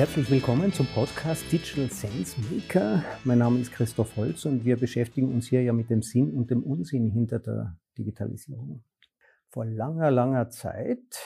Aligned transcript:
Herzlich 0.00 0.30
willkommen 0.30 0.72
zum 0.72 0.86
Podcast 0.86 1.52
Digital 1.52 1.90
Sense 1.90 2.34
Maker. 2.50 3.04
Mein 3.24 3.36
Name 3.36 3.60
ist 3.60 3.70
Christoph 3.70 4.16
Holz 4.16 4.46
und 4.46 4.64
wir 4.64 4.78
beschäftigen 4.78 5.30
uns 5.30 5.46
hier 5.46 5.62
ja 5.62 5.74
mit 5.74 5.90
dem 5.90 6.00
Sinn 6.00 6.30
und 6.30 6.50
dem 6.50 6.62
Unsinn 6.62 7.10
hinter 7.10 7.38
der 7.38 7.76
Digitalisierung. 7.98 8.82
Vor 9.50 9.66
langer, 9.66 10.10
langer 10.10 10.48
Zeit 10.48 11.20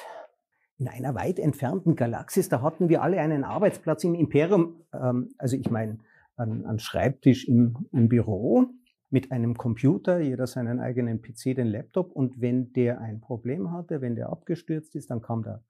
in 0.77 0.89
einer 0.89 1.15
weit 1.15 1.39
entfernten 1.39 1.95
Galaxis, 1.95 2.49
da 2.49 2.63
hatten 2.63 2.89
wir 2.89 3.03
alle 3.03 3.21
einen 3.21 3.45
Arbeitsplatz 3.45 4.03
im 4.03 4.17
Imperium, 4.17 4.83
ähm, 4.93 5.29
also 5.39 5.57
ich 5.57 5.71
meine 5.71 5.99
einen 6.35 6.81
Schreibtisch 6.81 7.47
im, 7.47 7.87
im 7.93 8.09
Büro 8.09 8.67
mit 9.09 9.31
einem 9.31 9.57
Computer, 9.57 10.19
jeder 10.19 10.49
seinen 10.49 10.81
eigenen 10.81 11.23
PC, 11.23 11.55
den 11.55 11.69
Laptop 11.69 12.11
und 12.11 12.41
wenn 12.41 12.73
der 12.73 13.01
ein 13.01 13.21
Problem 13.21 13.71
hatte, 13.71 14.01
wenn 14.01 14.17
der 14.17 14.31
abgestürzt 14.31 14.97
ist, 14.97 15.13
dann 15.13 15.23
kam 15.23 15.45
der 15.45 15.63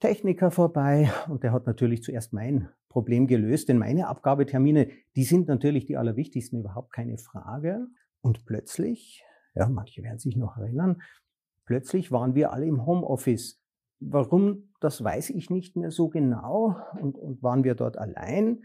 Techniker 0.00 0.50
vorbei 0.50 1.10
und 1.28 1.42
der 1.42 1.52
hat 1.52 1.66
natürlich 1.66 2.02
zuerst 2.02 2.32
mein 2.32 2.68
Problem 2.88 3.26
gelöst, 3.26 3.68
denn 3.68 3.78
meine 3.78 4.06
Abgabetermine, 4.08 4.88
die 5.16 5.24
sind 5.24 5.48
natürlich 5.48 5.86
die 5.86 5.96
allerwichtigsten, 5.96 6.60
überhaupt 6.60 6.92
keine 6.92 7.18
Frage. 7.18 7.86
Und 8.20 8.46
plötzlich, 8.46 9.24
ja, 9.54 9.68
manche 9.68 10.02
werden 10.02 10.18
sich 10.18 10.36
noch 10.36 10.56
erinnern, 10.56 11.02
plötzlich 11.66 12.12
waren 12.12 12.34
wir 12.34 12.52
alle 12.52 12.66
im 12.66 12.86
Homeoffice. 12.86 13.60
Warum, 14.00 14.72
das 14.80 15.02
weiß 15.02 15.30
ich 15.30 15.50
nicht 15.50 15.76
mehr 15.76 15.90
so 15.90 16.08
genau. 16.08 16.76
Und, 17.00 17.18
und 17.18 17.42
waren 17.42 17.64
wir 17.64 17.74
dort 17.74 17.98
allein? 17.98 18.62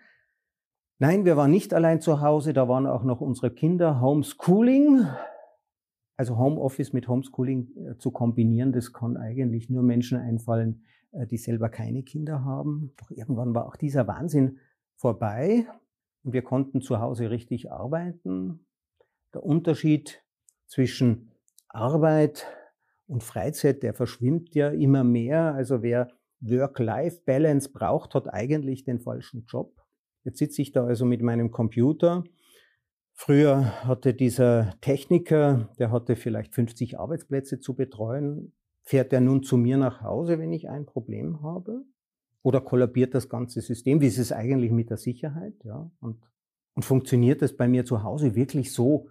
Nein, 1.00 1.26
wir 1.26 1.38
waren 1.38 1.52
nicht 1.52 1.74
allein 1.74 2.02
zu 2.02 2.22
Hause, 2.22 2.54
da 2.54 2.68
waren 2.68 2.86
auch 2.86 3.04
noch 3.04 3.22
unsere 3.22 3.52
Kinder. 3.52 4.02
Homeschooling, 4.02 5.08
also 6.20 6.38
Homeoffice 6.38 6.92
mit 6.92 7.08
Homeschooling 7.08 7.70
äh, 7.78 7.98
zu 7.98 8.12
kombinieren, 8.12 8.74
das 8.74 8.92
kann 8.92 9.16
eigentlich 9.16 9.70
nur 9.70 9.84
Menschen 9.84 10.18
einfallen, 10.18 10.84
äh, 11.14 11.26
die 11.26 11.38
selber 11.38 11.70
keine 11.70 12.04
Kinder 12.04 12.44
haben. 12.44 12.92
Doch 12.98 13.10
irgendwann 13.10 13.56
war 13.56 13.66
auch 13.66 13.78
dieser 13.78 14.06
Wahnsinn 14.06 14.60
vorbei 14.98 15.66
und 16.24 16.34
wir 16.34 16.42
konnten 16.42 16.82
zu 16.82 17.00
Hause 17.00 17.30
richtig 17.32 17.72
arbeiten. 17.72 18.66
Der 19.34 19.46
Unterschied 19.46 20.22
zwischen 20.68 21.32
Arbeit 21.70 22.46
und 23.08 23.24
Freizeit, 23.24 23.82
der 23.82 23.94
verschwimmt 23.94 24.54
ja 24.54 24.72
immer 24.72 25.06
mehr. 25.06 25.54
Also 25.54 25.84
wer 25.84 26.10
Work-Life-Balance 26.42 27.72
braucht, 27.72 28.14
hat 28.14 28.28
eigentlich 28.28 28.84
den 28.84 29.00
falschen 29.00 29.46
Job. 29.46 29.74
Jetzt 30.26 30.40
sitze 30.40 30.64
ich 30.64 30.74
da 30.74 30.84
also 30.84 31.06
mit 31.06 31.22
meinem 31.22 31.50
Computer. 31.50 32.26
Früher 33.22 33.86
hatte 33.86 34.14
dieser 34.14 34.80
Techniker, 34.80 35.68
der 35.78 35.92
hatte 35.92 36.16
vielleicht 36.16 36.56
50 36.56 36.98
Arbeitsplätze 36.98 37.60
zu 37.60 37.76
betreuen. 37.76 38.54
Fährt 38.84 39.12
er 39.12 39.20
nun 39.20 39.44
zu 39.44 39.58
mir 39.58 39.76
nach 39.76 40.02
Hause, 40.02 40.40
wenn 40.40 40.54
ich 40.54 40.70
ein 40.70 40.86
Problem 40.86 41.44
habe? 41.44 41.84
Oder 42.44 42.62
kollabiert 42.62 43.14
das 43.14 43.28
ganze 43.28 43.60
System? 43.60 44.00
Wie 44.00 44.08
ist 44.08 44.20
es 44.20 44.32
eigentlich 44.32 44.72
mit 44.72 44.90
der 44.90 44.96
Sicherheit? 44.96 45.54
Ja, 45.66 45.92
und, 46.00 46.24
und 46.76 46.86
funktioniert 46.86 47.42
das 47.42 47.58
bei 47.58 47.68
mir 47.68 47.84
zu 47.84 48.04
Hause 48.04 48.36
wirklich 48.36 48.72
so 48.72 49.10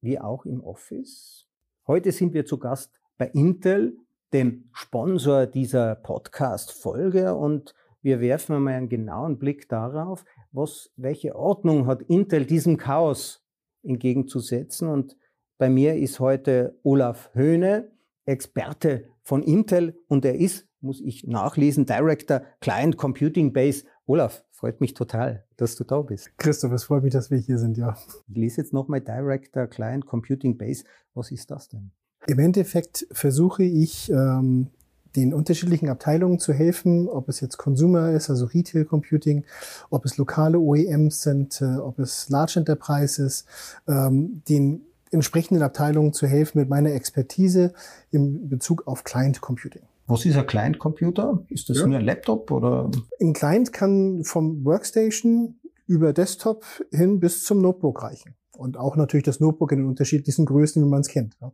wie 0.00 0.20
auch 0.20 0.46
im 0.46 0.62
Office? 0.62 1.48
Heute 1.88 2.12
sind 2.12 2.34
wir 2.34 2.46
zu 2.46 2.60
Gast 2.60 3.00
bei 3.18 3.26
Intel, 3.26 3.96
dem 4.32 4.70
Sponsor 4.72 5.46
dieser 5.46 5.96
Podcast-Folge 5.96 7.34
und 7.34 7.74
wir 8.02 8.20
werfen 8.20 8.54
einmal 8.54 8.74
einen 8.74 8.88
genauen 8.88 9.36
Blick 9.36 9.68
darauf, 9.68 10.24
was, 10.52 10.92
welche 10.94 11.34
Ordnung 11.34 11.88
hat 11.88 12.02
Intel 12.02 12.46
diesem 12.46 12.76
Chaos 12.76 13.44
entgegenzusetzen. 13.82 14.88
Und 14.88 15.16
bei 15.58 15.68
mir 15.68 15.96
ist 15.96 16.20
heute 16.20 16.78
Olaf 16.82 17.30
Höhne, 17.34 17.90
Experte 18.24 19.04
von 19.22 19.42
Intel 19.42 19.98
und 20.06 20.24
er 20.24 20.36
ist, 20.36 20.66
muss 20.80 21.00
ich 21.00 21.24
nachlesen, 21.26 21.86
Director 21.86 22.42
Client 22.60 22.96
Computing 22.96 23.52
Base. 23.52 23.84
Olaf, 24.06 24.44
freut 24.50 24.80
mich 24.80 24.94
total, 24.94 25.44
dass 25.56 25.76
du 25.76 25.84
da 25.84 26.02
bist. 26.02 26.30
Christoph, 26.38 26.72
es 26.72 26.84
freut 26.84 27.02
mich, 27.02 27.12
dass 27.12 27.30
wir 27.30 27.38
hier 27.38 27.58
sind, 27.58 27.76
ja. 27.76 27.96
Ich 28.28 28.36
lese 28.36 28.60
jetzt 28.60 28.72
nochmal 28.72 29.00
Director 29.00 29.66
Client 29.66 30.06
Computing 30.06 30.56
Base. 30.56 30.84
Was 31.14 31.30
ist 31.30 31.50
das 31.50 31.68
denn? 31.68 31.90
Im 32.26 32.38
Endeffekt 32.38 33.06
versuche 33.10 33.64
ich, 33.64 34.10
ähm, 34.10 34.68
den 35.18 35.34
unterschiedlichen 35.34 35.88
Abteilungen 35.88 36.38
zu 36.38 36.52
helfen, 36.52 37.08
ob 37.08 37.28
es 37.28 37.40
jetzt 37.40 37.56
Consumer 37.56 38.12
ist, 38.12 38.30
also 38.30 38.46
Retail 38.46 38.84
Computing, 38.84 39.44
ob 39.90 40.04
es 40.04 40.16
lokale 40.16 40.58
OEMs 40.58 41.22
sind, 41.22 41.60
äh, 41.60 41.76
ob 41.76 41.98
es 41.98 42.28
Large 42.28 42.60
Enterprises, 42.60 43.44
ähm, 43.88 44.42
den 44.48 44.82
entsprechenden 45.10 45.62
Abteilungen 45.62 46.12
zu 46.12 46.26
helfen 46.26 46.58
mit 46.58 46.68
meiner 46.68 46.92
Expertise 46.92 47.72
in 48.10 48.48
Bezug 48.48 48.86
auf 48.86 49.04
Client 49.04 49.40
Computing. 49.40 49.82
Was 50.06 50.24
ist 50.24 50.36
ein 50.36 50.46
Client 50.46 50.78
Computer? 50.78 51.42
Ist 51.48 51.68
das 51.68 51.78
ja. 51.78 51.86
nur 51.86 51.98
ein 51.98 52.04
Laptop 52.04 52.50
oder? 52.50 52.90
Ein 53.20 53.32
Client 53.32 53.72
kann 53.72 54.24
vom 54.24 54.64
Workstation 54.64 55.58
über 55.86 56.12
Desktop 56.12 56.64
hin 56.92 57.20
bis 57.20 57.44
zum 57.44 57.60
Notebook 57.60 58.02
reichen. 58.02 58.34
Und 58.56 58.76
auch 58.76 58.96
natürlich 58.96 59.24
das 59.24 59.40
Notebook 59.40 59.72
in 59.72 59.78
den 59.78 59.86
unterschiedlichsten 59.86 60.44
Größen, 60.44 60.82
wie 60.84 60.88
man 60.88 61.00
es 61.00 61.08
kennt. 61.08 61.36
Ja. 61.40 61.52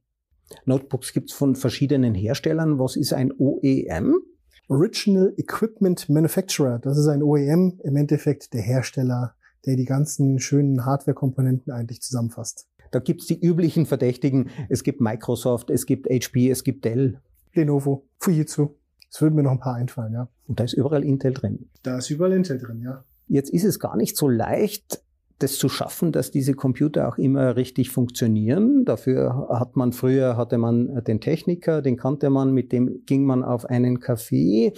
Notebooks 0.65 1.13
gibt 1.13 1.31
es 1.31 1.37
von 1.37 1.57
verschiedenen 1.57 2.15
Herstellern. 2.15 2.79
Was 2.79 2.97
ist 2.97 3.13
ein 3.13 3.33
OEM? 3.39 4.21
Original 4.69 5.35
Equipment 5.37 6.09
Manufacturer. 6.09 6.79
Das 6.79 6.97
ist 6.97 7.07
ein 7.09 7.23
OEM, 7.23 7.81
im 7.83 7.97
Endeffekt 7.97 8.55
der 8.55 8.63
Hersteller, 8.63 9.35
der 9.67 9.77
die 9.77 9.85
ganzen 9.85 10.39
schönen 10.39 10.85
Hardware-Komponenten 10.85 11.73
eigentlich 11.73 12.01
zusammenfasst. 12.01 12.67
Da 12.91 13.01
gibt's 13.01 13.27
die 13.27 13.41
üblichen 13.41 13.87
Verdächtigen. 13.87 14.51
Es 14.69 14.85
gibt 14.85 15.01
Microsoft, 15.01 15.71
es 15.71 15.85
gibt 15.85 16.07
HP, 16.09 16.51
es 16.51 16.65
gibt 16.65 16.85
Dell. 16.85 17.21
Lenovo, 17.53 18.07
Fujitsu. 18.19 18.77
Es 19.11 19.21
würden 19.21 19.35
mir 19.35 19.43
noch 19.43 19.53
ein 19.53 19.61
paar 19.61 19.75
einfallen, 19.75 20.13
ja. 20.13 20.29
Und 20.49 20.59
da 20.59 20.65
ist 20.65 20.73
überall 20.73 21.05
Intel 21.05 21.33
drin. 21.33 21.71
Da 21.83 21.99
ist 21.99 22.11
überall 22.11 22.33
Intel 22.33 22.59
drin, 22.59 22.81
ja. 22.83 23.05
Jetzt 23.29 23.51
ist 23.51 23.65
es 23.65 23.79
gar 23.79 23.97
nicht 23.97 24.17
so 24.17 24.29
leicht, 24.29 25.04
das 25.39 25.59
zu 25.59 25.69
schaffen, 25.69 26.13
dass 26.13 26.31
diese 26.31 26.55
Computer 26.55 27.09
auch 27.09 27.19
immer 27.19 27.57
richtig 27.57 27.91
funktionieren. 27.91 28.85
Dafür 28.85 29.49
hat 29.51 29.77
man 29.77 29.93
früher 29.93 30.37
hatte 30.37 30.59
man 30.59 31.03
den 31.05 31.21
Techniker, 31.21 31.83
den 31.83 31.97
kannte 31.97 32.31
man, 32.31 32.53
mit 32.53 32.73
dem 32.73 33.05
ging 33.07 33.25
man 33.25 33.43
auf 33.43 33.67
einen 33.67 33.99
Café. 33.99 34.73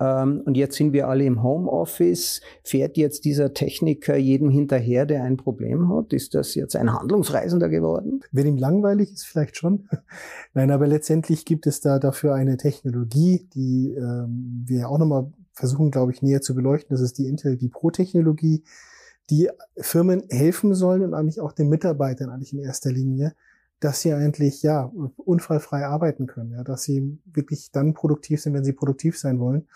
Ähm, 0.00 0.42
und 0.46 0.56
jetzt 0.56 0.76
sind 0.76 0.92
wir 0.92 1.08
alle 1.08 1.24
im 1.24 1.42
Homeoffice. 1.42 2.40
Fährt 2.64 2.96
jetzt 2.96 3.24
dieser 3.24 3.52
Techniker 3.52 4.16
jedem 4.16 4.48
hinterher, 4.48 5.04
der 5.04 5.22
ein 5.22 5.36
Problem 5.36 5.94
hat? 5.94 6.12
Ist 6.12 6.34
das 6.34 6.54
jetzt 6.54 6.74
ein 6.74 6.92
Handlungsreisender 6.92 7.68
geworden? 7.68 8.20
Wenn 8.32 8.46
ihm 8.46 8.56
langweilig 8.56 9.12
ist, 9.12 9.26
vielleicht 9.26 9.56
schon. 9.56 9.88
Nein, 10.54 10.70
aber 10.70 10.86
letztendlich 10.86 11.44
gibt 11.44 11.66
es 11.66 11.80
da 11.80 11.98
dafür 11.98 12.34
eine 12.34 12.56
Technologie, 12.56 13.46
die 13.54 13.92
ähm, 13.92 14.64
wir 14.66 14.88
auch 14.88 14.98
nochmal 14.98 15.30
versuchen, 15.52 15.90
glaube 15.90 16.12
ich, 16.12 16.22
näher 16.22 16.40
zu 16.40 16.54
beleuchten. 16.54 16.94
Das 16.94 17.02
ist 17.02 17.18
die 17.18 17.26
Intel 17.26 17.56
die 17.56 17.68
Pro-Technologie, 17.68 18.64
die 19.30 19.48
Firmen 19.78 20.24
helfen 20.28 20.74
sollen 20.74 21.02
und 21.02 21.14
eigentlich 21.14 21.40
auch 21.40 21.52
den 21.52 21.68
Mitarbeitern 21.68 22.30
eigentlich 22.30 22.52
in 22.52 22.58
erster 22.58 22.90
Linie, 22.90 23.34
dass 23.78 24.02
sie 24.02 24.12
eigentlich 24.12 24.62
ja 24.62 24.92
unfallfrei 25.16 25.86
arbeiten 25.86 26.26
können, 26.26 26.52
ja, 26.52 26.62
dass 26.62 26.82
sie 26.82 27.18
wirklich 27.24 27.70
dann 27.72 27.94
produktiv 27.94 28.42
sind, 28.42 28.52
wenn 28.54 28.64
sie 28.64 28.74
produktiv 28.74 29.18
sein 29.18 29.40
wollen 29.40 29.68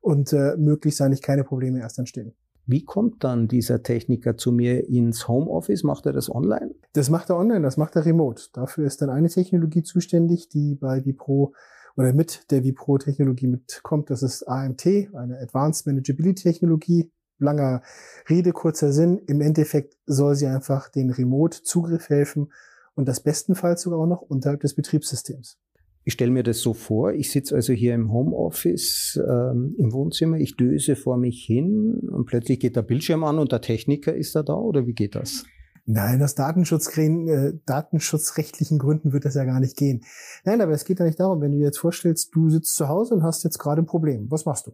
und 0.00 0.32
äh, 0.32 0.56
möglichst 0.56 1.00
eigentlich 1.00 1.22
keine 1.22 1.44
Probleme 1.44 1.80
erst 1.80 1.98
entstehen. 1.98 2.34
Wie 2.66 2.84
kommt 2.84 3.24
dann 3.24 3.48
dieser 3.48 3.82
Techniker 3.82 4.36
zu 4.36 4.52
mir 4.52 4.88
ins 4.88 5.26
Homeoffice? 5.26 5.84
Macht 5.84 6.04
er 6.04 6.12
das 6.12 6.30
online? 6.30 6.74
Das 6.92 7.08
macht 7.08 7.30
er 7.30 7.36
online, 7.38 7.62
das 7.62 7.78
macht 7.78 7.96
er 7.96 8.04
remote. 8.04 8.42
Dafür 8.52 8.86
ist 8.86 9.00
dann 9.00 9.08
eine 9.08 9.28
Technologie 9.28 9.82
zuständig, 9.82 10.50
die 10.50 10.74
bei 10.74 11.04
Vipro 11.04 11.54
oder 11.96 12.12
mit 12.12 12.50
der 12.50 12.62
Vipro-Technologie 12.64 13.46
mitkommt. 13.46 14.10
Das 14.10 14.22
ist 14.22 14.42
AMT, 14.46 14.86
eine 14.86 15.38
Advanced 15.40 15.86
Manageability 15.86 16.42
Technologie. 16.42 17.10
Langer 17.38 17.82
Rede, 18.28 18.52
kurzer 18.52 18.92
Sinn. 18.92 19.20
Im 19.26 19.40
Endeffekt 19.40 19.96
soll 20.06 20.34
sie 20.34 20.46
einfach 20.46 20.88
den 20.88 21.10
Remote-Zugriff 21.10 22.08
helfen 22.08 22.52
und 22.94 23.06
das 23.06 23.20
bestenfalls 23.20 23.82
sogar 23.82 24.00
auch 24.00 24.06
noch 24.06 24.22
unterhalb 24.22 24.60
des 24.60 24.74
Betriebssystems. 24.74 25.58
Ich 26.04 26.14
stelle 26.14 26.30
mir 26.30 26.42
das 26.42 26.60
so 26.60 26.72
vor, 26.72 27.12
ich 27.12 27.30
sitze 27.30 27.54
also 27.54 27.72
hier 27.74 27.94
im 27.94 28.10
Homeoffice 28.10 29.20
ähm, 29.28 29.74
im 29.76 29.92
Wohnzimmer, 29.92 30.38
ich 30.38 30.56
döse 30.56 30.96
vor 30.96 31.18
mich 31.18 31.44
hin 31.44 32.08
und 32.10 32.24
plötzlich 32.24 32.60
geht 32.60 32.76
der 32.76 32.82
Bildschirm 32.82 33.24
an 33.24 33.38
und 33.38 33.52
der 33.52 33.60
Techniker 33.60 34.14
ist 34.14 34.34
da 34.34 34.42
da 34.42 34.54
oder 34.54 34.86
wie 34.86 34.94
geht 34.94 35.14
das? 35.14 35.44
Nein, 35.84 36.22
aus 36.22 36.34
Datenschutzgrün, 36.34 37.28
äh, 37.28 37.52
datenschutzrechtlichen 37.64 38.78
Gründen 38.78 39.12
wird 39.12 39.24
das 39.24 39.34
ja 39.34 39.44
gar 39.44 39.60
nicht 39.60 39.76
gehen. 39.76 40.02
Nein, 40.44 40.60
aber 40.60 40.72
es 40.72 40.84
geht 40.84 40.98
ja 40.98 41.06
nicht 41.06 41.20
darum, 41.20 41.40
wenn 41.40 41.52
du 41.52 41.58
dir 41.58 41.64
jetzt 41.64 41.78
vorstellst, 41.78 42.34
du 42.34 42.50
sitzt 42.50 42.74
zu 42.74 42.88
Hause 42.88 43.14
und 43.14 43.22
hast 43.22 43.44
jetzt 43.44 43.58
gerade 43.58 43.82
ein 43.82 43.86
Problem. 43.86 44.30
Was 44.30 44.44
machst 44.44 44.66
du? 44.66 44.72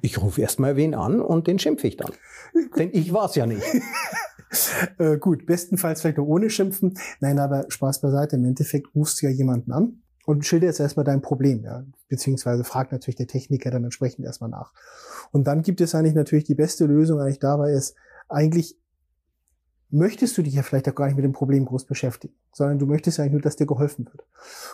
Ich 0.00 0.20
rufe 0.20 0.40
erstmal 0.40 0.76
wen 0.76 0.94
an 0.94 1.20
und 1.20 1.46
den 1.46 1.58
schimpfe 1.58 1.86
ich 1.86 1.96
dann. 1.96 2.12
Denn 2.78 2.90
ich 2.92 3.12
war 3.12 3.26
es 3.26 3.34
ja 3.34 3.46
nicht. 3.46 3.64
äh, 4.98 5.18
gut, 5.18 5.46
bestenfalls 5.46 6.00
vielleicht 6.00 6.18
noch 6.18 6.26
ohne 6.26 6.50
Schimpfen. 6.50 6.94
Nein, 7.20 7.38
aber 7.38 7.66
Spaß 7.68 8.00
beiseite. 8.00 8.36
Im 8.36 8.44
Endeffekt 8.44 8.94
rufst 8.94 9.20
du 9.20 9.26
ja 9.26 9.32
jemanden 9.32 9.72
an 9.72 10.02
und 10.26 10.46
schilder 10.46 10.66
jetzt 10.66 10.80
erstmal 10.80 11.04
dein 11.04 11.22
Problem, 11.22 11.64
ja. 11.64 11.84
Beziehungsweise 12.08 12.64
fragt 12.64 12.92
natürlich 12.92 13.16
der 13.16 13.26
Techniker 13.26 13.70
dann 13.70 13.84
entsprechend 13.84 14.24
erstmal 14.24 14.50
nach. 14.50 14.72
Und 15.32 15.46
dann 15.46 15.62
gibt 15.62 15.80
es 15.80 15.94
eigentlich 15.94 16.14
natürlich 16.14 16.44
die 16.44 16.54
beste 16.54 16.86
Lösung 16.86 17.20
eigentlich 17.20 17.40
dabei 17.40 17.72
ist, 17.72 17.96
eigentlich 18.28 18.78
möchtest 19.94 20.36
du 20.36 20.42
dich 20.42 20.54
ja 20.54 20.62
vielleicht 20.62 20.88
auch 20.88 20.94
gar 20.94 21.06
nicht 21.06 21.16
mit 21.16 21.24
dem 21.24 21.32
Problem 21.32 21.64
groß 21.64 21.84
beschäftigen, 21.84 22.34
sondern 22.52 22.78
du 22.78 22.86
möchtest 22.86 23.18
ja 23.18 23.26
nur, 23.26 23.40
dass 23.40 23.56
dir 23.56 23.66
geholfen 23.66 24.06
wird. 24.06 24.26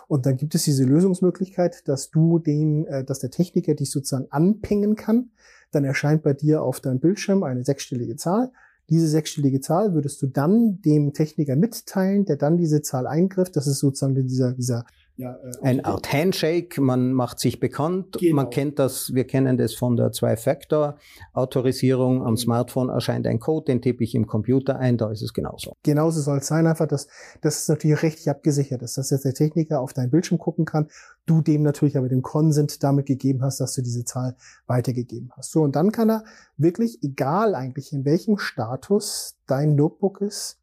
Und 0.08 0.26
dann 0.26 0.37
gibt 0.37 0.55
es 0.55 0.64
diese 0.64 0.84
Lösungsmöglichkeit, 0.84 1.87
dass 1.87 2.11
du 2.11 2.38
den, 2.38 2.87
äh, 2.87 3.05
dass 3.05 3.20
der 3.20 3.31
Techniker 3.31 3.75
dich 3.75 3.90
sozusagen 3.90 4.26
anpingen 4.31 4.96
kann. 4.96 5.31
Dann 5.70 5.84
erscheint 5.84 6.22
bei 6.22 6.32
dir 6.32 6.62
auf 6.62 6.81
deinem 6.81 7.00
Bildschirm 7.00 7.43
eine 7.43 7.64
sechsstellige 7.64 8.17
Zahl. 8.17 8.50
Diese 8.88 9.06
sechsstellige 9.06 9.61
Zahl 9.61 9.94
würdest 9.94 10.20
du 10.22 10.26
dann 10.26 10.81
dem 10.82 11.12
Techniker 11.12 11.55
mitteilen, 11.55 12.25
der 12.25 12.37
dann 12.37 12.56
diese 12.56 12.82
Zahl 12.82 13.06
eingriff. 13.06 13.50
Das 13.52 13.69
ist 13.69 13.78
sozusagen 13.78 14.14
dieser, 14.26 14.52
dieser 14.52 14.84
ja, 15.20 15.34
äh, 15.34 15.52
Eine 15.62 15.84
Art 15.84 16.12
Handshake, 16.12 16.81
man 16.81 17.12
macht 17.12 17.38
sich 17.40 17.61
bekannt, 17.61 18.17
genau. 18.19 18.37
man 18.37 18.49
kennt 18.49 18.78
das, 18.78 19.12
wir 19.12 19.26
kennen 19.26 19.58
das 19.58 19.75
von 19.75 19.96
der 19.96 20.12
Zwei-Factor-Autorisierung. 20.12 22.26
Am 22.26 22.38
Smartphone 22.38 22.88
erscheint 22.88 23.26
ein 23.26 23.38
Code, 23.38 23.67
den 23.67 23.82
tippe 23.82 24.02
ich 24.02 24.14
im 24.14 24.26
Computer 24.26 24.78
ein, 24.78 24.96
da 24.96 25.11
ist 25.11 25.20
es 25.20 25.34
genauso. 25.34 25.76
Genauso 25.82 26.22
soll 26.22 26.38
es 26.38 26.46
sein, 26.46 26.67
einfach, 26.67 26.87
dass 26.87 27.06
das 27.43 27.61
ist 27.61 27.69
natürlich 27.69 28.02
rechtlich 28.02 28.31
abgesichert 28.31 28.81
ist, 28.81 28.96
dass 28.96 29.11
jetzt 29.11 29.26
der 29.26 29.34
Techniker 29.34 29.81
auf 29.81 29.93
deinen 29.93 30.11
Bildschirm 30.11 30.38
gucken 30.38 30.64
kann, 30.64 30.88
du 31.26 31.43
dem 31.43 31.62
natürlich 31.62 31.99
aber 31.99 32.08
den 32.08 32.22
Consent 32.22 32.82
damit 32.82 33.05
gegeben 33.05 33.43
hast, 33.43 33.61
dass 33.61 33.75
du 33.75 33.82
diese 33.82 34.06
Zahl 34.06 34.37
weitergegeben 34.67 35.31
hast. 35.37 35.52
So, 35.52 35.61
und 35.62 35.76
dann 35.76 35.93
kann 35.93 36.11
er 36.11 36.25
wirklich, 36.56 37.02
egal 37.02 37.55
eigentlich 37.55 37.93
in 37.93 38.06
welchem 38.06 38.38
Status 38.38 39.37
dein 39.46 39.75
Notebook 39.75 40.22
ist, 40.22 40.56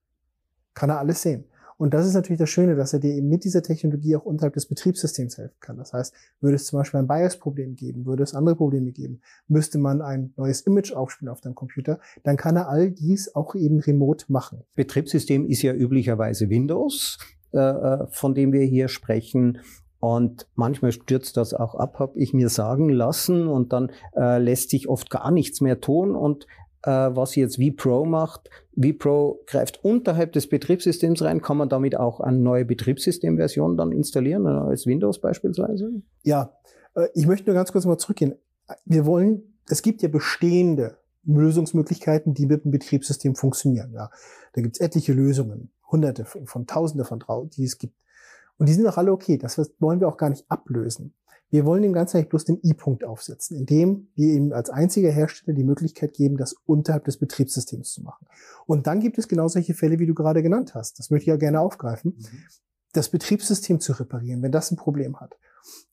kann 0.74 0.90
er 0.90 0.98
alles 1.00 1.22
sehen. 1.22 1.46
Und 1.78 1.94
das 1.94 2.08
ist 2.08 2.16
natürlich 2.16 2.40
das 2.40 2.50
Schöne, 2.50 2.76
dass 2.76 2.94
er 2.94 3.00
dir 3.00 3.14
eben 3.14 3.28
mit 3.30 3.44
dieser 3.44 3.62
Technologie 3.62 4.16
auch 4.16 4.26
unterhalb 4.26 4.54
des 4.54 4.66
Betriebssystems 4.66 5.38
helfen 5.38 5.56
kann. 5.60 5.78
Das 5.78 5.94
heißt, 5.94 6.14
würde 6.42 6.56
es 6.56 6.66
zum 6.66 6.80
Beispiel 6.80 7.00
ein 7.00 7.08
BIOS-Problem 7.08 7.76
geben, 7.76 8.06
würde 8.06 8.24
es 8.24 8.34
andere 8.34 8.56
Probleme 8.56 8.92
geben, 8.92 9.22
müsste 9.48 9.78
man 9.78 10.02
ein 10.02 10.34
neues 10.38 10.62
Image 10.62 10.92
aufspielen 10.94 11.32
auf 11.32 11.42
deinem 11.42 11.56
Computer, 11.56 12.00
dann 12.24 12.36
kann 12.36 12.56
er 12.56 12.68
all 12.68 12.92
dies 12.92 13.36
auch 13.36 13.54
eben 13.56 13.80
remote 13.80 14.26
machen. 14.28 14.64
Betriebssystem 14.76 15.46
ist 15.46 15.62
ja 15.62 15.74
üblicherweise 15.74 16.50
Windows, 16.50 17.20
äh, 17.54 17.60
äh 17.60 18.08
von 18.10 18.34
dem 18.34 18.54
wir 18.54 18.64
hier 18.64 18.88
sprechen. 18.88 19.60
Und 20.00 20.48
manchmal 20.54 20.92
stürzt 20.92 21.38
das 21.38 21.56
auch 21.56 21.74
ab, 21.74 21.98
habe 21.98 22.20
ich 22.20 22.34
mir 22.34 22.50
sagen 22.50 22.90
lassen. 22.90 23.48
Und 23.48 23.74
dann 23.74 23.92
äh, 24.16 24.38
lässt 24.38 24.70
sich 24.70 24.88
oft 24.88 25.10
gar 25.10 25.32
nichts 25.32 25.60
mehr 25.60 25.82
tun. 25.82 26.16
Und 26.16 26.46
was 26.84 27.36
jetzt 27.36 27.58
vPro 27.58 28.06
macht. 28.06 28.50
vPro 28.76 29.44
greift 29.46 29.84
unterhalb 29.84 30.32
des 30.34 30.48
Betriebssystems 30.48 31.22
rein. 31.24 31.42
Kann 31.42 31.58
man 31.58 31.70
damit 31.70 31.98
auch 31.98 32.20
eine 32.20 32.38
neue 32.38 32.66
Betriebssystemversion 32.66 33.78
dann 33.78 33.92
installieren, 33.92 34.46
äh, 34.46 34.50
als 34.50 34.86
Windows 34.86 35.20
beispielsweise? 35.20 35.92
Ja, 36.24 36.54
äh, 36.96 37.08
ich 37.14 37.28
möchte 37.28 37.48
nur 37.48 37.56
ganz 37.56 37.72
kurz 37.72 37.86
mal 37.86 37.98
zurückgehen. 37.98 38.36
Wir 38.86 39.06
wollen, 39.06 39.60
es 39.70 39.82
gibt 39.82 40.02
ja 40.02 40.10
bestehende 40.10 40.98
Lösungsmöglichkeiten, 41.26 42.34
die 42.34 42.46
mit 42.46 42.64
dem 42.64 42.72
Betriebssystem 42.72 43.36
funktionieren. 43.36 43.92
Ja, 43.94 44.10
da 44.54 44.62
gibt 44.62 44.76
es 44.76 44.82
etliche 44.82 45.14
Lösungen, 45.14 45.72
hunderte 45.92 46.26
von, 46.26 46.68
tausende 46.68 47.06
von, 47.06 47.24
die 47.50 47.66
es 47.66 47.78
gibt. 47.78 47.96
Und 48.58 48.70
die 48.70 48.74
sind 48.74 48.88
auch 48.88 48.98
alle 48.98 49.12
okay. 49.12 49.38
Das 49.38 49.58
wollen 49.80 50.00
wir 50.00 50.08
auch 50.08 50.18
gar 50.18 50.30
nicht 50.30 50.46
ablösen. 50.50 51.14
Wir 51.50 51.66
wollen 51.66 51.82
dem 51.82 51.94
Ganzen 51.94 52.18
eigentlich 52.18 52.30
bloß 52.30 52.46
den 52.46 52.60
I-Punkt 52.64 53.04
aufsetzen, 53.04 53.58
indem 53.58 54.10
wir 54.16 54.34
ihm 54.34 54.52
als 54.52 54.70
einziger 54.70 55.12
Hersteller 55.12 55.56
die 55.56 55.64
Möglichkeit 55.64 56.14
geben, 56.14 56.38
das 56.38 56.56
unterhalb 56.66 57.06
des 57.06 57.18
Betriebssystems 57.18 57.94
zu 57.94 58.04
machen. 58.04 58.28
Und 58.66 58.88
dann 58.88 59.00
gibt 59.00 59.18
es 59.18 59.28
genau 59.28 59.48
solche 59.48 59.74
Fälle, 59.74 60.00
wie 60.00 60.06
du 60.06 60.14
gerade 60.14 60.44
genannt 60.44 60.76
hast. 60.76 61.00
Das 61.00 61.10
möchte 61.10 61.24
ich 61.24 61.28
ja 61.28 61.38
gerne 61.38 61.62
aufgreifen. 61.62 62.16
Mhm. 62.18 62.38
Das 62.94 63.10
Betriebssystem 63.10 63.80
zu 63.80 63.94
reparieren, 63.94 64.42
wenn 64.42 64.52
das 64.52 64.72
ein 64.72 64.78
Problem 64.78 65.20
hat. 65.20 65.38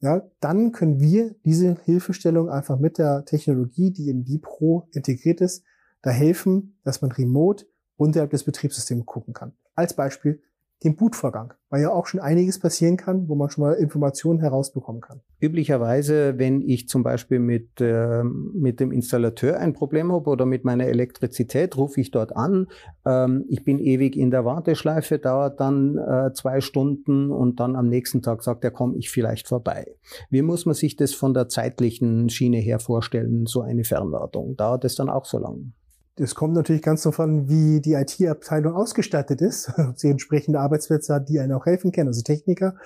Ja, 0.01 0.23
dann 0.41 0.73
können 0.73 1.01
wir 1.01 1.35
diese 1.45 1.77
Hilfestellung 1.85 2.49
einfach 2.49 2.79
mit 2.79 2.99
der 2.99 3.25
Technologie, 3.25 3.91
die 3.91 4.09
in 4.09 4.25
vPro 4.25 4.89
integriert 4.93 5.41
ist, 5.41 5.65
da 6.03 6.11
helfen, 6.11 6.79
dass 6.85 7.01
man 7.03 7.13
remote 7.13 7.67
unterhalb 7.97 8.31
des 8.31 8.45
Betriebssystems 8.45 9.07
gucken 9.07 9.35
kann. 9.35 9.53
Als 9.75 9.95
Beispiel 9.95 10.43
den 10.85 10.97
Bootvorgang, 10.97 11.55
weil 11.71 11.83
ja 11.83 11.91
auch 11.91 12.07
schon 12.07 12.21
einiges 12.21 12.59
passieren 12.59 12.97
kann, 12.97 13.29
wo 13.29 13.35
man 13.35 13.49
schon 13.49 13.65
mal 13.65 13.73
Informationen 13.75 14.41
herausbekommen 14.41 15.01
kann. 15.01 15.21
Üblicherweise, 15.41 16.39
wenn 16.39 16.61
ich 16.61 16.89
zum 16.89 17.03
Beispiel 17.03 17.39
mit, 17.39 17.81
äh, 17.81 18.23
mit 18.23 18.81
dem 18.81 18.93
Installateur 18.93 19.59
ein 19.59 19.73
Problem 19.73 20.13
habe 20.13 20.29
oder 20.31 20.47
mit 20.47 20.65
meiner 20.65 20.87
Elektrizität, 20.87 21.77
rufe 21.77 22.01
ich 22.01 22.11
dort 22.11 22.37
an. 22.37 22.69
Ähm, 23.07 23.45
ich 23.49 23.65
bin 23.65 23.79
ewig 23.79 24.17
in 24.17 24.31
der 24.31 24.45
Warteschleife, 24.45 25.19
dauert 25.19 25.59
dann 25.61 25.97
äh, 25.99 26.33
zwei 26.35 26.61
Stunden 26.61 27.31
und 27.31 27.61
dann 27.61 27.77
am 27.77 27.89
nächsten 27.89 28.23
Tag 28.23 28.43
sagt 28.43 28.65
er, 28.65 28.71
komm 28.71 28.95
ich 28.95 29.11
vielleicht 29.11 29.49
vorbei. 29.49 29.97
Wie 30.31 30.43
muss 30.43 30.67
man 30.67 30.75
sich 30.75 30.97
das 30.97 31.15
von 31.15 31.35
der 31.35 31.49
zeitlichen 31.49 32.29
Schiene 32.29 32.59
her 32.59 32.79
vorstellen, 32.79 33.47
so 33.47 33.63
eine 33.63 33.85
Fernwartung? 33.85 34.57
Dauert 34.57 34.85
es 34.85 34.95
dann 34.95 35.09
auch 35.09 35.25
so 35.25 35.39
lange? 35.39 35.73
Das 36.17 36.37
kommt 36.37 36.55
natürlich 36.55 36.83
ganz 36.83 37.03
davon, 37.03 37.49
wie 37.49 37.81
die 37.81 37.95
IT-Abteilung 37.95 38.75
ausgestattet 38.75 39.41
ist, 39.41 39.73
ob 39.79 39.99
sie 39.99 40.11
entsprechende 40.11 40.61
Arbeitsplätze 40.61 41.15
hat, 41.15 41.29
die 41.29 41.41
einen 41.41 41.53
auch 41.53 41.67
helfen 41.67 41.91
können, 41.91 42.09
also 42.09 42.23
Techniker. 42.23 42.77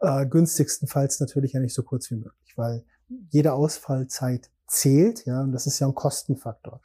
Äh, 0.00 0.26
günstigstenfalls 0.26 1.20
natürlich 1.20 1.52
ja 1.52 1.60
nicht 1.60 1.74
so 1.74 1.82
kurz 1.82 2.10
wie 2.10 2.16
möglich, 2.16 2.56
weil 2.56 2.84
jede 3.28 3.52
Ausfallzeit 3.52 4.50
zählt, 4.66 5.26
ja, 5.26 5.42
und 5.42 5.52
das 5.52 5.66
ist 5.66 5.80
ja 5.80 5.88
ein 5.88 5.94
Kostenfaktor. 5.94 6.80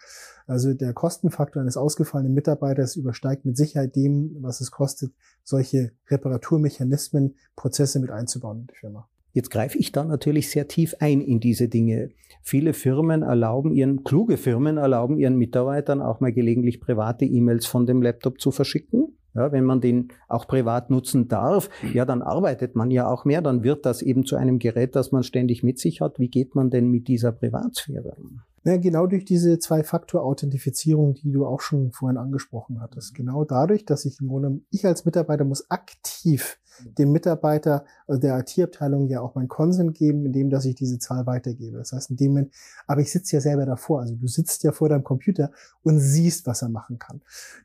Also 0.47 0.73
der 0.73 0.93
Kostenfaktor 0.93 1.61
eines 1.61 1.77
ausgefallenen 1.77 2.33
Mitarbeiters 2.33 2.95
übersteigt 2.95 3.45
mit 3.45 3.55
Sicherheit 3.55 3.95
dem, 3.95 4.35
was 4.41 4.59
es 4.59 4.71
kostet, 4.71 5.13
solche 5.43 5.91
Reparaturmechanismen, 6.09 7.35
Prozesse 7.55 7.99
mit 7.99 8.09
einzubauen 8.09 8.61
in 8.61 8.67
die 8.67 8.75
Firma. 8.75 9.07
Jetzt 9.35 9.51
greife 9.51 9.77
ich 9.77 9.91
da 9.91 10.05
natürlich 10.05 10.49
sehr 10.49 10.69
tief 10.69 10.95
ein 11.01 11.19
in 11.19 11.41
diese 11.41 11.67
Dinge. 11.67 12.11
Viele 12.41 12.71
Firmen 12.71 13.21
erlauben 13.21 13.73
ihren, 13.73 14.05
kluge 14.05 14.37
Firmen 14.37 14.77
erlauben 14.77 15.17
ihren 15.17 15.35
Mitarbeitern 15.35 16.01
auch 16.01 16.21
mal 16.21 16.31
gelegentlich 16.31 16.79
private 16.79 17.25
E-Mails 17.25 17.65
von 17.65 17.85
dem 17.85 18.01
Laptop 18.01 18.39
zu 18.39 18.51
verschicken. 18.51 19.17
Ja, 19.33 19.51
wenn 19.51 19.65
man 19.65 19.81
den 19.81 20.07
auch 20.29 20.47
privat 20.47 20.89
nutzen 20.89 21.27
darf, 21.27 21.69
ja, 21.93 22.05
dann 22.05 22.21
arbeitet 22.21 22.77
man 22.77 22.91
ja 22.91 23.09
auch 23.09 23.25
mehr, 23.25 23.41
dann 23.41 23.65
wird 23.65 23.85
das 23.85 24.01
eben 24.01 24.25
zu 24.25 24.37
einem 24.37 24.57
Gerät, 24.57 24.95
das 24.95 25.11
man 25.11 25.23
ständig 25.23 25.63
mit 25.63 25.79
sich 25.79 25.99
hat. 25.99 26.17
Wie 26.17 26.29
geht 26.29 26.55
man 26.55 26.69
denn 26.69 26.87
mit 26.87 27.09
dieser 27.09 27.33
Privatsphäre? 27.33 28.15
Ja, 28.63 28.77
genau 28.77 29.05
durch 29.05 29.25
diese 29.25 29.59
Zwei-Faktor-Authentifizierung, 29.59 31.15
die 31.15 31.33
du 31.33 31.45
auch 31.45 31.59
schon 31.59 31.91
vorhin 31.91 32.17
angesprochen 32.17 32.79
hattest. 32.79 33.13
Genau 33.13 33.43
dadurch, 33.43 33.83
dass 33.83 34.05
ich 34.05 34.21
im 34.21 34.29
Grunde, 34.29 34.61
ich 34.71 34.85
als 34.85 35.03
Mitarbeiter 35.03 35.43
muss 35.43 35.69
aktiv 35.69 36.57
dem 36.97 37.11
Mitarbeiter 37.11 37.85
also 38.07 38.19
der 38.21 38.37
IT-Abteilung 38.39 39.07
ja 39.07 39.21
auch 39.21 39.35
mein 39.35 39.47
Consent 39.47 39.95
geben, 39.95 40.25
indem 40.25 40.49
dass 40.49 40.65
ich 40.65 40.75
diese 40.75 40.99
Zahl 40.99 41.25
weitergebe. 41.25 41.77
Das 41.77 41.91
heißt, 41.91 42.11
in 42.11 42.17
dem 42.17 42.31
Moment, 42.31 42.53
aber 42.87 43.01
ich 43.01 43.11
sitze 43.11 43.35
ja 43.35 43.41
selber 43.41 43.65
davor. 43.65 44.01
Also 44.01 44.15
du 44.15 44.27
sitzt 44.27 44.63
ja 44.63 44.71
vor 44.71 44.89
deinem 44.89 45.03
Computer 45.03 45.51
und 45.83 45.99
siehst, 45.99 46.45
was 46.47 46.61
er 46.61 46.69
machen 46.69 46.99
kann. 46.99 47.21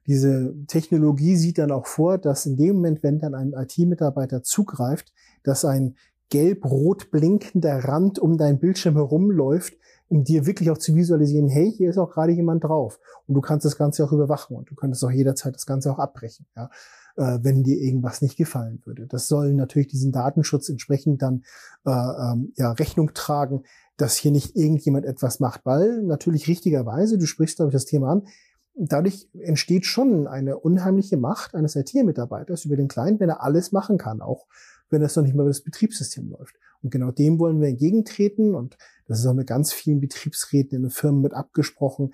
Diese 0.07 0.55
Technologie 0.67 1.37
sieht 1.37 1.59
dann 1.59 1.73
auch 1.73 1.87
vor, 1.87 2.19
dass 2.19 2.47
in 2.47 2.57
dem 2.57 2.77
Moment, 2.77 3.03
wenn 3.03 3.19
dann 3.19 3.35
ein 3.35 3.53
IT-Mitarbeiter 3.53 4.43
zugreift, 4.43 5.13
dass 5.43 5.65
ein 5.65 5.97
gelb-rot 6.31 7.11
blinkender 7.11 7.85
Rand 7.85 8.19
um 8.19 8.39
deinen 8.39 8.61
Bildschirm 8.61 8.95
herumläuft, 8.95 9.75
um 10.09 10.25
dir 10.25 10.47
wirklich 10.47 10.71
auch 10.71 10.79
zu 10.79 10.95
visualisieren, 10.95 11.49
hey, 11.49 11.73
hier 11.73 11.91
ist 11.91 11.99
auch 11.99 12.11
gerade 12.11 12.33
jemand 12.33 12.65
drauf. 12.65 12.99
Und 13.27 13.35
du 13.35 13.41
kannst 13.41 13.67
das 13.67 13.77
Ganze 13.77 14.05
auch 14.05 14.13
überwachen 14.13 14.57
und 14.57 14.71
du 14.71 14.75
könntest 14.75 15.05
auch 15.05 15.11
jederzeit 15.11 15.55
das 15.55 15.67
Ganze 15.67 15.93
auch 15.93 15.99
abbrechen. 15.99 16.47
Ja 16.57 16.71
äh, 17.21 17.39
wenn 17.43 17.63
dir 17.63 17.79
irgendwas 17.79 18.23
nicht 18.23 18.39
gefallen 18.39 18.81
würde. 18.87 19.07
Das 19.07 19.29
soll 19.29 19.53
natürlich 19.53 19.89
diesen 19.89 20.11
Datenschutz 20.11 20.71
entsprechend 20.71 21.21
dann 21.21 21.45
äh, 21.85 21.91
ähm, 21.91 22.53
ja, 22.57 22.73
Rechnung 22.73 23.13
tragen, 23.13 23.65
dass 23.99 24.17
hier 24.17 24.31
nicht 24.31 24.57
irgendjemand 24.57 25.05
etwas 25.05 25.39
macht, 25.39 25.67
weil 25.67 26.03
natürlich 26.03 26.49
richtigerweise, 26.49 27.19
du 27.19 27.27
sprichst, 27.27 27.57
glaube 27.57 27.69
ich, 27.69 27.75
das 27.75 27.85
Thema 27.85 28.11
an, 28.11 28.27
dadurch 28.75 29.29
entsteht 29.39 29.85
schon 29.85 30.27
eine 30.27 30.59
unheimliche 30.59 31.19
Macht 31.19 31.55
eines 31.55 31.77
IT-Mitarbeiters 31.77 32.65
über 32.65 32.77
den 32.77 32.89
Client, 32.89 33.21
wenn 33.21 33.29
er 33.29 33.43
alles 33.43 33.71
machen 33.71 33.99
kann, 33.99 34.23
auch 34.23 34.47
wenn 34.89 35.03
das 35.03 35.15
noch 35.15 35.23
nicht 35.23 35.35
mal 35.35 35.43
über 35.43 35.51
das 35.51 35.61
Betriebssystem 35.61 36.31
läuft. 36.31 36.57
Und 36.83 36.91
genau 36.91 37.11
dem 37.11 37.39
wollen 37.39 37.61
wir 37.61 37.69
entgegentreten 37.69 38.55
und 38.55 38.77
das 39.11 39.19
ist 39.19 39.27
auch 39.27 39.35
mit 39.35 39.49
ganz 39.49 39.73
vielen 39.73 39.99
Betriebsräten 39.99 40.77
in 40.77 40.83
den 40.83 40.91
Firmen 40.91 41.21
mit 41.21 41.35
abgesprochen, 41.35 42.13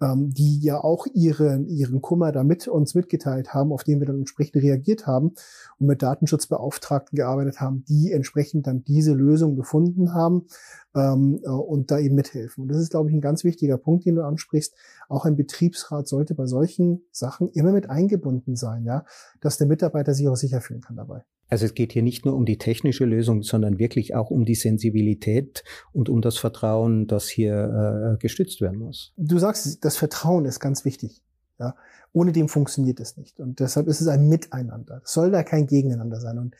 ähm, 0.00 0.30
die 0.32 0.60
ja 0.60 0.82
auch 0.82 1.06
ihre, 1.12 1.58
ihren 1.68 2.00
Kummer 2.00 2.32
damit 2.32 2.68
uns 2.68 2.94
mitgeteilt 2.94 3.52
haben, 3.52 3.70
auf 3.70 3.84
den 3.84 4.00
wir 4.00 4.06
dann 4.06 4.20
entsprechend 4.20 4.62
reagiert 4.62 5.06
haben 5.06 5.34
und 5.78 5.86
mit 5.86 6.02
Datenschutzbeauftragten 6.02 7.16
gearbeitet 7.16 7.60
haben, 7.60 7.84
die 7.86 8.12
entsprechend 8.12 8.66
dann 8.66 8.82
diese 8.82 9.12
Lösung 9.12 9.56
gefunden 9.56 10.14
haben 10.14 10.46
ähm, 10.94 11.38
äh, 11.44 11.50
und 11.50 11.90
da 11.90 11.98
eben 11.98 12.14
mithelfen. 12.14 12.62
Und 12.62 12.68
das 12.68 12.78
ist, 12.78 12.92
glaube 12.92 13.10
ich, 13.10 13.14
ein 13.14 13.20
ganz 13.20 13.44
wichtiger 13.44 13.76
Punkt, 13.76 14.06
den 14.06 14.14
du 14.14 14.24
ansprichst. 14.24 14.74
Auch 15.10 15.26
ein 15.26 15.36
Betriebsrat 15.36 16.08
sollte 16.08 16.34
bei 16.34 16.46
solchen 16.46 17.02
Sachen 17.12 17.50
immer 17.50 17.72
mit 17.72 17.90
eingebunden 17.90 18.56
sein, 18.56 18.86
ja, 18.86 19.04
dass 19.42 19.58
der 19.58 19.66
Mitarbeiter 19.66 20.14
sich 20.14 20.26
auch 20.28 20.36
sicher 20.36 20.62
fühlen 20.62 20.80
kann 20.80 20.96
dabei. 20.96 21.24
Also 21.48 21.64
es 21.64 21.74
geht 21.74 21.92
hier 21.92 22.02
nicht 22.02 22.24
nur 22.24 22.34
um 22.34 22.44
die 22.44 22.58
technische 22.58 23.04
Lösung, 23.04 23.42
sondern 23.42 23.78
wirklich 23.78 24.14
auch 24.14 24.30
um 24.30 24.44
die 24.44 24.54
Sensibilität 24.54 25.64
und 25.92 26.08
um 26.08 26.20
das 26.20 26.36
Vertrauen, 26.36 27.06
das 27.06 27.28
hier 27.28 28.14
äh, 28.14 28.18
gestützt 28.18 28.60
werden 28.60 28.78
muss. 28.78 29.12
Du 29.16 29.38
sagst, 29.38 29.84
das 29.84 29.96
Vertrauen 29.96 30.44
ist 30.44 30.60
ganz 30.60 30.84
wichtig. 30.84 31.22
Ja? 31.58 31.74
Ohne 32.12 32.32
dem 32.32 32.48
funktioniert 32.48 33.00
es 33.00 33.16
nicht. 33.16 33.40
Und 33.40 33.60
deshalb 33.60 33.88
ist 33.88 34.00
es 34.00 34.08
ein 34.08 34.28
Miteinander. 34.28 35.00
Es 35.04 35.12
soll 35.12 35.30
da 35.30 35.42
kein 35.42 35.66
Gegeneinander 35.66 36.20
sein. 36.20 36.38
Und 36.38 36.54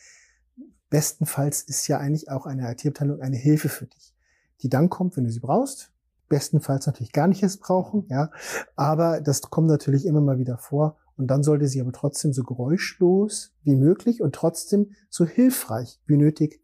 bestenfalls 0.88 1.62
ist 1.62 1.86
ja 1.88 1.98
eigentlich 1.98 2.30
auch 2.30 2.46
eine 2.46 2.70
IT-Abteilung 2.70 3.20
eine 3.20 3.36
Hilfe 3.36 3.68
für 3.68 3.86
dich, 3.86 4.14
die 4.62 4.70
dann 4.70 4.88
kommt, 4.88 5.16
wenn 5.16 5.24
du 5.24 5.30
sie 5.30 5.40
brauchst. 5.40 5.92
Bestenfalls 6.28 6.86
natürlich 6.86 7.12
gar 7.12 7.26
nicht 7.26 7.42
erst 7.42 7.60
brauchen, 7.60 8.06
ja. 8.10 8.30
Aber 8.76 9.20
das 9.20 9.40
kommt 9.42 9.68
natürlich 9.68 10.04
immer 10.04 10.20
mal 10.20 10.38
wieder 10.38 10.58
vor 10.58 10.96
Und 11.18 11.26
dann 11.26 11.42
sollte 11.42 11.66
sie 11.66 11.80
aber 11.80 11.92
trotzdem 11.92 12.32
so 12.32 12.44
geräuschlos 12.44 13.52
wie 13.64 13.74
möglich 13.74 14.22
und 14.22 14.36
trotzdem 14.36 14.92
so 15.10 15.26
hilfreich 15.26 16.00
wie 16.06 16.16
nötig 16.16 16.62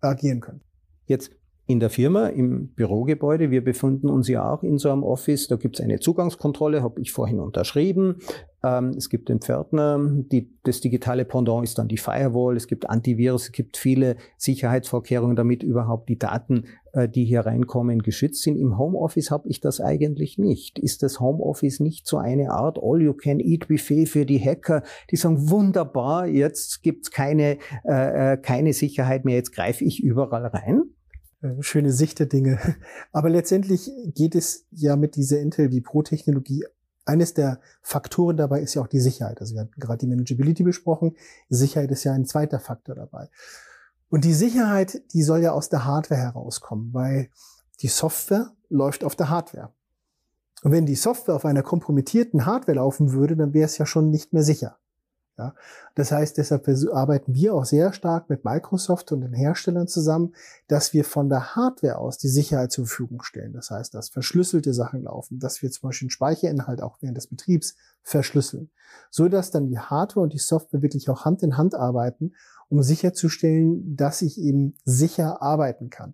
agieren 0.00 0.40
können. 0.40 0.62
Jetzt 1.04 1.30
in 1.70 1.78
der 1.78 1.90
Firma, 1.90 2.26
im 2.26 2.68
Bürogebäude. 2.74 3.52
Wir 3.52 3.62
befinden 3.62 4.08
uns 4.08 4.26
ja 4.26 4.52
auch 4.52 4.64
in 4.64 4.78
so 4.78 4.90
einem 4.90 5.04
Office. 5.04 5.46
Da 5.46 5.54
gibt 5.54 5.78
es 5.78 5.84
eine 5.84 6.00
Zugangskontrolle, 6.00 6.82
habe 6.82 7.00
ich 7.00 7.12
vorhin 7.12 7.38
unterschrieben. 7.38 8.16
Ähm, 8.64 8.90
es 8.96 9.08
gibt 9.08 9.28
den 9.28 9.40
Pförtner. 9.40 10.00
Die, 10.32 10.52
das 10.64 10.80
digitale 10.80 11.24
Pendant 11.24 11.62
ist 11.62 11.78
dann 11.78 11.86
die 11.86 11.96
Firewall. 11.96 12.56
Es 12.56 12.66
gibt 12.66 12.90
Antivirus. 12.90 13.44
Es 13.44 13.52
gibt 13.52 13.76
viele 13.76 14.16
Sicherheitsvorkehrungen, 14.36 15.36
damit 15.36 15.62
überhaupt 15.62 16.08
die 16.08 16.18
Daten, 16.18 16.64
äh, 16.92 17.08
die 17.08 17.24
hier 17.24 17.42
reinkommen, 17.42 18.02
geschützt 18.02 18.42
sind. 18.42 18.56
Im 18.56 18.76
Homeoffice 18.76 19.30
habe 19.30 19.48
ich 19.48 19.60
das 19.60 19.80
eigentlich 19.80 20.36
nicht. 20.36 20.80
Ist 20.80 21.04
das 21.04 21.20
Homeoffice 21.20 21.78
nicht 21.78 22.08
so 22.08 22.18
eine 22.18 22.50
Art 22.50 22.80
All-You-Can-Eat-Buffet 22.82 24.06
für 24.06 24.26
die 24.26 24.40
Hacker, 24.40 24.82
die 25.12 25.16
sagen, 25.16 25.48
wunderbar, 25.50 26.26
jetzt 26.26 26.82
gibt's 26.82 27.12
keine, 27.12 27.58
äh, 27.84 28.32
äh 28.32 28.36
keine 28.38 28.72
Sicherheit 28.72 29.24
mehr, 29.24 29.36
jetzt 29.36 29.52
greife 29.52 29.84
ich 29.84 30.02
überall 30.02 30.46
rein? 30.46 30.82
Äh, 31.42 31.62
schöne 31.62 31.92
Sicht 31.92 32.18
der 32.18 32.26
Dinge. 32.26 32.58
Aber 33.12 33.30
letztendlich 33.30 33.90
geht 34.14 34.34
es 34.34 34.66
ja 34.70 34.96
mit 34.96 35.16
dieser 35.16 35.40
Intel 35.40 35.70
V-Pro-Technologie 35.70 36.64
eines 37.04 37.34
der 37.34 37.60
Faktoren 37.82 38.36
dabei 38.36 38.60
ist 38.60 38.74
ja 38.74 38.82
auch 38.82 38.86
die 38.86 39.00
Sicherheit. 39.00 39.40
Also 39.40 39.54
wir 39.54 39.62
hatten 39.62 39.80
gerade 39.80 39.98
die 39.98 40.06
Manageability 40.06 40.62
besprochen. 40.62 41.16
Sicherheit 41.48 41.90
ist 41.90 42.04
ja 42.04 42.12
ein 42.12 42.24
zweiter 42.24 42.60
Faktor 42.60 42.94
dabei. 42.94 43.28
Und 44.08 44.24
die 44.24 44.34
Sicherheit, 44.34 45.02
die 45.12 45.22
soll 45.22 45.40
ja 45.40 45.52
aus 45.52 45.68
der 45.68 45.84
Hardware 45.84 46.20
herauskommen, 46.20 46.92
weil 46.92 47.30
die 47.80 47.88
Software 47.88 48.52
läuft 48.68 49.04
auf 49.04 49.16
der 49.16 49.30
Hardware. 49.30 49.72
Und 50.62 50.72
wenn 50.72 50.86
die 50.86 50.94
Software 50.94 51.34
auf 51.34 51.44
einer 51.44 51.62
kompromittierten 51.62 52.44
Hardware 52.44 52.76
laufen 52.76 53.12
würde, 53.12 53.36
dann 53.36 53.54
wäre 53.54 53.66
es 53.66 53.78
ja 53.78 53.86
schon 53.86 54.10
nicht 54.10 54.32
mehr 54.32 54.42
sicher. 54.42 54.78
Ja, 55.40 55.54
das 55.94 56.12
heißt, 56.12 56.36
deshalb 56.36 56.68
arbeiten 56.92 57.32
wir 57.32 57.54
auch 57.54 57.64
sehr 57.64 57.94
stark 57.94 58.28
mit 58.28 58.44
Microsoft 58.44 59.10
und 59.10 59.22
den 59.22 59.32
Herstellern 59.32 59.88
zusammen, 59.88 60.34
dass 60.68 60.92
wir 60.92 61.02
von 61.02 61.30
der 61.30 61.56
Hardware 61.56 61.96
aus 61.96 62.18
die 62.18 62.28
Sicherheit 62.28 62.72
zur 62.72 62.84
Verfügung 62.84 63.22
stellen. 63.22 63.54
Das 63.54 63.70
heißt, 63.70 63.94
dass 63.94 64.10
verschlüsselte 64.10 64.74
Sachen 64.74 65.04
laufen, 65.04 65.38
dass 65.38 65.62
wir 65.62 65.70
zum 65.70 65.88
Beispiel 65.88 66.08
den 66.08 66.10
Speicherinhalt 66.10 66.82
auch 66.82 66.98
während 67.00 67.16
des 67.16 67.28
Betriebs 67.28 67.74
verschlüsseln, 68.02 68.70
so 69.10 69.28
dass 69.30 69.50
dann 69.50 69.68
die 69.68 69.78
Hardware 69.78 70.24
und 70.24 70.34
die 70.34 70.38
Software 70.38 70.82
wirklich 70.82 71.08
auch 71.08 71.24
Hand 71.24 71.42
in 71.42 71.56
Hand 71.56 71.74
arbeiten, 71.74 72.34
um 72.68 72.82
sicherzustellen, 72.82 73.96
dass 73.96 74.20
ich 74.20 74.38
eben 74.38 74.76
sicher 74.84 75.40
arbeiten 75.40 75.88
kann. 75.88 76.12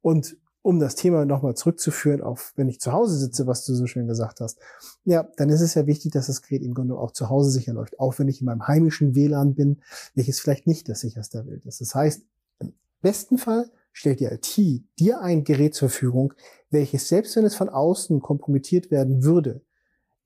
Und 0.00 0.38
um 0.62 0.78
das 0.78 0.94
Thema 0.94 1.24
nochmal 1.24 1.54
zurückzuführen 1.54 2.22
auf, 2.22 2.52
wenn 2.56 2.68
ich 2.68 2.80
zu 2.80 2.92
Hause 2.92 3.18
sitze, 3.18 3.46
was 3.46 3.64
du 3.66 3.74
so 3.74 3.86
schön 3.86 4.06
gesagt 4.06 4.40
hast, 4.40 4.58
ja, 5.04 5.28
dann 5.36 5.48
ist 5.48 5.60
es 5.60 5.74
ja 5.74 5.86
wichtig, 5.86 6.12
dass 6.12 6.28
das 6.28 6.42
Gerät 6.42 6.62
im 6.62 6.74
Grunde 6.74 6.96
auch 6.96 7.10
zu 7.10 7.28
Hause 7.28 7.50
sicher 7.50 7.72
läuft, 7.72 7.98
auch 7.98 8.18
wenn 8.18 8.28
ich 8.28 8.40
in 8.40 8.46
meinem 8.46 8.66
heimischen 8.66 9.14
WLAN 9.14 9.54
bin, 9.54 9.82
welches 10.14 10.40
vielleicht 10.40 10.66
nicht 10.66 10.88
das 10.88 11.00
sicherste 11.00 11.38
der 11.38 11.46
Welt 11.52 11.66
ist. 11.66 11.80
Das 11.80 11.94
heißt, 11.94 12.24
im 12.60 12.72
besten 13.00 13.38
Fall 13.38 13.70
stellt 13.92 14.20
die 14.20 14.26
IT 14.26 14.56
dir 14.98 15.20
ein 15.20 15.44
Gerät 15.44 15.74
zur 15.74 15.88
Verfügung, 15.88 16.32
welches 16.70 17.08
selbst 17.08 17.36
wenn 17.36 17.44
es 17.44 17.56
von 17.56 17.68
außen 17.68 18.20
kompromittiert 18.20 18.90
werden 18.90 19.24
würde, 19.24 19.62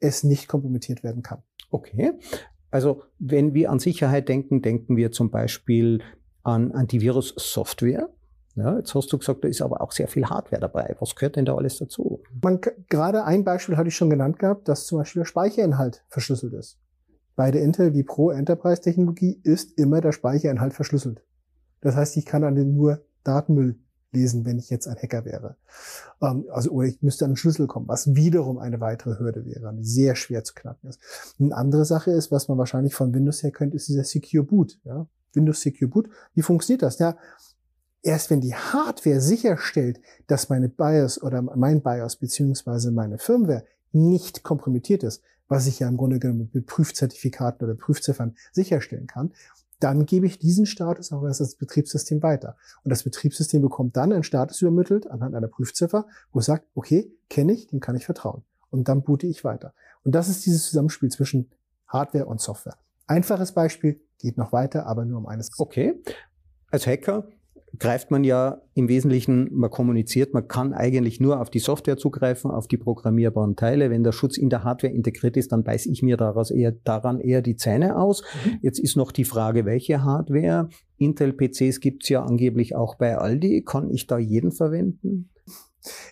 es 0.00 0.22
nicht 0.22 0.48
kompromittiert 0.48 1.02
werden 1.02 1.22
kann. 1.22 1.42
Okay. 1.70 2.12
Also 2.70 3.02
wenn 3.18 3.54
wir 3.54 3.70
an 3.70 3.78
Sicherheit 3.78 4.28
denken, 4.28 4.60
denken 4.60 4.96
wir 4.96 5.10
zum 5.10 5.30
Beispiel 5.30 6.02
an 6.42 6.72
Antivirus-Software. 6.72 8.10
Ja, 8.56 8.78
jetzt 8.78 8.94
hast 8.94 9.12
du 9.12 9.18
gesagt, 9.18 9.44
da 9.44 9.48
ist 9.48 9.60
aber 9.60 9.82
auch 9.82 9.92
sehr 9.92 10.08
viel 10.08 10.24
Hardware 10.24 10.60
dabei. 10.60 10.96
Was 10.98 11.14
gehört 11.14 11.36
denn 11.36 11.44
da 11.44 11.54
alles 11.54 11.76
dazu? 11.76 12.22
Man, 12.42 12.58
gerade 12.88 13.24
ein 13.24 13.44
Beispiel 13.44 13.76
hatte 13.76 13.88
ich 13.88 13.96
schon 13.96 14.08
genannt 14.08 14.38
gehabt, 14.38 14.66
dass 14.66 14.86
zum 14.86 14.98
Beispiel 14.98 15.20
der 15.20 15.26
Speicherinhalt 15.26 16.04
verschlüsselt 16.08 16.54
ist. 16.54 16.78
Bei 17.36 17.50
der 17.50 17.62
Intel 17.62 17.92
wie 17.92 18.02
Pro 18.02 18.30
Enterprise 18.30 18.80
Technologie 18.80 19.38
ist 19.42 19.78
immer 19.78 20.00
der 20.00 20.12
Speicherinhalt 20.12 20.72
verschlüsselt. 20.72 21.22
Das 21.82 21.96
heißt, 21.96 22.16
ich 22.16 22.24
kann 22.24 22.44
an 22.44 22.54
den 22.54 22.74
nur 22.74 23.04
Datenmüll 23.24 23.78
lesen, 24.12 24.46
wenn 24.46 24.58
ich 24.58 24.70
jetzt 24.70 24.88
ein 24.88 24.96
Hacker 24.96 25.26
wäre. 25.26 25.56
Ähm, 26.22 26.46
also, 26.50 26.70
oder 26.70 26.88
ich 26.88 27.02
müsste 27.02 27.26
an 27.26 27.32
den 27.32 27.36
Schlüssel 27.36 27.66
kommen, 27.66 27.88
was 27.88 28.14
wiederum 28.14 28.56
eine 28.56 28.80
weitere 28.80 29.18
Hürde 29.18 29.44
wäre, 29.44 29.74
die 29.74 29.84
sehr 29.84 30.16
schwer 30.16 30.44
zu 30.44 30.54
knacken 30.54 30.88
ist. 30.88 30.98
Eine 31.38 31.54
andere 31.54 31.84
Sache 31.84 32.10
ist, 32.10 32.32
was 32.32 32.48
man 32.48 32.56
wahrscheinlich 32.56 32.94
von 32.94 33.12
Windows 33.14 33.42
her 33.42 33.50
könnte, 33.50 33.76
ist 33.76 33.88
dieser 33.88 34.04
Secure 34.04 34.44
Boot. 34.44 34.80
Ja? 34.84 35.06
Windows 35.34 35.60
Secure 35.60 35.90
Boot. 35.90 36.08
Wie 36.32 36.40
funktioniert 36.40 36.80
das? 36.80 36.98
Ja, 36.98 37.18
Erst 38.06 38.30
wenn 38.30 38.40
die 38.40 38.54
Hardware 38.54 39.20
sicherstellt, 39.20 40.00
dass 40.28 40.48
meine 40.48 40.68
BIOS 40.68 41.20
oder 41.20 41.42
mein 41.42 41.82
BIOS 41.82 42.14
beziehungsweise 42.14 42.92
meine 42.92 43.18
Firmware 43.18 43.64
nicht 43.90 44.44
kompromittiert 44.44 45.02
ist, 45.02 45.24
was 45.48 45.66
ich 45.66 45.80
ja 45.80 45.88
im 45.88 45.96
Grunde 45.96 46.20
genommen 46.20 46.48
mit 46.52 46.66
Prüfzertifikaten 46.66 47.64
oder 47.64 47.74
Prüfziffern 47.74 48.36
sicherstellen 48.52 49.08
kann, 49.08 49.32
dann 49.80 50.06
gebe 50.06 50.26
ich 50.26 50.38
diesen 50.38 50.66
Status 50.66 51.10
auch 51.10 51.24
erst 51.24 51.40
als 51.40 51.56
Betriebssystem 51.56 52.22
weiter. 52.22 52.56
Und 52.84 52.90
das 52.90 53.02
Betriebssystem 53.02 53.60
bekommt 53.60 53.96
dann 53.96 54.12
einen 54.12 54.22
Status 54.22 54.62
übermittelt 54.62 55.10
anhand 55.10 55.34
einer 55.34 55.48
Prüfziffer, 55.48 56.06
wo 56.30 56.38
es 56.38 56.46
sagt, 56.46 56.68
okay, 56.76 57.12
kenne 57.28 57.54
ich, 57.54 57.66
dem 57.66 57.80
kann 57.80 57.96
ich 57.96 58.06
vertrauen. 58.06 58.44
Und 58.70 58.86
dann 58.86 59.02
boote 59.02 59.26
ich 59.26 59.42
weiter. 59.42 59.74
Und 60.04 60.14
das 60.14 60.28
ist 60.28 60.46
dieses 60.46 60.68
Zusammenspiel 60.68 61.10
zwischen 61.10 61.50
Hardware 61.88 62.26
und 62.26 62.40
Software. 62.40 62.76
Einfaches 63.08 63.50
Beispiel, 63.50 64.00
geht 64.20 64.38
noch 64.38 64.52
weiter, 64.52 64.86
aber 64.86 65.04
nur 65.04 65.18
um 65.18 65.26
eines. 65.26 65.50
Okay. 65.58 66.00
Als 66.70 66.86
Hacker 66.86 67.26
greift 67.78 68.10
man 68.10 68.24
ja 68.24 68.62
im 68.74 68.88
Wesentlichen, 68.88 69.48
man 69.52 69.70
kommuniziert, 69.70 70.34
man 70.34 70.48
kann 70.48 70.72
eigentlich 70.72 71.20
nur 71.20 71.40
auf 71.40 71.50
die 71.50 71.58
Software 71.58 71.96
zugreifen, 71.96 72.50
auf 72.50 72.68
die 72.68 72.76
programmierbaren 72.76 73.56
Teile. 73.56 73.90
Wenn 73.90 74.04
der 74.04 74.12
Schutz 74.12 74.36
in 74.36 74.50
der 74.50 74.64
Hardware 74.64 74.92
integriert 74.92 75.36
ist, 75.36 75.52
dann 75.52 75.64
beiß 75.64 75.86
ich 75.86 76.02
mir 76.02 76.16
daraus 76.16 76.50
eher, 76.50 76.72
daran 76.72 77.20
eher 77.20 77.42
die 77.42 77.56
Zähne 77.56 77.96
aus. 77.96 78.22
Mhm. 78.44 78.58
Jetzt 78.62 78.78
ist 78.78 78.96
noch 78.96 79.12
die 79.12 79.24
Frage, 79.24 79.64
welche 79.64 80.04
Hardware? 80.04 80.68
Intel-PCs 80.98 81.80
gibt's 81.80 82.08
ja 82.08 82.24
angeblich 82.24 82.74
auch 82.74 82.96
bei 82.96 83.16
Aldi. 83.18 83.62
Kann 83.66 83.90
ich 83.90 84.06
da 84.06 84.18
jeden 84.18 84.52
verwenden? 84.52 85.30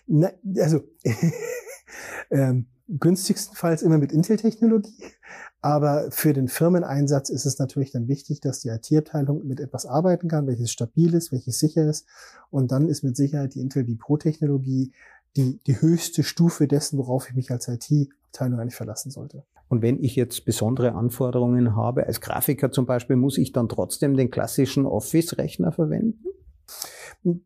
Na, 0.07 0.31
also 0.57 0.81
ähm, 2.31 2.67
günstigstenfalls 2.87 3.81
immer 3.81 3.97
mit 3.97 4.11
Intel-Technologie. 4.11 5.03
Aber 5.61 6.11
für 6.11 6.33
den 6.33 6.47
Firmeneinsatz 6.47 7.29
ist 7.29 7.45
es 7.45 7.57
natürlich 7.57 7.91
dann 7.91 8.07
wichtig, 8.07 8.39
dass 8.39 8.59
die 8.59 8.69
IT-Abteilung 8.69 9.45
mit 9.47 9.59
etwas 9.59 9.87
arbeiten 9.87 10.27
kann, 10.27 10.45
welches 10.45 10.71
stabil 10.71 11.13
ist, 11.15 11.31
welches 11.31 11.57
sicher 11.57 11.89
ist. 11.89 12.05
Und 12.51 12.71
dann 12.71 12.87
ist 12.87 13.03
mit 13.03 13.17
Sicherheit 13.17 13.55
die 13.55 13.61
Intel 13.61 13.83
die 13.83 13.95
Pro-Technologie 13.95 14.91
die, 15.35 15.59
die 15.65 15.81
höchste 15.81 16.23
Stufe 16.23 16.67
dessen, 16.67 16.97
worauf 16.97 17.29
ich 17.29 17.35
mich 17.35 17.51
als 17.51 17.67
IT-Abteilung 17.67 18.59
eigentlich 18.59 18.75
verlassen 18.75 19.11
sollte. 19.11 19.43
Und 19.67 19.81
wenn 19.81 20.01
ich 20.01 20.15
jetzt 20.15 20.45
besondere 20.45 20.93
Anforderungen 20.93 21.75
habe, 21.75 22.05
als 22.05 22.21
Grafiker 22.21 22.71
zum 22.71 22.85
Beispiel, 22.85 23.15
muss 23.15 23.37
ich 23.37 23.51
dann 23.51 23.67
trotzdem 23.67 24.15
den 24.15 24.29
klassischen 24.29 24.85
Office-Rechner 24.85 25.71
verwenden? 25.71 26.23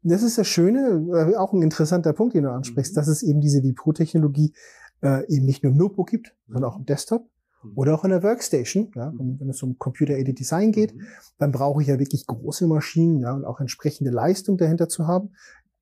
Das 0.03 0.23
ist 0.23 0.37
das 0.37 0.47
Schöne, 0.47 1.05
äh, 1.13 1.35
auch 1.35 1.53
ein 1.53 1.61
interessanter 1.61 2.13
Punkt, 2.13 2.35
den 2.35 2.43
du 2.43 2.51
ansprichst, 2.51 2.93
mhm. 2.93 2.95
dass 2.95 3.07
es 3.07 3.23
eben 3.23 3.41
diese 3.41 3.63
Vipro-Technologie 3.63 4.53
äh, 5.01 5.25
eben 5.27 5.45
nicht 5.45 5.63
nur 5.63 5.71
im 5.71 5.77
Notebook 5.77 6.09
gibt, 6.09 6.35
sondern 6.47 6.71
auch 6.71 6.77
im 6.77 6.85
Desktop. 6.85 7.29
Mhm. 7.63 7.71
Oder 7.75 7.95
auch 7.95 8.03
in 8.03 8.11
der 8.11 8.23
Workstation, 8.23 8.91
ja, 8.95 9.11
mhm. 9.11 9.39
wenn 9.39 9.49
es 9.49 9.63
um 9.63 9.77
Computer-Aided 9.77 10.37
Design 10.37 10.71
geht, 10.71 10.95
mhm. 10.95 11.03
dann 11.37 11.51
brauche 11.51 11.81
ich 11.81 11.87
ja 11.87 11.99
wirklich 11.99 12.27
große 12.27 12.67
Maschinen, 12.67 13.19
ja, 13.21 13.33
und 13.33 13.45
auch 13.45 13.59
entsprechende 13.59 14.11
Leistung 14.11 14.57
dahinter 14.57 14.89
zu 14.89 15.07
haben. 15.07 15.31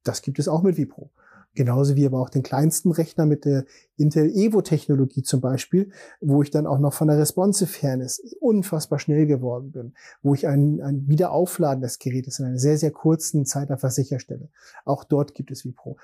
Das 0.03 0.21
gibt 0.21 0.39
es 0.39 0.47
auch 0.47 0.63
mit 0.63 0.77
Vipro. 0.77 1.11
Genauso 1.57 1.95
wie 1.95 2.05
aber 2.05 2.19
auch 2.19 2.29
den 2.29 2.43
kleinsten 2.43 2.91
Rechner 2.91 3.25
mit 3.25 3.43
der 3.43 3.65
Intel 3.95 4.29
Evo-Technologie 4.29 5.23
zum 5.23 5.41
Beispiel, 5.41 5.91
wo 6.21 6.43
ich 6.43 6.51
dann 6.51 6.67
auch 6.67 6.77
noch 6.77 6.93
von 6.93 7.07
der 7.07 7.17
Responsive 7.17 7.67
Fairness 7.67 8.19
unfassbar 8.39 8.99
schnell 8.99 9.25
geworden 9.25 9.71
bin, 9.71 9.95
wo 10.21 10.35
ich 10.35 10.47
ein, 10.47 10.81
ein 10.81 11.07
Wiederaufladen 11.07 11.81
des 11.81 11.97
Gerätes 11.97 12.37
in 12.37 12.45
einer 12.45 12.59
sehr, 12.59 12.77
sehr 12.77 12.91
kurzen 12.91 13.47
Zeit 13.47 13.71
einfach 13.71 13.89
sicherstelle. 13.89 14.49
Auch 14.85 15.03
dort 15.03 15.33
gibt 15.33 15.49
es 15.49 15.65
Vipro. 15.65 15.97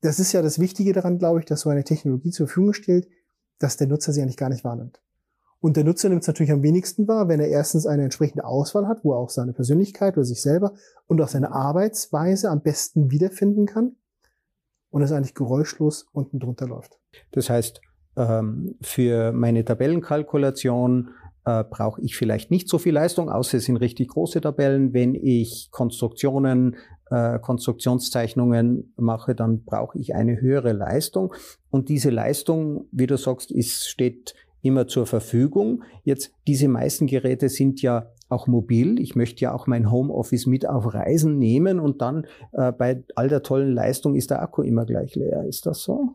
Das 0.00 0.18
ist 0.18 0.32
ja 0.32 0.42
das 0.42 0.58
Wichtige 0.58 0.92
daran, 0.92 1.18
glaube 1.18 1.38
ich, 1.38 1.44
dass 1.46 1.60
so 1.60 1.70
eine 1.70 1.84
Technologie 1.84 2.30
zur 2.30 2.48
Verfügung 2.48 2.72
stellt, 2.72 3.06
dass 3.60 3.76
der 3.76 3.86
Nutzer 3.86 4.12
sie 4.12 4.20
eigentlich 4.20 4.36
gar 4.36 4.48
nicht 4.48 4.64
wahrnimmt. 4.64 5.00
Und 5.60 5.76
der 5.76 5.84
Nutzer 5.84 6.08
nimmt 6.08 6.22
es 6.22 6.26
natürlich 6.26 6.50
am 6.50 6.64
wenigsten 6.64 7.06
wahr, 7.06 7.28
wenn 7.28 7.38
er 7.38 7.46
erstens 7.46 7.86
eine 7.86 8.02
entsprechende 8.02 8.44
Auswahl 8.44 8.88
hat, 8.88 9.04
wo 9.04 9.12
er 9.12 9.18
auch 9.18 9.30
seine 9.30 9.52
Persönlichkeit 9.52 10.16
oder 10.16 10.24
sich 10.24 10.42
selber 10.42 10.74
und 11.06 11.20
auch 11.20 11.28
seine 11.28 11.52
Arbeitsweise 11.52 12.50
am 12.50 12.62
besten 12.62 13.12
wiederfinden 13.12 13.66
kann 13.66 13.94
und 14.92 15.02
es 15.02 15.10
eigentlich 15.10 15.34
geräuschlos 15.34 16.06
unten 16.12 16.38
drunter 16.38 16.68
läuft. 16.68 16.98
Das 17.32 17.50
heißt, 17.50 17.80
ähm, 18.16 18.76
für 18.80 19.32
meine 19.32 19.64
Tabellenkalkulation 19.64 21.10
äh, 21.44 21.64
brauche 21.64 22.00
ich 22.02 22.16
vielleicht 22.16 22.50
nicht 22.50 22.68
so 22.68 22.78
viel 22.78 22.92
Leistung, 22.92 23.30
außer 23.30 23.58
es 23.58 23.64
sind 23.64 23.78
richtig 23.78 24.08
große 24.08 24.40
Tabellen. 24.40 24.92
Wenn 24.92 25.14
ich 25.14 25.70
Konstruktionen, 25.72 26.76
äh, 27.10 27.38
Konstruktionszeichnungen 27.38 28.92
mache, 28.96 29.34
dann 29.34 29.64
brauche 29.64 29.98
ich 29.98 30.14
eine 30.14 30.40
höhere 30.40 30.72
Leistung. 30.72 31.34
Und 31.70 31.88
diese 31.88 32.10
Leistung, 32.10 32.86
wie 32.92 33.06
du 33.06 33.16
sagst, 33.16 33.50
ist, 33.50 33.88
steht 33.88 34.34
immer 34.60 34.86
zur 34.86 35.06
Verfügung. 35.06 35.82
Jetzt, 36.04 36.32
diese 36.46 36.68
meisten 36.68 37.06
Geräte 37.06 37.48
sind 37.48 37.82
ja 37.82 38.12
auch 38.32 38.46
mobil. 38.46 38.98
Ich 39.00 39.14
möchte 39.14 39.42
ja 39.42 39.52
auch 39.52 39.66
mein 39.66 39.90
Homeoffice 39.90 40.46
mit 40.46 40.68
auf 40.68 40.92
Reisen 40.94 41.38
nehmen 41.38 41.78
und 41.78 42.02
dann 42.02 42.26
äh, 42.52 42.72
bei 42.72 43.02
all 43.14 43.28
der 43.28 43.42
tollen 43.42 43.72
Leistung 43.72 44.14
ist 44.14 44.30
der 44.30 44.42
Akku 44.42 44.62
immer 44.62 44.86
gleich 44.86 45.14
leer. 45.14 45.44
Ist 45.44 45.66
das 45.66 45.82
so? 45.82 46.14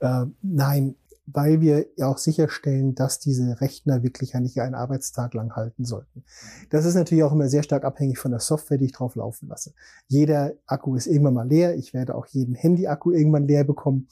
äh, 0.00 0.26
nein, 0.42 0.96
weil 1.26 1.60
wir 1.60 1.86
auch 2.02 2.18
sicherstellen, 2.18 2.94
dass 2.94 3.18
diese 3.18 3.60
Rechner 3.60 4.02
wirklich 4.02 4.34
eigentlich 4.34 4.60
einen 4.60 4.74
Arbeitstag 4.74 5.32
lang 5.34 5.56
halten 5.56 5.84
sollten. 5.84 6.24
Das 6.70 6.84
ist 6.84 6.94
natürlich 6.94 7.24
auch 7.24 7.32
immer 7.32 7.48
sehr 7.48 7.62
stark 7.62 7.84
abhängig 7.84 8.18
von 8.18 8.30
der 8.30 8.40
Software, 8.40 8.76
die 8.76 8.86
ich 8.86 8.92
drauf 8.92 9.14
laufen 9.14 9.48
lasse. 9.48 9.72
Jeder 10.06 10.52
Akku 10.66 10.94
ist 10.96 11.06
irgendwann 11.06 11.34
mal 11.34 11.48
leer. 11.48 11.76
Ich 11.76 11.94
werde 11.94 12.14
auch 12.14 12.26
jeden 12.26 12.54
Handy-Akku 12.54 13.10
irgendwann 13.10 13.46
leer 13.46 13.64
bekommen. 13.64 14.08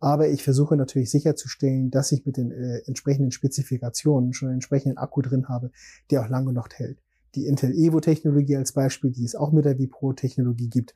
Aber 0.00 0.28
ich 0.28 0.42
versuche 0.42 0.76
natürlich 0.76 1.10
sicherzustellen, 1.10 1.90
dass 1.90 2.12
ich 2.12 2.24
mit 2.24 2.36
den 2.36 2.50
äh, 2.50 2.78
entsprechenden 2.86 3.30
Spezifikationen 3.30 4.32
schon 4.32 4.48
einen 4.48 4.56
entsprechenden 4.56 4.96
Akku 4.96 5.20
drin 5.20 5.48
habe, 5.48 5.70
der 6.10 6.22
auch 6.22 6.28
lange 6.28 6.52
noch 6.52 6.68
hält. 6.74 6.98
Die 7.34 7.46
Intel 7.46 7.72
Evo-Technologie 7.74 8.56
als 8.56 8.72
Beispiel, 8.72 9.10
die 9.10 9.24
es 9.24 9.34
auch 9.34 9.52
mit 9.52 9.64
der 9.64 9.78
Vipro-Technologie 9.78 10.68
gibt, 10.68 10.94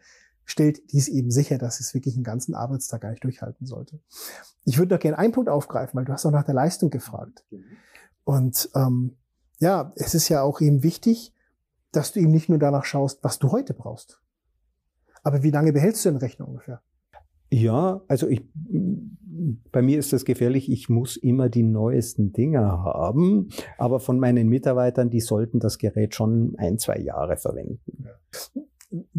stellt 0.48 0.92
dies 0.92 1.08
eben 1.08 1.30
sicher, 1.30 1.58
dass 1.58 1.78
es 1.78 1.92
wirklich 1.92 2.14
einen 2.14 2.24
ganzen 2.24 2.54
Arbeitstag 2.54 3.02
gar 3.02 3.10
nicht 3.10 3.22
durchhalten 3.22 3.66
sollte. 3.66 4.00
Ich 4.64 4.78
würde 4.78 4.94
noch 4.94 5.00
gerne 5.00 5.18
einen 5.18 5.32
Punkt 5.32 5.50
aufgreifen, 5.50 5.96
weil 5.96 6.06
du 6.06 6.12
hast 6.12 6.24
auch 6.24 6.30
nach 6.30 6.44
der 6.44 6.54
Leistung 6.54 6.88
gefragt. 6.88 7.44
Und 8.24 8.70
ähm, 8.74 9.16
ja, 9.58 9.92
es 9.96 10.14
ist 10.14 10.30
ja 10.30 10.42
auch 10.42 10.62
eben 10.62 10.82
wichtig, 10.82 11.34
dass 11.92 12.12
du 12.12 12.20
eben 12.20 12.30
nicht 12.30 12.48
nur 12.48 12.58
danach 12.58 12.86
schaust, 12.86 13.22
was 13.22 13.38
du 13.38 13.52
heute 13.52 13.74
brauchst. 13.74 14.22
Aber 15.22 15.42
wie 15.42 15.50
lange 15.50 15.72
behältst 15.74 16.04
du 16.06 16.10
den 16.10 16.18
Rechner 16.18 16.48
ungefähr? 16.48 16.80
Ja, 17.50 18.00
also 18.08 18.26
ich, 18.26 18.48
bei 19.70 19.82
mir 19.82 19.98
ist 19.98 20.14
das 20.14 20.24
gefährlich. 20.24 20.72
Ich 20.72 20.88
muss 20.88 21.18
immer 21.18 21.50
die 21.50 21.62
neuesten 21.62 22.32
Dinger 22.32 22.84
haben. 22.84 23.50
Aber 23.76 24.00
von 24.00 24.18
meinen 24.18 24.48
Mitarbeitern, 24.48 25.10
die 25.10 25.20
sollten 25.20 25.60
das 25.60 25.76
Gerät 25.76 26.14
schon 26.14 26.54
ein, 26.56 26.78
zwei 26.78 26.98
Jahre 26.98 27.36
verwenden. 27.36 28.06
Ja. 28.54 28.62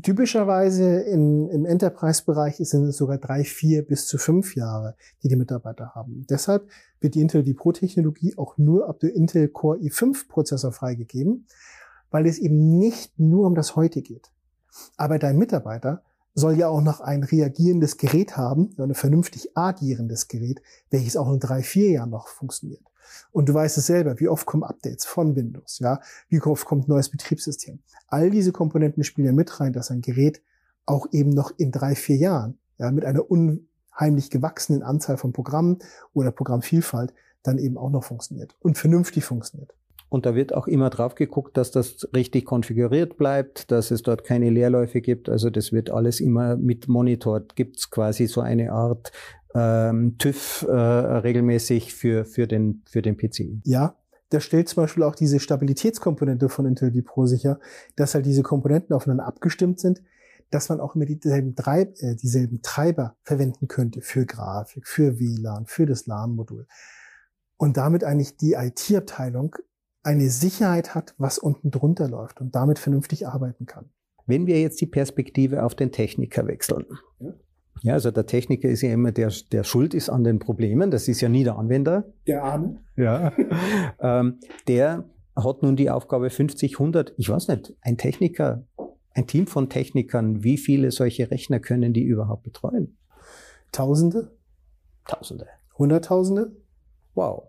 Typischerweise 0.02 1.02
in, 1.02 1.48
im 1.50 1.66
Enterprise-Bereich 1.66 2.58
sind 2.58 2.86
es 2.86 2.98
sogar 2.98 3.20
drei, 3.20 3.44
vier 3.44 3.86
bis 3.86 4.08
zu 4.08 4.18
fünf 4.18 4.56
Jahre, 4.56 4.96
die 5.22 5.28
die 5.28 5.36
Mitarbeiter 5.36 5.94
haben. 5.94 6.26
Deshalb 6.28 6.68
wird 7.00 7.14
die 7.14 7.22
Intel 7.22 7.44
die 7.44 7.54
Pro-Technologie 7.54 8.36
auch 8.36 8.58
nur 8.58 8.90
ab 8.90 9.00
der 9.00 9.14
Intel 9.14 9.48
Core 9.48 9.78
i5-Prozessor 9.78 10.72
freigegeben, 10.72 11.46
weil 12.10 12.26
es 12.26 12.40
eben 12.40 12.80
nicht 12.80 13.20
nur 13.20 13.46
um 13.46 13.54
das 13.54 13.76
Heute 13.76 14.02
geht. 14.02 14.32
Aber 14.98 15.20
dein 15.20 15.38
Mitarbeiter 15.38 16.02
soll 16.34 16.58
ja 16.58 16.68
auch 16.68 16.82
noch 16.82 17.00
ein 17.00 17.24
reagierendes 17.24 17.98
Gerät 17.98 18.38
haben, 18.38 18.72
ein 18.80 18.96
vernünftig 18.96 19.56
agierendes 19.56 20.28
Gerät, 20.28 20.62
welches 20.90 21.16
auch 21.16 21.32
in 21.32 21.40
drei, 21.40 21.62
vier 21.62 21.92
Jahren 21.92 22.10
noch 22.10 22.28
funktioniert. 22.28 22.82
Und 23.32 23.50
du 23.50 23.54
weißt 23.54 23.78
es 23.78 23.88
selber, 23.88 24.20
wie 24.20 24.28
oft 24.28 24.46
kommen 24.46 24.64
Updates 24.64 25.06
von 25.06 25.36
Windows, 25.36 25.80
ja, 25.80 26.00
wie 26.30 26.42
oft 26.42 26.66
kommt 26.66 26.88
neues 26.88 27.10
Betriebssystem. 27.10 27.80
All 28.08 28.30
diese 28.30 28.52
Komponenten 28.52 29.04
spielen 29.04 29.28
ja 29.28 29.34
mit 29.34 29.60
rein, 29.60 29.74
dass 29.74 29.92
ein 29.92 30.02
Gerät 30.02 30.42
auch 30.86 31.08
eben 31.12 31.32
noch 31.32 31.52
in 31.58 31.72
drei, 31.72 31.96
vier 31.96 32.18
Jahren, 32.18 32.58
ja, 32.78 32.92
mit 32.92 33.06
einer 33.06 33.30
unheimlich 33.30 34.30
gewachsenen 34.30 34.84
Anzahl 34.84 35.18
von 35.18 35.34
Programmen 35.34 35.80
oder 36.14 36.32
Programmvielfalt 36.32 37.14
dann 37.44 37.58
eben 37.58 37.78
auch 37.78 37.90
noch 37.90 38.04
funktioniert 38.04 38.56
und 38.60 38.78
vernünftig 38.78 39.24
funktioniert. 39.24 39.74
Und 40.10 40.26
da 40.26 40.34
wird 40.34 40.56
auch 40.56 40.68
immer 40.68 40.90
drauf 40.90 41.14
geguckt, 41.14 41.56
dass 41.56 41.70
das 41.70 42.10
richtig 42.16 42.46
konfiguriert 42.46 43.16
bleibt, 43.18 43.70
dass 43.72 43.92
es 43.92 44.02
dort 44.02 44.24
keine 44.24 44.50
Leerläufe 44.50 45.02
gibt. 45.02 45.30
Also 45.30 45.52
das 45.52 45.72
wird 45.72 45.92
alles 45.92 46.20
immer 46.20 46.58
mit 46.58 46.88
monitort. 46.88 47.56
Gibt 47.56 47.78
es 47.78 47.92
quasi 47.92 48.26
so 48.26 48.42
eine 48.42 48.72
Art 48.72 49.12
ähm, 49.56 50.18
TÜV 50.18 50.66
äh, 50.68 50.72
regelmäßig 50.74 51.94
für, 51.94 52.26
für, 52.26 52.48
den, 52.48 52.84
für 52.86 53.02
den 53.02 53.18
PC. 53.18 53.62
Ja, 53.64 53.96
das 54.30 54.44
stellt 54.44 54.70
zum 54.70 54.84
Beispiel 54.84 55.04
auch 55.04 55.16
diese 55.16 55.40
Stabilitätskomponente 55.40 56.50
von 56.50 56.66
Intel 56.66 56.92
Pro 57.02 57.26
sicher, 57.26 57.60
dass 57.96 58.14
halt 58.14 58.26
diese 58.26 58.44
Komponenten 58.44 58.96
aufeinander 58.96 59.26
abgestimmt 59.26 59.80
sind, 59.80 60.04
dass 60.52 60.70
man 60.70 60.80
auch 60.80 60.96
immer 60.96 61.06
dieselben, 61.06 61.56
Treib, 61.56 61.96
äh, 62.02 62.16
dieselben 62.16 62.62
Treiber 62.62 63.16
verwenden 63.24 63.68
könnte 63.68 64.02
für 64.02 64.26
Grafik, 64.26 64.88
für 64.88 65.20
WLAN, 65.20 65.66
für 65.66 65.86
das 65.86 66.06
LAN-Modul. 66.06 66.68
Und 67.58 67.78
damit 67.78 68.04
eigentlich 68.04 68.38
die 68.38 68.54
IT-Abteilung 68.54 69.56
eine 70.04 70.30
Sicherheit 70.30 70.96
hat, 70.96 71.14
was 71.18 71.40
unten 71.40 71.72
drunter 71.72 72.08
läuft 72.08 72.40
und 72.40 72.56
damit 72.56 72.80
vernünftig 72.80 73.28
arbeiten 73.28 73.66
kann. 73.66 73.90
Wenn 74.26 74.48
wir 74.48 74.62
jetzt 74.62 74.80
die 74.80 74.86
Perspektive 74.86 75.64
auf 75.64 75.76
den 75.76 75.92
Techniker 75.92 76.48
wechseln. 76.48 76.86
Ja. 77.20 77.34
Ja, 77.82 77.94
also 77.94 78.12
der 78.12 78.26
Techniker 78.26 78.68
ist 78.70 78.82
ja 78.82 78.92
immer 78.92 79.12
der, 79.12 79.32
der 79.52 79.64
schuld 79.64 79.94
ist 79.94 80.10
an 80.10 80.24
den 80.24 80.40
Problemen. 80.40 80.92
Das 80.92 81.08
ist 81.08 81.22
ja 81.22 81.30
nie 81.30 81.44
der 81.44 81.58
Anwender. 81.58 82.06
Der 82.28 82.44
Arme. 82.44 82.80
Ja. 82.96 83.32
ähm, 84.00 84.40
der 84.68 85.06
hat 85.36 85.64
nun 85.64 85.76
die 85.76 85.90
Aufgabe 85.90 86.30
50, 86.30 86.74
100, 86.74 87.14
ich 87.18 87.30
weiß 87.30 87.48
nicht, 87.48 87.74
ein 87.82 87.98
Techniker, 87.98 88.66
ein 89.14 89.28
Team 89.28 89.48
von 89.48 89.70
Technikern, 89.70 90.44
wie 90.44 90.58
viele 90.58 90.92
solche 90.92 91.32
Rechner 91.32 91.60
können 91.60 91.94
die 91.94 92.04
überhaupt 92.04 92.44
betreuen? 92.44 92.98
Tausende? 93.72 94.32
Tausende. 95.06 95.48
Hunderttausende? 95.78 96.52
Wow. 97.16 97.48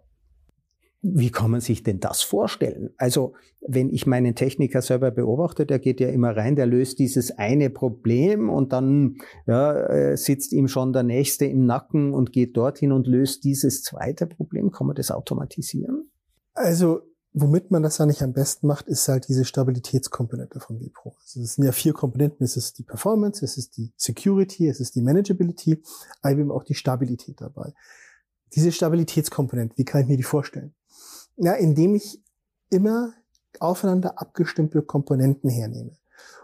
Wie 1.02 1.30
kann 1.30 1.50
man 1.50 1.60
sich 1.60 1.82
denn 1.82 1.98
das 1.98 2.20
vorstellen? 2.20 2.90
Also, 2.98 3.32
wenn 3.66 3.90
ich 3.90 4.06
meinen 4.06 4.34
Techniker 4.34 4.82
selber 4.82 5.10
beobachte, 5.10 5.64
der 5.64 5.78
geht 5.78 5.98
ja 6.00 6.08
immer 6.08 6.36
rein, 6.36 6.56
der 6.56 6.66
löst 6.66 6.98
dieses 6.98 7.30
eine 7.30 7.70
Problem 7.70 8.50
und 8.50 8.72
dann 8.72 9.16
ja, 9.46 9.72
äh, 9.72 10.16
sitzt 10.16 10.52
ihm 10.52 10.68
schon 10.68 10.92
der 10.92 11.02
Nächste 11.02 11.46
im 11.46 11.64
Nacken 11.64 12.12
und 12.12 12.32
geht 12.32 12.56
dorthin 12.56 12.92
und 12.92 13.06
löst 13.06 13.44
dieses 13.44 13.82
zweite 13.82 14.26
Problem. 14.26 14.70
Kann 14.70 14.86
man 14.86 14.96
das 14.96 15.10
automatisieren? 15.10 16.10
Also, 16.52 17.00
womit 17.32 17.70
man 17.70 17.82
das 17.82 17.98
ja 17.98 18.06
nicht 18.06 18.22
am 18.22 18.32
besten 18.32 18.66
macht, 18.66 18.86
ist 18.88 19.08
halt 19.08 19.28
diese 19.28 19.44
Stabilitätskomponente 19.44 20.60
von 20.60 20.80
vPro. 20.80 21.14
Also 21.22 21.40
es 21.40 21.54
sind 21.54 21.64
ja 21.64 21.72
vier 21.72 21.92
Komponenten. 21.92 22.44
Es 22.44 22.56
ist 22.56 22.78
die 22.78 22.82
Performance, 22.82 23.44
es 23.44 23.56
ist 23.56 23.76
die 23.76 23.92
Security, 23.96 24.68
es 24.68 24.80
ist 24.80 24.94
die 24.94 25.02
Manageability, 25.02 25.82
aber 26.22 26.32
eben 26.32 26.50
auch 26.50 26.64
die 26.64 26.74
Stabilität 26.74 27.40
dabei. 27.40 27.72
Diese 28.54 28.72
Stabilitätskomponente, 28.72 29.78
wie 29.78 29.84
kann 29.84 30.02
ich 30.02 30.08
mir 30.08 30.16
die 30.16 30.24
vorstellen? 30.24 30.74
Ja, 31.36 31.54
indem 31.54 31.94
ich 31.94 32.22
immer 32.70 33.14
aufeinander 33.58 34.20
abgestimmte 34.20 34.82
Komponenten 34.82 35.50
hernehme. 35.50 35.92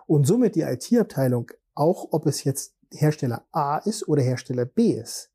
Und 0.07 0.27
somit 0.27 0.55
die 0.55 0.63
IT-Abteilung, 0.63 1.51
auch 1.75 2.09
ob 2.13 2.27
es 2.27 2.45
jetzt 2.45 2.75
Hersteller 2.91 3.45
A 3.53 3.79
ist 3.79 4.09
oder 4.09 4.23
Hersteller 4.23 4.65
B 4.65 4.93
ist, 4.93 5.31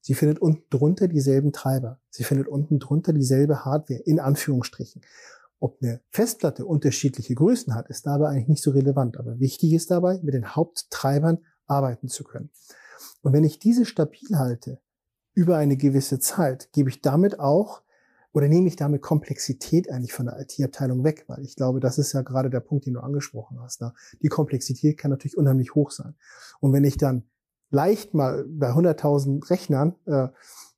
sie 0.00 0.14
findet 0.14 0.38
unten 0.38 0.64
drunter 0.70 1.08
dieselben 1.08 1.52
Treiber. 1.52 2.00
Sie 2.10 2.24
findet 2.24 2.48
unten 2.48 2.78
drunter 2.78 3.12
dieselbe 3.12 3.64
Hardware, 3.64 4.00
in 4.00 4.20
Anführungsstrichen. 4.20 5.02
Ob 5.58 5.82
eine 5.82 6.00
Festplatte 6.10 6.66
unterschiedliche 6.66 7.34
Größen 7.34 7.74
hat, 7.74 7.88
ist 7.88 8.06
dabei 8.06 8.28
eigentlich 8.28 8.48
nicht 8.48 8.62
so 8.62 8.70
relevant. 8.72 9.18
Aber 9.18 9.38
wichtig 9.40 9.72
ist 9.72 9.90
dabei, 9.90 10.20
mit 10.22 10.34
den 10.34 10.54
Haupttreibern 10.54 11.38
arbeiten 11.66 12.08
zu 12.08 12.24
können. 12.24 12.50
Und 13.22 13.32
wenn 13.32 13.44
ich 13.44 13.58
diese 13.58 13.84
stabil 13.84 14.36
halte, 14.36 14.80
über 15.34 15.56
eine 15.56 15.76
gewisse 15.76 16.18
Zeit, 16.18 16.72
gebe 16.72 16.88
ich 16.88 17.02
damit 17.02 17.38
auch 17.38 17.82
oder 18.36 18.48
nehme 18.48 18.68
ich 18.68 18.76
damit 18.76 19.00
Komplexität 19.00 19.90
eigentlich 19.90 20.12
von 20.12 20.26
der 20.26 20.38
IT-Abteilung 20.38 21.04
weg? 21.04 21.24
Weil 21.26 21.42
ich 21.42 21.56
glaube, 21.56 21.80
das 21.80 21.96
ist 21.96 22.12
ja 22.12 22.20
gerade 22.20 22.50
der 22.50 22.60
Punkt, 22.60 22.84
den 22.84 22.92
du 22.92 23.00
angesprochen 23.00 23.58
hast. 23.62 23.80
Ne? 23.80 23.94
Die 24.20 24.28
Komplexität 24.28 24.98
kann 24.98 25.10
natürlich 25.10 25.38
unheimlich 25.38 25.74
hoch 25.74 25.90
sein. 25.90 26.16
Und 26.60 26.74
wenn 26.74 26.84
ich 26.84 26.98
dann 26.98 27.22
leicht 27.70 28.12
mal 28.12 28.44
bei 28.46 28.72
100.000 28.72 29.48
Rechnern 29.48 29.94
äh, 30.04 30.28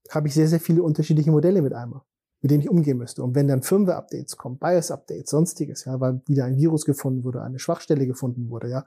habe 0.09 0.29
ich 0.29 0.35
sehr, 0.35 0.47
sehr 0.47 0.61
viele 0.61 0.85
unterschiedliche 0.85 1.33
Modelle 1.33 1.61
mit 1.61 1.73
einmal, 1.73 2.03
mit 2.43 2.53
denen 2.53 2.63
ich 2.63 2.71
umgehen 2.71 2.97
müsste. 2.97 3.25
Und 3.25 3.35
wenn 3.35 3.49
dann 3.49 3.63
Firmware-Updates 3.63 4.37
kommen, 4.37 4.59
BIOS-Updates, 4.61 5.29
sonstiges, 5.29 5.85
ja, 5.85 5.99
weil 5.99 6.23
wieder 6.29 6.45
ein 6.45 6.57
Virus 6.59 6.85
gefunden 6.85 7.25
wurde, 7.25 7.43
eine 7.43 7.59
Schwachstelle 7.59 8.07
gefunden 8.07 8.51
wurde, 8.51 8.69
ja, 8.71 8.87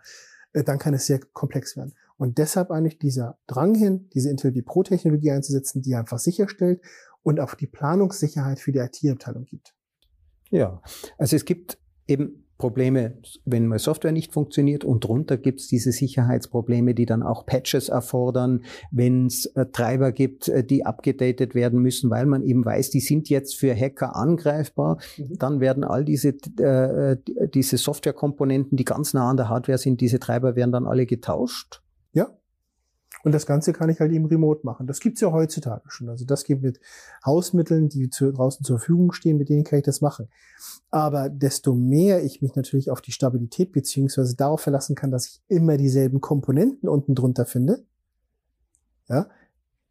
äh, 0.54 0.64
dann 0.64 0.80
kann 0.80 0.94
es 0.94 1.08
sehr 1.08 1.20
komplex 1.34 1.76
werden. 1.76 1.94
Und 2.16 2.38
deshalb 2.38 2.72
eigentlich 2.72 3.00
dieser 3.00 3.38
Drang 3.48 3.76
hin, 3.76 4.08
diese 4.14 4.30
Intel 4.30 4.54
Pro-Technologie 4.62 5.32
einzusetzen, 5.32 5.82
die 5.82 5.96
einfach 5.96 6.20
sicherstellt 6.20 6.80
und 7.24 7.40
auch 7.40 7.54
die 7.54 7.68
Planungssicherheit 7.68 8.60
für 8.60 8.72
die 8.72 8.80
IT-Abteilung 8.80 9.46
gibt. 9.46 9.74
Ja, 10.50 10.82
also 11.18 11.36
es 11.36 11.46
gibt 11.46 11.78
eben 12.08 12.42
Probleme, 12.62 13.18
wenn 13.44 13.66
mal 13.66 13.80
Software 13.80 14.12
nicht 14.12 14.34
funktioniert 14.34 14.86
und 14.86 15.04
drunter 15.04 15.38
gibt 15.38 15.62
es 15.62 15.68
diese 15.68 15.92
Sicherheitsprobleme, 15.92 16.94
die 16.94 17.08
dann 17.08 17.24
auch 17.24 17.48
Patches 17.48 17.90
erfordern, 17.90 18.64
wenn 18.92 19.26
es 19.26 19.48
äh, 19.56 19.66
Treiber 19.66 20.12
gibt, 20.12 20.48
äh, 20.48 20.64
die 20.64 20.86
abgedatet 20.86 21.56
werden 21.56 21.82
müssen, 21.82 22.12
weil 22.12 22.28
man 22.28 22.44
eben 22.44 22.64
weiß, 22.64 22.92
die 22.92 23.00
sind 23.00 23.30
jetzt 23.30 23.58
für 23.58 23.76
Hacker 23.76 24.16
angreifbar, 24.16 25.00
mhm. 25.18 25.38
dann 25.40 25.60
werden 25.60 25.84
all 25.84 26.06
diese, 26.06 26.36
äh, 26.60 27.18
diese 27.52 27.78
Softwarekomponenten, 27.78 28.78
die 28.78 28.86
ganz 28.86 29.16
nah 29.16 29.32
an 29.32 29.38
der 29.38 29.50
Hardware 29.50 29.80
sind, 29.80 30.00
diese 30.00 30.20
Treiber 30.20 30.56
werden 30.56 30.72
dann 30.72 30.86
alle 30.86 31.08
getauscht. 31.08 31.82
Und 33.24 33.34
das 33.34 33.46
Ganze 33.46 33.74
kann 33.74 33.90
ich 33.90 34.00
halt 34.00 34.12
eben 34.12 34.26
remote 34.26 34.62
machen. 34.66 34.88
Das 34.88 35.00
gibt's 35.00 35.22
ja 35.22 35.32
heutzutage 35.32 35.90
schon. 35.90 36.10
Also 36.10 36.26
das 36.26 36.44
geht 36.44 36.62
mit 36.62 36.80
Hausmitteln, 37.26 37.90
die 37.90 38.10
zu, 38.10 38.32
draußen 38.32 38.66
zur 38.66 38.80
Verfügung 38.80 39.12
stehen, 39.12 39.38
mit 39.38 39.50
denen 39.50 39.64
kann 39.64 39.80
ich 39.80 39.86
das 39.86 40.02
machen. 40.02 40.28
Aber 40.90 41.30
desto 41.30 41.74
mehr 41.74 42.24
ich 42.24 42.42
mich 42.42 42.56
natürlich 42.56 42.90
auf 42.90 43.02
die 43.02 43.12
Stabilität 43.12 43.72
beziehungsweise 43.72 44.36
darauf 44.36 44.62
verlassen 44.62 44.96
kann, 44.96 45.12
dass 45.12 45.28
ich 45.28 45.42
immer 45.48 45.78
dieselben 45.78 46.22
Komponenten 46.22 46.90
unten 46.90 47.16
drunter 47.16 47.46
finde, 47.46 47.84
ja, 49.08 49.28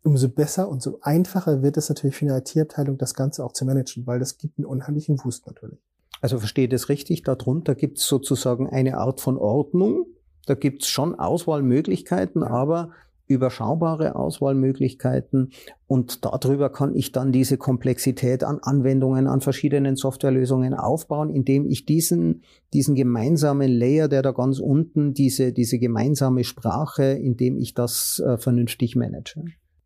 umso 0.02 0.28
besser 0.28 0.68
und 0.68 0.82
so 0.82 0.98
einfacher 1.02 1.62
wird 1.62 1.76
es 1.76 1.88
natürlich 1.88 2.16
für 2.16 2.26
eine 2.26 2.38
IT-Abteilung, 2.38 2.96
das 2.96 3.14
Ganze 3.14 3.44
auch 3.44 3.52
zu 3.52 3.64
managen, 3.64 4.06
weil 4.06 4.18
das 4.18 4.38
gibt 4.38 4.58
einen 4.58 4.66
unheimlichen 4.66 5.16
Boost 5.16 5.46
natürlich. 5.46 5.78
Also 6.20 6.38
verstehe 6.38 6.68
das 6.68 6.88
richtig, 6.88 7.22
darunter 7.22 7.74
gibt 7.74 7.98
es 7.98 8.06
sozusagen 8.06 8.68
eine 8.68 8.98
Art 8.98 9.20
von 9.20 9.36
Ordnung. 9.36 10.06
Da 10.46 10.54
gibt 10.54 10.82
es 10.82 10.88
schon 10.88 11.14
Auswahlmöglichkeiten, 11.14 12.42
aber 12.42 12.90
überschaubare 13.30 14.16
Auswahlmöglichkeiten 14.16 15.52
und 15.86 16.24
darüber 16.24 16.70
kann 16.70 16.94
ich 16.94 17.12
dann 17.12 17.32
diese 17.32 17.56
Komplexität 17.56 18.44
an 18.44 18.58
Anwendungen, 18.60 19.26
an 19.26 19.40
verschiedenen 19.40 19.96
Softwarelösungen 19.96 20.74
aufbauen, 20.74 21.30
indem 21.30 21.66
ich 21.66 21.86
diesen, 21.86 22.42
diesen 22.74 22.94
gemeinsamen 22.94 23.70
Layer, 23.70 24.08
der 24.08 24.22
da 24.22 24.32
ganz 24.32 24.58
unten, 24.58 25.14
diese, 25.14 25.52
diese 25.52 25.78
gemeinsame 25.78 26.44
Sprache, 26.44 27.04
indem 27.04 27.56
ich 27.56 27.74
das 27.74 28.20
äh, 28.26 28.36
vernünftig 28.36 28.96
manage. 28.96 29.44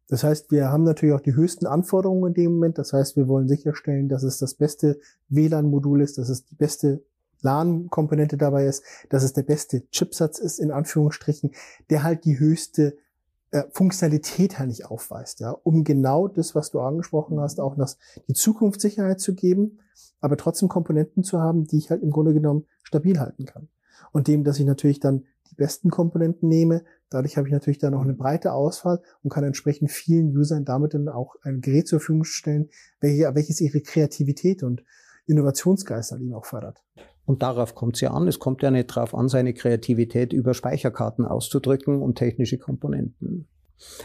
Das 0.09 0.25
heißt, 0.25 0.51
wir 0.51 0.71
haben 0.71 0.85
natürlich 0.85 1.15
auch 1.15 1.21
die 1.21 1.35
höchsten 1.35 1.67
Anforderungen 1.67 2.29
in 2.29 2.35
dem 2.35 2.53
Moment. 2.55 2.79
Das 2.79 2.93
heißt, 2.93 3.17
wir 3.17 3.29
wollen 3.29 3.49
sicherstellen, 3.49 4.09
dass 4.09 4.23
es 4.23 4.39
das 4.39 4.55
beste 4.55 4.99
WLAN-Modul 5.29 6.03
ist, 6.03 6.19
dass 6.19 6.29
es 6.29 6.45
die 6.45 6.55
beste 6.57 7.03
LAN-Komponente 7.45 8.37
dabei 8.37 8.67
ist, 8.67 8.83
dass 9.11 9.23
es 9.23 9.33
der 9.33 9.43
beste 9.43 9.89
Chipsatz 9.91 10.39
ist, 10.39 10.59
in 10.59 10.71
Anführungsstrichen, 10.71 11.53
der 11.91 12.03
halt 12.03 12.25
die 12.25 12.39
höchste 12.39 12.97
äh, 13.55 13.71
Funktionalität 13.71 14.59
halt 14.59 14.69
nicht 14.69 14.87
aufweist, 14.87 15.39
ja, 15.39 15.53
um 15.53 15.85
genau 15.85 16.27
das, 16.27 16.57
was 16.57 16.73
du 16.73 16.81
angesprochen 16.81 17.39
hast, 17.39 17.61
auch 17.61 17.77
das, 17.77 17.99
die 18.27 18.35
Zukunftssicherheit 18.35 19.21
zu 19.21 19.33
geben, 19.33 19.79
aber 20.21 20.37
trotzdem 20.37 20.69
Komponenten 20.69 21.23
zu 21.23 21.41
haben, 21.41 21.65
die 21.65 21.79
ich 21.79 21.89
halt 21.89 22.03
im 22.03 22.11
Grunde 22.11 22.35
genommen 22.35 22.67
stabil 22.83 23.21
halten 23.21 23.45
kann. 23.45 23.69
Und 24.11 24.27
dem, 24.27 24.43
dass 24.43 24.59
ich 24.59 24.67
natürlich 24.67 24.99
dann 24.99 25.25
die 25.53 25.55
besten 25.55 25.91
Komponenten 25.91 26.49
nehme, 26.49 26.83
dadurch 27.11 27.37
habe 27.37 27.47
ich 27.47 27.53
natürlich 27.53 27.79
dann 27.79 27.95
auch 27.95 28.03
eine 28.03 28.15
breite 28.15 28.53
Auswahl 28.53 29.01
und 29.23 29.31
kann 29.31 29.45
entsprechend 29.45 29.93
vielen 29.93 30.37
Usern 30.37 30.65
damit 30.65 30.95
dann 30.95 31.09
auch 31.09 31.37
ein 31.43 31.61
Gerät 31.61 31.87
zur 31.87 32.01
Verfügung 32.01 32.25
stellen, 32.25 32.71
welches 33.01 33.61
ihre 33.61 33.83
Kreativität 33.83 34.65
und 34.65 34.83
Innovationsgeist 35.27 36.11
dann 36.11 36.23
eben 36.23 36.35
auch 36.35 36.45
fördert. 36.45 36.83
Und 37.27 37.43
darauf 37.43 37.75
kommt 37.75 37.97
es 37.97 38.03
ja 38.03 38.11
an. 38.11 38.29
Es 38.29 38.39
kommt 38.39 38.63
ja 38.63 38.71
nicht 38.71 38.95
darauf 38.95 39.15
an, 39.15 39.29
seine 39.29 39.55
Kreativität 39.55 40.33
über 40.33 40.55
Speicherkarten 40.55 41.25
auszudrücken 41.25 42.03
und 42.03 42.17
technische 42.17 42.59
Komponenten. 42.59 43.49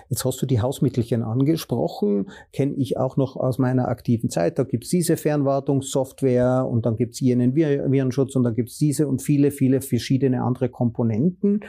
Jetzt 0.09 0.25
hast 0.25 0.41
du 0.41 0.45
die 0.45 0.61
Hausmittelchen 0.61 1.21
angesprochen, 1.21 2.29
kenne 2.51 2.73
ich 2.75 2.97
auch 2.97 3.17
noch 3.17 3.35
aus 3.35 3.59
meiner 3.59 3.87
aktiven 3.87 4.29
Zeit. 4.29 4.57
Da 4.57 4.63
gibt's 4.63 4.89
diese 4.89 5.15
Fernwartungssoftware 5.15 6.67
und 6.67 6.85
dann 6.85 6.95
gibt's 6.95 7.19
jenen 7.19 7.55
Virenschutz 7.55 8.35
und 8.35 8.43
dann 8.43 8.55
gibt's 8.55 8.77
diese 8.77 9.07
und 9.07 9.21
viele, 9.21 9.51
viele 9.51 9.81
verschiedene 9.81 10.43
andere 10.43 10.69
Komponenten. 10.69 11.61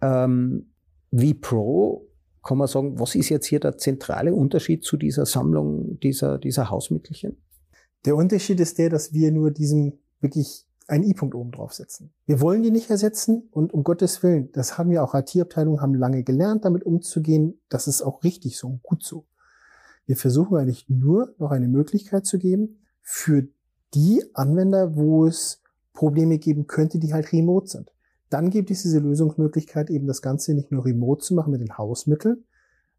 Ähm, 0.00 0.72
wie 1.10 1.34
Pro 1.34 2.06
kann 2.42 2.58
man 2.58 2.68
sagen, 2.68 2.98
was 2.98 3.14
ist 3.14 3.28
jetzt 3.28 3.46
hier 3.46 3.60
der 3.60 3.76
zentrale 3.76 4.34
Unterschied 4.34 4.84
zu 4.84 4.96
dieser 4.96 5.26
Sammlung 5.26 5.98
dieser, 6.00 6.38
dieser 6.38 6.70
Hausmittelchen? 6.70 7.36
Der 8.06 8.16
Unterschied 8.16 8.60
ist 8.60 8.78
der, 8.78 8.88
dass 8.88 9.12
wir 9.12 9.30
nur 9.30 9.50
diesen 9.50 9.98
wirklich 10.20 10.66
einen 10.90 11.04
I-Punkt 11.04 11.34
oben 11.34 11.52
draufsetzen. 11.52 12.12
Wir 12.26 12.40
wollen 12.40 12.62
die 12.62 12.70
nicht 12.70 12.90
ersetzen 12.90 13.48
und 13.52 13.72
um 13.72 13.84
Gottes 13.84 14.22
Willen, 14.22 14.50
das 14.52 14.78
haben 14.78 14.90
wir 14.90 15.02
auch 15.02 15.14
IT-Abteilungen, 15.14 15.80
haben 15.80 15.94
lange 15.94 16.22
gelernt, 16.22 16.64
damit 16.64 16.84
umzugehen. 16.84 17.60
Das 17.68 17.86
ist 17.86 18.02
auch 18.02 18.24
richtig 18.24 18.58
so 18.58 18.68
und 18.68 18.82
gut 18.82 19.02
so. 19.02 19.26
Wir 20.06 20.16
versuchen 20.16 20.58
eigentlich 20.58 20.88
nur 20.88 21.34
noch 21.38 21.52
eine 21.52 21.68
Möglichkeit 21.68 22.26
zu 22.26 22.38
geben 22.38 22.80
für 23.02 23.46
die 23.94 24.24
Anwender, 24.34 24.96
wo 24.96 25.26
es 25.26 25.62
Probleme 25.92 26.38
geben 26.38 26.66
könnte, 26.66 26.98
die 26.98 27.12
halt 27.12 27.32
remote 27.32 27.68
sind. 27.68 27.92
Dann 28.28 28.50
gibt 28.50 28.70
es 28.70 28.82
diese 28.82 29.00
Lösungsmöglichkeit, 29.00 29.90
eben 29.90 30.06
das 30.06 30.22
Ganze 30.22 30.54
nicht 30.54 30.70
nur 30.70 30.84
remote 30.84 31.24
zu 31.24 31.34
machen 31.34 31.50
mit 31.50 31.60
den 31.60 31.76
Hausmitteln, 31.76 32.44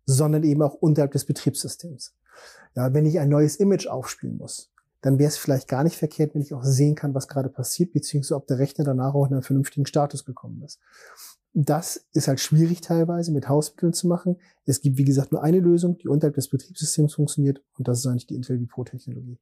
sondern 0.06 0.43
eben 0.43 0.62
auch 0.62 0.73
unterhalb 0.75 1.12
des 1.12 1.25
Betriebssystems. 1.25 2.15
Ja, 2.75 2.93
wenn 2.93 3.06
ich 3.06 3.19
ein 3.19 3.30
neues 3.30 3.58
Image 3.58 3.88
aufspielen 3.88 4.38
muss, 4.38 4.70
dann 5.02 5.20
wäre 5.20 5.30
es 5.30 5.38
vielleicht 5.38 5.68
gar 5.68 5.84
nicht 5.84 5.98
verkehrt, 5.98 6.34
wenn 6.34 6.42
ich 6.42 6.54
auch 6.54 6.64
sehen 6.64 6.96
kann, 6.96 7.14
was 7.14 7.28
gerade 7.28 7.50
passiert, 7.50 7.94
beziehungsweise 7.94 8.36
ob 8.36 8.48
der 8.48 8.60
Rechner 8.60 8.86
danach 8.86 9.14
auch 9.14 9.28
in 9.28 9.34
einen 9.34 9.44
vernünftigen 9.44 9.86
Status 9.86 10.26
gekommen 10.26 10.62
ist. 10.64 10.80
Das 11.54 12.08
ist 12.14 12.30
halt 12.30 12.40
schwierig 12.40 12.80
teilweise 12.80 13.34
mit 13.34 13.50
Hausmitteln 13.50 13.94
zu 13.94 14.08
machen. 14.08 14.38
Es 14.66 14.80
gibt, 14.80 14.98
wie 14.98 15.04
gesagt, 15.04 15.34
nur 15.34 15.44
eine 15.44 15.60
Lösung, 15.60 15.98
die 15.98 16.08
unterhalb 16.08 16.36
des 16.36 16.50
Betriebssystems 16.50 17.16
funktioniert 17.16 17.62
und 17.78 17.88
das 17.88 18.00
ist 18.00 18.08
eigentlich 18.08 18.28
die 18.28 18.36
Intel 18.36 18.66
Pro 18.68 18.86
Technologie. 18.86 19.38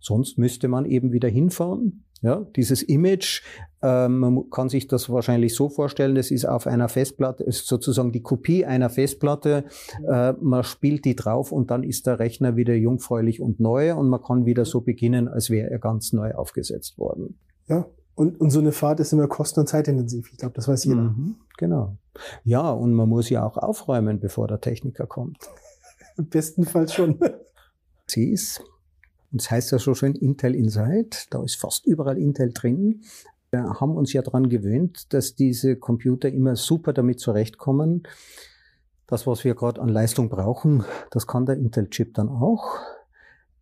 Sonst 0.00 0.38
müsste 0.38 0.66
man 0.66 0.86
eben 0.86 1.12
wieder 1.12 1.28
hinfahren. 1.28 2.04
Ja, 2.22 2.46
dieses 2.54 2.82
Image, 2.82 3.42
ähm, 3.82 4.20
man 4.20 4.50
kann 4.50 4.68
sich 4.68 4.86
das 4.86 5.10
wahrscheinlich 5.10 5.56
so 5.56 5.68
vorstellen, 5.68 6.14
das 6.14 6.30
ist 6.30 6.44
auf 6.44 6.68
einer 6.68 6.88
Festplatte, 6.88 7.42
ist 7.42 7.66
sozusagen 7.66 8.12
die 8.12 8.22
Kopie 8.22 8.64
einer 8.64 8.90
Festplatte. 8.90 9.64
Äh, 10.08 10.34
man 10.40 10.62
spielt 10.62 11.04
die 11.04 11.16
drauf 11.16 11.50
und 11.50 11.72
dann 11.72 11.82
ist 11.82 12.06
der 12.06 12.20
Rechner 12.20 12.54
wieder 12.54 12.74
jungfräulich 12.74 13.40
und 13.40 13.58
neu 13.58 13.94
und 13.94 14.08
man 14.08 14.22
kann 14.22 14.46
wieder 14.46 14.64
so 14.64 14.82
beginnen, 14.82 15.26
als 15.26 15.50
wäre 15.50 15.68
er 15.68 15.80
ganz 15.80 16.12
neu 16.12 16.32
aufgesetzt 16.34 16.96
worden. 16.96 17.40
Ja, 17.66 17.86
und, 18.14 18.40
und 18.40 18.50
so 18.50 18.60
eine 18.60 18.72
Fahrt 18.72 19.00
ist 19.00 19.12
immer 19.12 19.26
kosten- 19.26 19.60
und 19.60 19.68
zeitintensiv. 19.68 20.30
Ich 20.30 20.38
glaube, 20.38 20.54
das 20.54 20.68
weiß 20.68 20.84
jeder. 20.84 21.02
Mhm, 21.02 21.36
genau. 21.56 21.96
Ja, 22.44 22.70
und 22.70 22.92
man 22.94 23.08
muss 23.08 23.30
ja 23.30 23.44
auch 23.44 23.56
aufräumen, 23.56 24.20
bevor 24.20 24.46
der 24.46 24.60
Techniker 24.60 25.06
kommt. 25.06 25.38
Bestenfalls 26.16 26.94
schon. 26.94 27.18
Sie 28.06 28.30
ist, 28.30 28.62
und 29.32 29.40
das 29.40 29.50
heißt 29.50 29.72
ja 29.72 29.78
so 29.78 29.94
schön 29.94 30.14
Intel 30.14 30.54
Inside, 30.54 31.16
da 31.30 31.42
ist 31.42 31.56
fast 31.56 31.86
überall 31.86 32.18
Intel 32.18 32.52
drin. 32.52 33.02
Wir 33.50 33.80
haben 33.80 33.96
uns 33.96 34.12
ja 34.12 34.22
daran 34.22 34.48
gewöhnt, 34.48 35.12
dass 35.12 35.34
diese 35.34 35.76
Computer 35.76 36.28
immer 36.28 36.54
super 36.54 36.92
damit 36.92 37.18
zurechtkommen. 37.18 38.02
Das, 39.06 39.26
was 39.26 39.44
wir 39.44 39.54
gerade 39.54 39.80
an 39.80 39.88
Leistung 39.88 40.28
brauchen, 40.28 40.84
das 41.10 41.26
kann 41.26 41.46
der 41.46 41.56
Intel-Chip 41.56 42.14
dann 42.14 42.28
auch. 42.28 42.78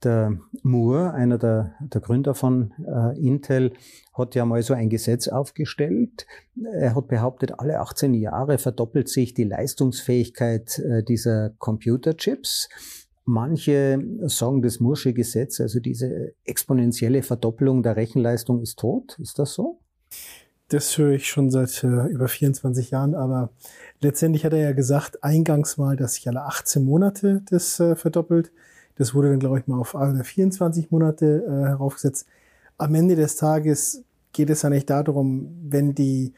Der 0.02 0.38
Moore, 0.62 1.12
einer 1.12 1.38
der, 1.38 1.74
der 1.80 2.00
Gründer 2.00 2.34
von 2.34 2.72
äh, 2.86 3.18
Intel, 3.20 3.72
hat 4.14 4.34
ja 4.34 4.44
mal 4.46 4.62
so 4.62 4.74
ein 4.74 4.88
Gesetz 4.88 5.28
aufgestellt. 5.28 6.26
Er 6.72 6.94
hat 6.94 7.08
behauptet, 7.08 7.58
alle 7.58 7.80
18 7.80 8.14
Jahre 8.14 8.58
verdoppelt 8.58 9.08
sich 9.08 9.34
die 9.34 9.44
Leistungsfähigkeit 9.44 10.78
äh, 10.78 11.02
dieser 11.04 11.50
Computerchips. 11.58 12.68
Manche 13.30 14.02
sagen, 14.22 14.60
das 14.60 14.80
Moore'sche 14.80 15.12
Gesetz, 15.12 15.60
also 15.60 15.78
diese 15.78 16.34
exponentielle 16.44 17.22
Verdoppelung 17.22 17.84
der 17.84 17.94
Rechenleistung 17.94 18.60
ist 18.60 18.80
tot. 18.80 19.16
Ist 19.20 19.38
das 19.38 19.54
so? 19.54 19.78
Das 20.66 20.98
höre 20.98 21.12
ich 21.12 21.28
schon 21.28 21.48
seit 21.48 21.84
äh, 21.84 22.08
über 22.08 22.26
24 22.26 22.90
Jahren, 22.90 23.14
aber 23.14 23.50
letztendlich 24.00 24.44
hat 24.44 24.52
er 24.52 24.58
ja 24.58 24.72
gesagt, 24.72 25.22
eingangs 25.22 25.76
mal, 25.76 25.94
dass 25.94 26.14
sich 26.14 26.26
alle 26.26 26.42
18 26.42 26.84
Monate 26.84 27.42
das 27.48 27.78
äh, 27.78 27.94
verdoppelt. 27.94 28.50
Das 28.96 29.14
wurde 29.14 29.30
dann, 29.30 29.38
glaube 29.38 29.60
ich, 29.60 29.68
mal 29.68 29.78
auf 29.78 29.94
24 29.94 30.90
Monate 30.90 31.44
äh, 31.46 31.68
heraufgesetzt. 31.68 32.26
Am 32.78 32.96
Ende 32.96 33.14
des 33.14 33.36
Tages 33.36 34.02
geht 34.32 34.50
es 34.50 34.62
ja 34.62 34.70
nicht 34.70 34.90
darum, 34.90 35.56
wenn 35.62 35.94
die, 35.94 36.34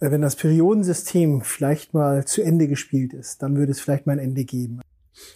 äh, 0.00 0.10
wenn 0.10 0.22
das 0.22 0.36
Periodensystem 0.36 1.42
vielleicht 1.42 1.92
mal 1.92 2.24
zu 2.24 2.40
Ende 2.40 2.66
gespielt 2.66 3.12
ist, 3.12 3.42
dann 3.42 3.56
würde 3.58 3.72
es 3.72 3.80
vielleicht 3.80 4.06
mal 4.06 4.14
ein 4.14 4.20
Ende 4.20 4.44
geben. 4.44 4.80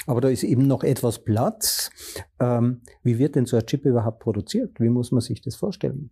Aber 0.06 0.20
da 0.20 0.28
ist 0.28 0.42
eben 0.42 0.66
noch 0.66 0.84
etwas 0.84 1.20
Platz. 1.20 1.90
Ähm, 2.40 2.80
wie 3.02 3.18
wird 3.18 3.36
denn 3.36 3.46
so 3.46 3.56
ein 3.56 3.66
Chip 3.66 3.84
überhaupt 3.84 4.20
produziert? 4.20 4.80
Wie 4.80 4.88
muss 4.88 5.12
man 5.12 5.20
sich 5.20 5.40
das 5.40 5.56
vorstellen? 5.56 6.10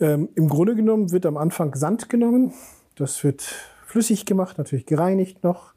Ähm, 0.00 0.28
Im 0.34 0.48
Grunde 0.48 0.74
genommen 0.74 1.12
wird 1.12 1.26
am 1.26 1.36
Anfang 1.36 1.74
Sand 1.74 2.08
genommen. 2.08 2.52
Das 2.96 3.24
wird 3.24 3.42
flüssig 3.86 4.26
gemacht, 4.26 4.58
natürlich 4.58 4.86
gereinigt 4.86 5.42
noch. 5.42 5.74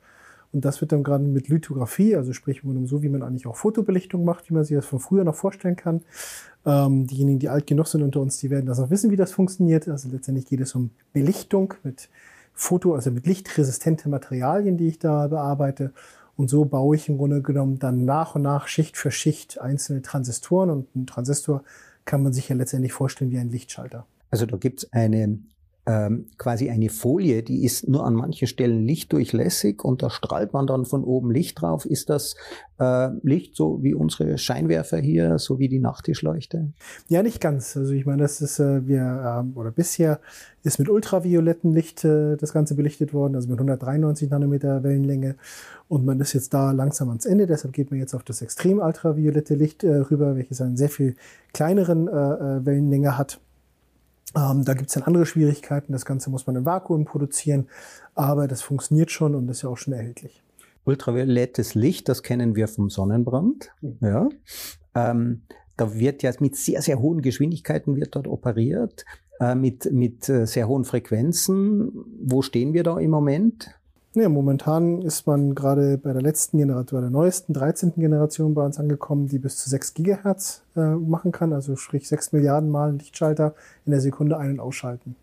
Und 0.51 0.65
das 0.65 0.81
wird 0.81 0.91
dann 0.91 1.03
gerade 1.03 1.23
mit 1.23 1.47
Lithografie, 1.47 2.15
also 2.15 2.33
sprich 2.33 2.63
so, 2.85 3.03
wie 3.03 3.09
man 3.09 3.21
eigentlich 3.21 3.45
auch 3.45 3.55
Fotobelichtung 3.55 4.25
macht, 4.25 4.49
wie 4.49 4.55
man 4.55 4.63
sich 4.63 4.75
das 4.75 4.85
von 4.85 4.99
früher 4.99 5.23
noch 5.23 5.35
vorstellen 5.35 5.75
kann. 5.75 6.01
Ähm, 6.65 7.05
diejenigen, 7.05 7.37
die 7.37 7.49
alt 7.49 7.67
genug 7.67 7.87
sind 7.87 8.01
unter 8.01 8.19
uns, 8.19 8.39
die 8.39 8.49
werden 8.49 8.65
das 8.65 8.79
auch 8.79 8.89
wissen, 8.89 9.11
wie 9.11 9.15
das 9.15 9.31
funktioniert. 9.31 9.87
Also 9.87 10.09
letztendlich 10.09 10.47
geht 10.47 10.61
es 10.61 10.73
um 10.73 10.89
Belichtung 11.13 11.75
mit 11.83 12.09
Foto, 12.53 12.95
also 12.95 13.11
mit 13.11 13.27
lichtresistente 13.27 14.09
Materialien, 14.09 14.77
die 14.77 14.87
ich 14.87 14.99
da 14.99 15.27
bearbeite. 15.27 15.93
Und 16.39 16.49
so 16.49 16.63
baue 16.63 16.95
ich 16.95 17.09
im 17.09 17.17
Grunde 17.17 17.41
genommen 17.41 17.79
dann 17.79 18.05
nach 18.05 18.35
und 18.35 18.43
nach 18.43 18.69
Schicht 18.69 18.95
für 18.95 19.11
Schicht 19.11 19.59
einzelne 19.59 20.01
Transistoren. 20.01 20.69
Und 20.69 20.95
ein 20.95 21.05
Transistor 21.05 21.65
kann 22.05 22.23
man 22.23 22.31
sich 22.31 22.47
ja 22.47 22.55
letztendlich 22.55 22.93
vorstellen 22.93 23.29
wie 23.29 23.39
ein 23.39 23.49
Lichtschalter. 23.49 24.05
Also 24.31 24.45
da 24.45 24.55
gibt 24.55 24.83
es 24.83 24.93
eine 24.93 25.37
ähm, 25.85 26.27
quasi 26.37 26.69
eine 26.69 26.89
Folie, 26.89 27.41
die 27.41 27.63
ist 27.63 27.87
nur 27.87 28.05
an 28.05 28.13
manchen 28.13 28.47
Stellen 28.47 28.85
lichtdurchlässig 28.85 29.83
und 29.83 30.03
da 30.03 30.09
strahlt 30.09 30.53
man 30.53 30.67
dann 30.67 30.85
von 30.85 31.03
oben 31.03 31.31
Licht 31.31 31.61
drauf. 31.61 31.85
Ist 31.85 32.09
das 32.09 32.35
äh, 32.79 33.09
Licht 33.23 33.55
so 33.55 33.81
wie 33.81 33.93
unsere 33.93 34.37
Scheinwerfer 34.37 34.97
hier, 34.97 35.39
so 35.39 35.57
wie 35.57 35.67
die 35.67 35.79
Nachttischleuchte? 35.79 36.73
Ja, 37.07 37.23
nicht 37.23 37.41
ganz. 37.41 37.75
Also 37.75 37.93
ich 37.93 38.05
meine, 38.05 38.21
das 38.21 38.41
ist, 38.41 38.59
äh, 38.59 38.85
wir, 38.87 39.45
äh, 39.47 39.57
oder 39.57 39.71
bisher 39.71 40.19
ist 40.63 40.77
mit 40.77 40.89
ultraviolettem 40.89 41.73
Licht 41.73 42.03
äh, 42.05 42.35
das 42.35 42.53
Ganze 42.53 42.75
belichtet 42.75 43.13
worden, 43.13 43.35
also 43.35 43.49
mit 43.49 43.57
193 43.57 44.29
Nanometer 44.29 44.83
Wellenlänge. 44.83 45.35
Und 45.87 46.05
man 46.05 46.19
ist 46.19 46.33
jetzt 46.33 46.53
da 46.53 46.71
langsam 46.71 47.09
ans 47.09 47.25
Ende, 47.25 47.47
deshalb 47.47 47.73
geht 47.73 47.89
man 47.89 47.99
jetzt 47.99 48.13
auf 48.13 48.23
das 48.23 48.41
extrem 48.41 48.79
ultraviolette 48.79 49.55
Licht 49.55 49.83
äh, 49.83 49.95
rüber, 49.95 50.35
welches 50.35 50.61
einen 50.61 50.77
sehr 50.77 50.89
viel 50.89 51.15
kleineren 51.53 52.07
äh, 52.07 52.11
äh 52.11 52.65
Wellenlänge 52.65 53.17
hat. 53.17 53.39
Ähm, 54.35 54.63
da 54.63 54.73
gibt 54.73 54.89
es 54.89 54.93
dann 54.93 55.03
andere 55.03 55.25
Schwierigkeiten. 55.25 55.91
Das 55.91 56.05
Ganze 56.05 56.29
muss 56.29 56.45
man 56.47 56.55
im 56.55 56.65
Vakuum 56.65 57.05
produzieren, 57.05 57.67
aber 58.15 58.47
das 58.47 58.61
funktioniert 58.61 59.11
schon 59.11 59.35
und 59.35 59.49
ist 59.49 59.63
ja 59.63 59.69
auch 59.69 59.77
schon 59.77 59.93
erhältlich. 59.93 60.43
Ultraviolettes 60.85 61.75
Licht, 61.75 62.09
das 62.09 62.23
kennen 62.23 62.55
wir 62.55 62.67
vom 62.67 62.89
Sonnenbrand. 62.89 63.71
Mhm. 63.81 63.97
Ja. 64.01 64.29
Ähm, 64.95 65.41
da 65.77 65.93
wird 65.93 66.23
ja 66.23 66.31
mit 66.39 66.55
sehr, 66.55 66.81
sehr 66.81 66.99
hohen 66.99 67.21
Geschwindigkeiten 67.21 67.95
wird 67.95 68.15
dort 68.15 68.27
operiert, 68.27 69.05
äh, 69.39 69.55
mit, 69.55 69.91
mit 69.91 70.27
äh, 70.27 70.45
sehr 70.45 70.67
hohen 70.67 70.83
Frequenzen. 70.83 71.91
Wo 72.21 72.41
stehen 72.41 72.73
wir 72.73 72.83
da 72.83 72.97
im 72.97 73.11
Moment? 73.11 73.78
Ja, 74.15 74.27
momentan 74.27 75.03
ist 75.03 75.27
man 75.27 75.53
gerade 75.53 75.99
bei 75.99 76.13
der 76.13 76.23
letzten 76.23 76.57
Generation, 76.57 76.97
bei 76.97 77.01
der 77.01 77.11
neuesten 77.11 77.53
13. 77.53 77.93
Generation 77.95 78.55
bei 78.55 78.65
uns 78.65 78.79
angekommen, 78.79 79.27
die 79.27 79.37
bis 79.37 79.57
zu 79.57 79.69
6 79.69 79.93
Gigahertz 79.93 80.63
äh, 80.75 80.95
machen 80.95 81.31
kann, 81.31 81.53
also 81.53 81.75
sprich 81.75 82.07
6 82.07 82.31
Milliarden 82.31 82.71
Mal 82.71 82.95
Lichtschalter 82.95 83.53
in 83.85 83.91
der 83.91 84.01
Sekunde 84.01 84.37
ein- 84.37 84.53
und 84.53 84.59
ausschalten. 84.59 85.15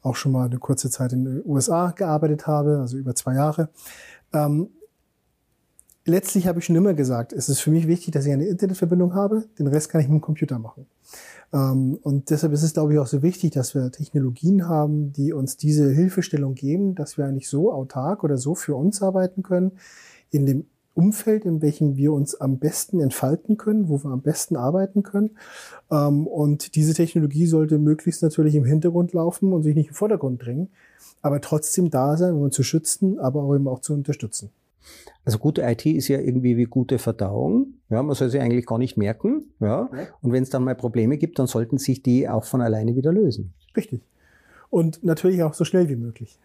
auch 0.06 0.15
schon 0.15 0.32
mal 0.32 0.46
eine 0.46 0.60
kurze 0.60 0.89
Zeit 0.89 1.13
in 1.13 1.26
den 1.26 1.41
USA 1.46 1.91
gearbeitet 1.91 2.48
habe, 2.48 2.78
also 2.80 2.98
über 2.98 3.15
zwei 3.15 3.36
Jahre. 3.36 3.70
Ähm, 4.34 4.70
letztlich 6.06 6.48
habe 6.48 6.60
ich 6.60 6.65
schon 6.65 6.76
immer 6.76 6.94
gesagt, 6.94 7.34
es 7.34 7.50
ist 7.50 7.60
für 7.60 7.72
mich 7.72 7.88
wichtig, 7.88 8.13
dass 8.13 8.26
ich 8.26 8.32
eine 8.32 8.46
Internetverbindung 8.46 9.15
habe. 9.15 9.46
Den 9.58 9.68
Rest 9.68 9.89
kann 9.89 10.02
ich 10.02 10.08
mit 10.08 10.22
dem 10.22 10.22
Computer 10.22 10.60
machen. 10.60 10.86
Ähm, 11.52 11.98
und 12.02 12.30
deshalb 12.30 12.54
ist 12.54 12.63
es, 12.63 12.74
glaube 12.74 12.94
ich, 12.94 13.00
auch 13.00 13.08
so 13.08 13.24
wichtig, 13.24 13.52
dass 13.52 13.74
wir 13.74 13.91
Technologien 13.91 14.68
haben, 14.68 15.12
die 15.12 15.34
uns 15.34 15.58
diese 15.58 15.91
Hilfestellung 15.91 16.54
geben, 16.54 16.96
dass 16.96 17.18
wir 17.18 17.26
eigentlich 17.26 17.50
so 17.50 17.74
autark 17.74 18.24
oder 18.24 18.38
so 18.38 18.56
für 18.56 18.76
uns 18.76 19.02
arbeiten 19.02 19.41
können, 19.41 19.74
in 20.30 20.46
dem 20.46 20.65
Umfeld, 20.95 21.45
in 21.45 21.62
welchem 21.62 21.97
wir 21.97 22.13
uns 22.13 22.36
am 22.36 22.58
besten 22.58 22.99
entfalten 22.99 23.58
können, 23.58 23.89
wo 23.89 24.03
wir 24.03 24.12
am 24.12 24.21
besten 24.21 24.55
arbeiten 24.55 25.03
können. 25.03 25.31
Ähm, 25.91 26.25
und 26.25 26.75
diese 26.75 26.93
Technologie 26.93 27.45
sollte 27.45 27.77
möglichst 27.77 28.23
natürlich 28.23 28.55
im 28.55 28.65
Hintergrund 28.65 29.13
laufen 29.13 29.53
und 29.53 29.63
sich 29.63 29.75
nicht 29.75 29.89
im 29.89 29.95
Vordergrund 29.95 30.43
drängen, 30.43 30.69
aber 31.21 31.41
trotzdem 31.41 31.89
da 31.89 32.17
sein, 32.17 32.34
um 32.34 32.41
uns 32.41 32.55
zu 32.55 32.63
schützen, 32.63 33.19
aber 33.19 33.43
auch 33.43 33.53
eben 33.53 33.67
auch 33.67 33.79
zu 33.79 33.93
unterstützen. 33.93 34.49
Also 35.25 35.39
gute 35.39 35.63
IT 35.63 35.86
ist 35.86 36.08
ja 36.08 36.19
irgendwie 36.19 36.55
wie 36.58 36.65
gute 36.65 36.99
Verdauung. 36.99 37.73
Ja, 37.89 38.03
man 38.03 38.15
soll 38.15 38.29
sie 38.29 38.39
eigentlich 38.39 38.67
gar 38.67 38.77
nicht 38.77 38.95
merken. 38.95 39.45
Ja. 39.60 39.89
Und 40.21 40.31
wenn 40.31 40.43
es 40.43 40.51
dann 40.51 40.63
mal 40.63 40.75
Probleme 40.75 41.17
gibt, 41.17 41.39
dann 41.39 41.47
sollten 41.47 41.79
sich 41.79 42.03
die 42.03 42.29
auch 42.29 42.45
von 42.45 42.62
alleine 42.62 42.95
wieder 42.95 43.12
lösen. 43.12 43.53
Richtig. 43.75 44.01
Und 44.69 45.03
natürlich 45.03 45.41
auch 45.43 45.55
so 45.55 45.65
schnell 45.65 45.89
wie 45.89 45.95
möglich. 45.95 46.38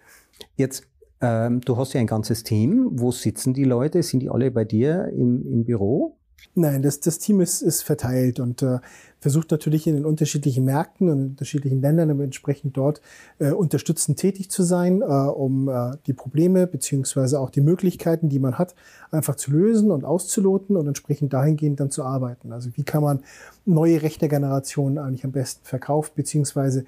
Jetzt 0.56 0.86
ähm, 1.20 1.60
du 1.60 1.76
hast 1.76 1.92
ja 1.92 2.00
ein 2.00 2.06
ganzes 2.06 2.42
Team. 2.42 2.90
Wo 2.92 3.12
sitzen 3.12 3.54
die 3.54 3.64
Leute? 3.64 4.02
Sind 4.02 4.20
die 4.20 4.30
alle 4.30 4.50
bei 4.50 4.64
dir 4.64 5.08
im, 5.08 5.46
im 5.46 5.64
Büro? 5.64 6.16
Nein, 6.54 6.82
das, 6.82 7.00
das 7.00 7.18
Team 7.18 7.40
ist, 7.40 7.62
ist 7.62 7.82
verteilt 7.82 8.40
und 8.40 8.62
äh, 8.62 8.78
versucht 9.20 9.50
natürlich 9.50 9.86
in 9.86 9.94
den 9.94 10.04
unterschiedlichen 10.04 10.64
Märkten 10.64 11.08
und 11.08 11.18
in 11.18 11.26
unterschiedlichen 11.28 11.80
Ländern 11.80 12.18
entsprechend 12.20 12.76
dort 12.76 13.00
äh, 13.38 13.52
unterstützend 13.52 14.18
tätig 14.18 14.50
zu 14.50 14.62
sein, 14.62 15.02
äh, 15.02 15.04
um 15.04 15.68
äh, 15.68 15.92
die 16.06 16.12
Probleme 16.12 16.66
beziehungsweise 16.66 17.38
auch 17.38 17.50
die 17.50 17.60
Möglichkeiten, 17.60 18.28
die 18.28 18.38
man 18.38 18.58
hat, 18.58 18.74
einfach 19.10 19.36
zu 19.36 19.52
lösen 19.52 19.90
und 19.90 20.04
auszuloten 20.04 20.76
und 20.76 20.88
entsprechend 20.88 21.32
dahingehend 21.32 21.78
dann 21.78 21.90
zu 21.90 22.02
arbeiten. 22.02 22.52
Also 22.52 22.70
wie 22.74 22.84
kann 22.84 23.02
man 23.02 23.20
neue 23.64 24.02
Rechnergenerationen 24.02 24.98
eigentlich 24.98 25.24
am 25.24 25.32
besten 25.32 25.64
verkaufen, 25.64 26.12
beziehungsweise 26.16 26.84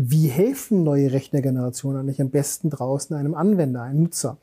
wie 0.00 0.28
helfen 0.28 0.84
neue 0.84 1.12
Rechnergenerationen 1.12 2.00
eigentlich 2.00 2.20
am 2.20 2.30
besten 2.30 2.70
draußen 2.70 3.16
einem 3.16 3.34
Anwender, 3.34 3.82
einem 3.82 4.04
Nutzer? 4.04 4.38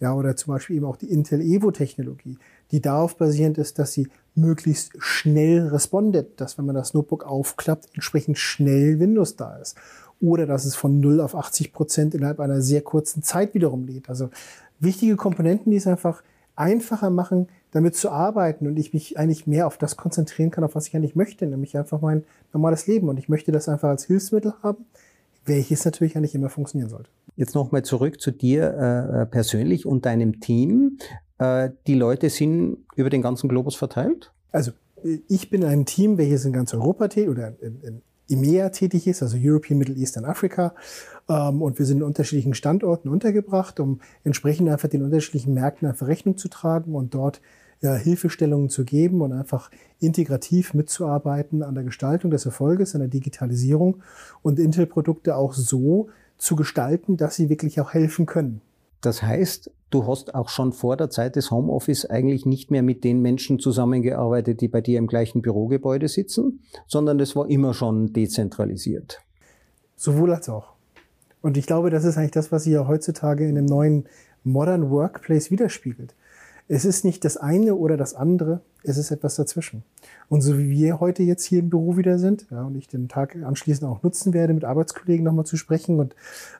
Ja, 0.00 0.14
oder 0.14 0.34
zum 0.34 0.54
Beispiel 0.54 0.76
eben 0.76 0.86
auch 0.86 0.96
die 0.96 1.10
Intel 1.10 1.42
Evo 1.42 1.70
Technologie, 1.72 2.38
die 2.70 2.80
darauf 2.80 3.18
basierend 3.18 3.58
ist, 3.58 3.78
dass 3.78 3.92
sie 3.92 4.08
möglichst 4.34 4.92
schnell 4.98 5.68
respondet, 5.68 6.40
dass 6.40 6.56
wenn 6.56 6.64
man 6.64 6.74
das 6.74 6.94
Notebook 6.94 7.24
aufklappt, 7.24 7.90
entsprechend 7.92 8.38
schnell 8.38 8.98
Windows 8.98 9.36
da 9.36 9.56
ist. 9.56 9.76
Oder 10.22 10.46
dass 10.46 10.64
es 10.64 10.74
von 10.74 11.00
0 11.00 11.20
auf 11.20 11.34
80 11.34 11.74
Prozent 11.74 12.14
innerhalb 12.14 12.40
einer 12.40 12.62
sehr 12.62 12.80
kurzen 12.80 13.22
Zeit 13.22 13.52
wiederum 13.52 13.84
lädt. 13.84 14.08
Also 14.08 14.30
wichtige 14.80 15.16
Komponenten, 15.16 15.70
die 15.70 15.76
es 15.76 15.86
einfach 15.86 16.22
einfacher 16.56 17.10
machen, 17.10 17.48
damit 17.74 17.96
zu 17.96 18.10
arbeiten 18.10 18.68
und 18.68 18.78
ich 18.78 18.94
mich 18.94 19.18
eigentlich 19.18 19.48
mehr 19.48 19.66
auf 19.66 19.76
das 19.78 19.96
konzentrieren 19.96 20.52
kann, 20.52 20.62
auf 20.62 20.76
was 20.76 20.86
ich 20.86 20.94
eigentlich 20.94 21.16
möchte, 21.16 21.44
nämlich 21.44 21.76
einfach 21.76 22.00
mein 22.00 22.22
normales 22.52 22.86
Leben. 22.86 23.08
Und 23.08 23.18
ich 23.18 23.28
möchte 23.28 23.50
das 23.50 23.68
einfach 23.68 23.88
als 23.88 24.04
Hilfsmittel 24.04 24.54
haben, 24.62 24.86
welches 25.44 25.84
natürlich 25.84 26.16
eigentlich 26.16 26.36
immer 26.36 26.50
funktionieren 26.50 26.88
sollte. 26.88 27.10
Jetzt 27.34 27.56
nochmal 27.56 27.82
zurück 27.82 28.20
zu 28.20 28.30
dir 28.30 28.74
äh, 28.78 29.22
äh, 29.22 29.26
persönlich 29.26 29.86
und 29.86 30.06
deinem 30.06 30.38
Team. 30.38 30.98
Äh, 31.38 31.70
die 31.88 31.94
Leute 31.96 32.30
sind 32.30 32.78
über 32.94 33.10
den 33.10 33.22
ganzen 33.22 33.48
Globus 33.48 33.74
verteilt? 33.74 34.30
Also 34.52 34.70
ich 35.26 35.50
bin 35.50 35.64
ein 35.64 35.84
Team, 35.84 36.16
welches 36.16 36.44
in 36.44 36.52
ganz 36.52 36.72
Europa 36.74 37.08
tätig 37.08 37.28
oder 37.28 37.60
in, 37.60 37.80
in 37.82 38.02
EMEA 38.30 38.68
tätig 38.68 39.08
ist, 39.08 39.20
also 39.20 39.36
European, 39.36 39.78
Middle 39.80 39.96
East 39.96 40.16
und 40.16 40.26
Afrika. 40.26 40.76
Ähm, 41.28 41.60
und 41.60 41.80
wir 41.80 41.86
sind 41.86 41.96
in 41.96 42.02
unterschiedlichen 42.04 42.54
Standorten 42.54 43.08
untergebracht, 43.08 43.80
um 43.80 44.00
entsprechend 44.22 44.68
einfach 44.68 44.88
den 44.88 45.02
unterschiedlichen 45.02 45.54
Märkten 45.54 45.88
einfach 45.88 46.06
Rechnung 46.06 46.36
zu 46.36 46.46
tragen 46.46 46.94
und 46.94 47.14
dort 47.14 47.40
ja, 47.84 47.94
Hilfestellungen 47.94 48.70
zu 48.70 48.84
geben 48.84 49.20
und 49.20 49.32
einfach 49.32 49.70
integrativ 50.00 50.72
mitzuarbeiten 50.72 51.62
an 51.62 51.74
der 51.74 51.84
Gestaltung 51.84 52.30
des 52.30 52.46
Erfolges, 52.46 52.94
an 52.94 53.02
der 53.02 53.10
Digitalisierung 53.10 54.02
und 54.40 54.58
Intel-Produkte 54.58 55.36
auch 55.36 55.52
so 55.52 56.08
zu 56.38 56.56
gestalten, 56.56 57.18
dass 57.18 57.36
sie 57.36 57.50
wirklich 57.50 57.78
auch 57.82 57.92
helfen 57.92 58.24
können. 58.24 58.62
Das 59.02 59.22
heißt, 59.22 59.70
du 59.90 60.06
hast 60.06 60.34
auch 60.34 60.48
schon 60.48 60.72
vor 60.72 60.96
der 60.96 61.10
Zeit 61.10 61.36
des 61.36 61.50
Homeoffice 61.50 62.06
eigentlich 62.06 62.46
nicht 62.46 62.70
mehr 62.70 62.82
mit 62.82 63.04
den 63.04 63.20
Menschen 63.20 63.58
zusammengearbeitet, 63.58 64.62
die 64.62 64.68
bei 64.68 64.80
dir 64.80 64.98
im 64.98 65.06
gleichen 65.06 65.42
Bürogebäude 65.42 66.08
sitzen, 66.08 66.60
sondern 66.86 67.18
das 67.18 67.36
war 67.36 67.50
immer 67.50 67.74
schon 67.74 68.14
dezentralisiert. 68.14 69.20
Sowohl 69.94 70.32
als 70.32 70.48
auch. 70.48 70.72
Und 71.42 71.58
ich 71.58 71.66
glaube, 71.66 71.90
das 71.90 72.04
ist 72.04 72.16
eigentlich 72.16 72.30
das, 72.30 72.50
was 72.50 72.64
sich 72.64 72.72
ja 72.72 72.88
heutzutage 72.88 73.46
in 73.46 73.56
dem 73.56 73.66
neuen 73.66 74.06
Modern 74.42 74.90
Workplace 74.90 75.50
widerspiegelt. 75.50 76.14
Es 76.66 76.86
ist 76.86 77.04
nicht 77.04 77.24
das 77.26 77.36
eine 77.36 77.74
oder 77.74 77.98
das 77.98 78.14
andere, 78.14 78.60
es 78.82 78.96
ist 78.96 79.10
etwas 79.10 79.36
dazwischen. 79.36 79.82
Und 80.30 80.40
so 80.40 80.58
wie 80.58 80.70
wir 80.70 80.98
heute 80.98 81.22
jetzt 81.22 81.44
hier 81.44 81.58
im 81.58 81.68
Büro 81.68 81.98
wieder 81.98 82.18
sind, 82.18 82.46
ja, 82.50 82.62
und 82.64 82.74
ich 82.76 82.88
den 82.88 83.08
Tag 83.08 83.36
anschließend 83.36 83.90
auch 83.90 84.02
nutzen 84.02 84.32
werde, 84.32 84.54
mit 84.54 84.64
Arbeitskollegen 84.64 85.24
nochmal 85.24 85.44
zu 85.44 85.58
sprechen 85.58 86.00
und 86.00 86.14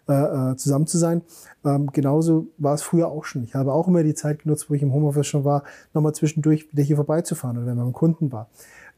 äh, 0.09 0.13
äh, 0.53 0.57
zusammen 0.57 0.87
zu 0.87 0.99
sein, 0.99 1.23
ähm, 1.65 1.91
genauso 1.93 2.49
war 2.59 2.75
es 2.75 2.83
früher 2.83 3.09
auch 3.09 3.25
schon. 3.25 3.45
Ich 3.45 3.55
habe 3.55 3.73
auch 3.73 3.89
immer 3.89 4.03
die 4.03 4.15
Zeit 4.15 4.43
genutzt, 4.43 4.69
wo 4.69 4.75
ich 4.75 4.83
im 4.83 4.93
Homeoffice 4.93 5.27
schon 5.27 5.45
war, 5.45 5.65
nochmal 5.95 6.15
zwischendurch 6.15 6.71
wieder 6.71 6.83
hier 6.83 6.97
vorbeizufahren 6.97 7.57
oder 7.57 7.67
wenn 7.67 7.77
man 7.77 7.87
beim 7.87 7.95
Kunden 7.95 8.31
war. 8.31 8.51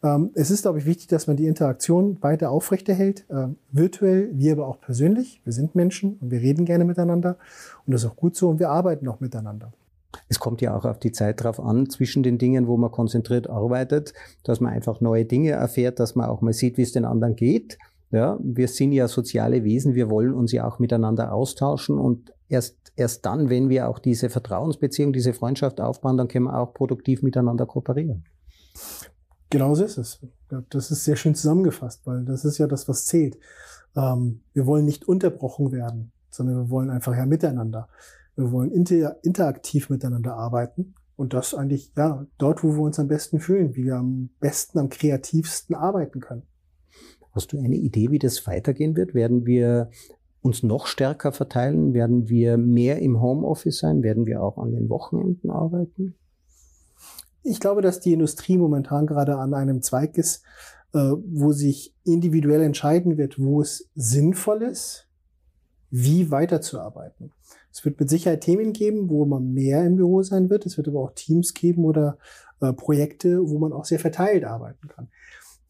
Ähm, 0.02 0.30
es 0.34 0.50
ist, 0.50 0.62
glaube 0.62 0.80
ich, 0.80 0.86
wichtig, 0.86 1.06
dass 1.06 1.28
man 1.28 1.36
die 1.36 1.46
Interaktion 1.46 2.18
weiter 2.20 2.50
aufrechterhält, 2.50 3.24
äh, 3.28 3.46
virtuell, 3.70 4.30
wir 4.32 4.52
aber 4.52 4.66
auch 4.66 4.80
persönlich. 4.80 5.40
Wir 5.44 5.52
sind 5.52 5.76
Menschen 5.76 6.18
und 6.20 6.32
wir 6.32 6.40
reden 6.40 6.64
gerne 6.64 6.84
miteinander 6.84 7.36
und 7.86 7.92
das 7.92 8.02
ist 8.02 8.10
auch 8.10 8.16
gut 8.16 8.34
so 8.34 8.48
und 8.48 8.58
wir 8.58 8.70
arbeiten 8.70 9.06
auch 9.06 9.20
miteinander. 9.20 9.72
Es 10.28 10.38
kommt 10.38 10.60
ja 10.60 10.76
auch 10.76 10.84
auf 10.84 10.98
die 10.98 11.12
Zeit 11.12 11.42
drauf 11.42 11.60
an, 11.60 11.88
zwischen 11.88 12.22
den 12.22 12.38
Dingen, 12.38 12.66
wo 12.66 12.76
man 12.76 12.90
konzentriert 12.90 13.48
arbeitet, 13.48 14.12
dass 14.44 14.60
man 14.60 14.72
einfach 14.72 15.00
neue 15.00 15.24
Dinge 15.24 15.50
erfährt, 15.50 16.00
dass 16.00 16.14
man 16.14 16.28
auch 16.28 16.40
mal 16.40 16.52
sieht, 16.52 16.76
wie 16.76 16.82
es 16.82 16.92
den 16.92 17.04
anderen 17.04 17.36
geht. 17.36 17.78
Ja, 18.12 18.38
wir 18.40 18.68
sind 18.68 18.92
ja 18.92 19.08
soziale 19.08 19.64
Wesen, 19.64 19.94
wir 19.94 20.08
wollen 20.08 20.32
uns 20.32 20.52
ja 20.52 20.66
auch 20.66 20.78
miteinander 20.78 21.32
austauschen 21.32 21.98
und 21.98 22.32
erst, 22.48 22.76
erst 22.94 23.26
dann, 23.26 23.50
wenn 23.50 23.68
wir 23.68 23.88
auch 23.88 23.98
diese 23.98 24.30
Vertrauensbeziehung, 24.30 25.12
diese 25.12 25.32
Freundschaft 25.32 25.80
aufbauen, 25.80 26.16
dann 26.16 26.28
können 26.28 26.44
wir 26.44 26.58
auch 26.58 26.72
produktiv 26.72 27.22
miteinander 27.22 27.66
kooperieren. 27.66 28.24
Genauso 29.50 29.84
ist 29.84 29.98
es. 29.98 30.20
Das 30.70 30.90
ist 30.90 31.04
sehr 31.04 31.16
schön 31.16 31.34
zusammengefasst, 31.34 32.02
weil 32.04 32.24
das 32.24 32.44
ist 32.44 32.58
ja 32.58 32.66
das, 32.66 32.88
was 32.88 33.06
zählt. 33.06 33.38
Ähm, 33.96 34.40
wir 34.52 34.66
wollen 34.66 34.84
nicht 34.84 35.06
unterbrochen 35.06 35.72
werden, 35.72 36.12
sondern 36.30 36.56
wir 36.56 36.70
wollen 36.70 36.90
einfach 36.90 37.16
ja 37.16 37.26
miteinander. 37.26 37.88
Wir 38.36 38.52
wollen 38.52 38.70
inter 38.70 39.16
interaktiv 39.24 39.90
miteinander 39.90 40.36
arbeiten 40.36 40.94
und 41.16 41.32
das 41.32 41.54
eigentlich, 41.54 41.92
ja, 41.96 42.26
dort, 42.38 42.62
wo 42.62 42.74
wir 42.74 42.82
uns 42.82 42.98
am 42.98 43.08
besten 43.08 43.40
fühlen, 43.40 43.74
wie 43.74 43.84
wir 43.84 43.96
am 43.96 44.28
besten, 44.40 44.78
am 44.78 44.90
kreativsten 44.90 45.74
arbeiten 45.74 46.20
können. 46.20 46.42
Hast 47.32 47.52
du 47.52 47.58
eine 47.58 47.76
Idee, 47.76 48.10
wie 48.10 48.18
das 48.18 48.46
weitergehen 48.46 48.96
wird? 48.96 49.14
Werden 49.14 49.46
wir 49.46 49.90
uns 50.42 50.62
noch 50.62 50.86
stärker 50.86 51.32
verteilen? 51.32 51.92
Werden 51.92 52.28
wir 52.28 52.56
mehr 52.56 53.00
im 53.00 53.20
Homeoffice 53.20 53.78
sein? 53.78 54.02
Werden 54.02 54.26
wir 54.26 54.42
auch 54.42 54.58
an 54.58 54.72
den 54.72 54.88
Wochenenden 54.88 55.50
arbeiten? 55.50 56.14
Ich 57.42 57.60
glaube, 57.60 57.82
dass 57.82 58.00
die 58.00 58.12
Industrie 58.12 58.58
momentan 58.58 59.06
gerade 59.06 59.36
an 59.36 59.54
einem 59.54 59.82
Zweig 59.82 60.18
ist, 60.18 60.42
äh, 60.94 60.98
wo 60.98 61.52
sich 61.52 61.94
individuell 62.04 62.62
entscheiden 62.62 63.18
wird, 63.18 63.38
wo 63.38 63.60
es 63.60 63.90
sinnvoll 63.94 64.62
ist, 64.62 65.08
wie 65.90 66.30
weiterzuarbeiten. 66.30 67.32
Es 67.76 67.84
wird 67.84 68.00
mit 68.00 68.08
Sicherheit 68.08 68.40
Themen 68.40 68.72
geben, 68.72 69.10
wo 69.10 69.26
man 69.26 69.52
mehr 69.52 69.84
im 69.84 69.96
Büro 69.96 70.22
sein 70.22 70.48
wird. 70.48 70.64
Es 70.64 70.78
wird 70.78 70.88
aber 70.88 71.00
auch 71.00 71.12
Teams 71.14 71.52
geben 71.52 71.84
oder 71.84 72.16
äh, 72.62 72.72
Projekte, 72.72 73.46
wo 73.50 73.58
man 73.58 73.74
auch 73.74 73.84
sehr 73.84 73.98
verteilt 73.98 74.44
arbeiten 74.44 74.88
kann. 74.88 75.08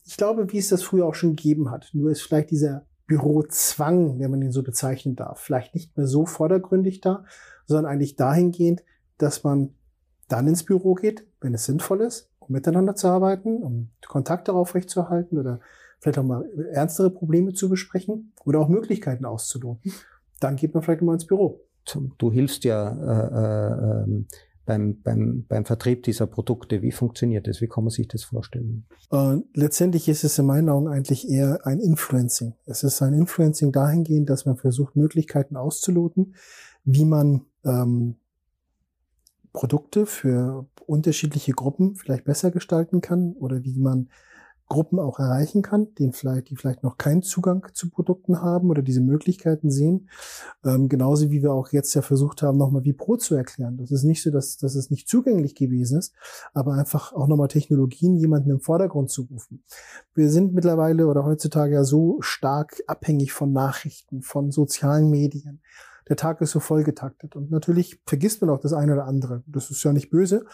Ich 0.04 0.16
glaube, 0.16 0.52
wie 0.52 0.58
es 0.58 0.68
das 0.68 0.84
früher 0.84 1.04
auch 1.04 1.16
schon 1.16 1.34
gegeben 1.34 1.68
hat. 1.72 1.90
Nur 1.94 2.12
ist 2.12 2.22
vielleicht 2.22 2.52
dieser 2.52 2.86
Bürozwang, 3.08 4.20
wenn 4.20 4.30
man 4.30 4.40
ihn 4.40 4.52
so 4.52 4.62
bezeichnen 4.62 5.16
darf, 5.16 5.40
vielleicht 5.40 5.74
nicht 5.74 5.96
mehr 5.96 6.06
so 6.06 6.26
vordergründig 6.26 7.00
da, 7.00 7.24
sondern 7.66 7.86
eigentlich 7.90 8.14
dahingehend, 8.14 8.84
dass 9.18 9.42
man 9.42 9.74
dann 10.28 10.46
ins 10.46 10.62
Büro 10.62 10.94
geht, 10.94 11.26
wenn 11.40 11.54
es 11.54 11.64
sinnvoll 11.64 12.02
ist, 12.02 12.30
um 12.38 12.52
miteinander 12.52 12.94
zu 12.94 13.08
arbeiten, 13.08 13.64
um 13.64 13.90
Kontakte 14.06 14.52
aufrechtzuerhalten 14.52 15.38
oder 15.38 15.58
vielleicht 15.98 16.20
auch 16.20 16.24
mal 16.24 16.48
ernstere 16.70 17.10
Probleme 17.10 17.52
zu 17.52 17.68
besprechen 17.68 18.32
oder 18.44 18.60
auch 18.60 18.68
Möglichkeiten 18.68 19.24
auszuloten. 19.24 19.92
Dann 20.38 20.54
geht 20.54 20.72
man 20.72 20.84
vielleicht 20.84 21.02
mal 21.02 21.14
ins 21.14 21.26
Büro. 21.26 21.65
Du 22.18 22.32
hilfst 22.32 22.64
ja 22.64 22.90
äh, 22.90 24.02
äh, 24.02 24.24
beim, 24.64 25.00
beim, 25.02 25.46
beim 25.48 25.64
Vertrieb 25.64 26.02
dieser 26.02 26.26
Produkte. 26.26 26.82
Wie 26.82 26.92
funktioniert 26.92 27.46
das? 27.46 27.60
Wie 27.60 27.68
kann 27.68 27.84
man 27.84 27.90
sich 27.90 28.08
das 28.08 28.24
vorstellen? 28.24 28.84
Äh, 29.10 29.36
letztendlich 29.54 30.08
ist 30.08 30.24
es 30.24 30.38
in 30.38 30.46
meinen 30.46 30.68
Augen 30.68 30.88
eigentlich 30.88 31.28
eher 31.28 31.64
ein 31.64 31.80
Influencing. 31.80 32.54
Es 32.66 32.82
ist 32.82 33.00
ein 33.00 33.14
Influencing 33.14 33.72
dahingehend, 33.72 34.28
dass 34.28 34.44
man 34.44 34.56
versucht, 34.56 34.96
Möglichkeiten 34.96 35.56
auszuloten, 35.56 36.34
wie 36.84 37.04
man 37.04 37.42
ähm, 37.64 38.16
Produkte 39.52 40.04
für 40.04 40.66
unterschiedliche 40.86 41.52
Gruppen 41.52 41.94
vielleicht 41.94 42.24
besser 42.24 42.50
gestalten 42.50 43.00
kann 43.00 43.32
oder 43.32 43.64
wie 43.64 43.78
man 43.78 44.10
Gruppen 44.68 44.98
auch 44.98 45.18
erreichen 45.18 45.62
kann, 45.62 45.94
die 45.94 46.10
vielleicht, 46.12 46.50
die 46.50 46.56
vielleicht 46.56 46.82
noch 46.82 46.98
keinen 46.98 47.22
Zugang 47.22 47.68
zu 47.72 47.88
Produkten 47.88 48.42
haben 48.42 48.68
oder 48.68 48.82
diese 48.82 49.00
Möglichkeiten 49.00 49.70
sehen. 49.70 50.08
Ähm, 50.64 50.88
genauso 50.88 51.30
wie 51.30 51.42
wir 51.42 51.52
auch 51.52 51.70
jetzt 51.70 51.94
ja 51.94 52.02
versucht 52.02 52.42
haben, 52.42 52.58
nochmal 52.58 52.84
wie 52.84 52.92
Pro 52.92 53.16
zu 53.16 53.34
erklären. 53.34 53.76
Das 53.76 53.92
ist 53.92 54.02
nicht 54.02 54.22
so, 54.22 54.30
dass, 54.30 54.56
dass 54.56 54.74
es 54.74 54.90
nicht 54.90 55.08
zugänglich 55.08 55.54
gewesen 55.54 55.98
ist, 55.98 56.14
aber 56.52 56.74
einfach 56.74 57.12
auch 57.12 57.28
nochmal 57.28 57.48
Technologien 57.48 58.16
jemanden 58.16 58.50
im 58.50 58.60
Vordergrund 58.60 59.10
zu 59.10 59.22
rufen. 59.22 59.62
Wir 60.14 60.30
sind 60.30 60.52
mittlerweile 60.52 61.06
oder 61.06 61.24
heutzutage 61.24 61.74
ja 61.74 61.84
so 61.84 62.16
stark 62.20 62.82
abhängig 62.86 63.32
von 63.32 63.52
Nachrichten, 63.52 64.22
von 64.22 64.50
sozialen 64.50 65.10
Medien 65.10 65.60
der 66.08 66.16
Tag 66.16 66.40
ist 66.40 66.52
so 66.52 66.60
vollgetaktet. 66.60 67.34
Und 67.34 67.50
natürlich 67.50 68.00
vergisst 68.06 68.40
man 68.40 68.50
auch 68.50 68.60
das 68.60 68.72
eine 68.72 68.92
oder 68.92 69.06
andere. 69.06 69.42
Das 69.46 69.70
ist 69.70 69.82
ja 69.82 69.92
nicht 69.92 70.10
böse. 70.10 70.44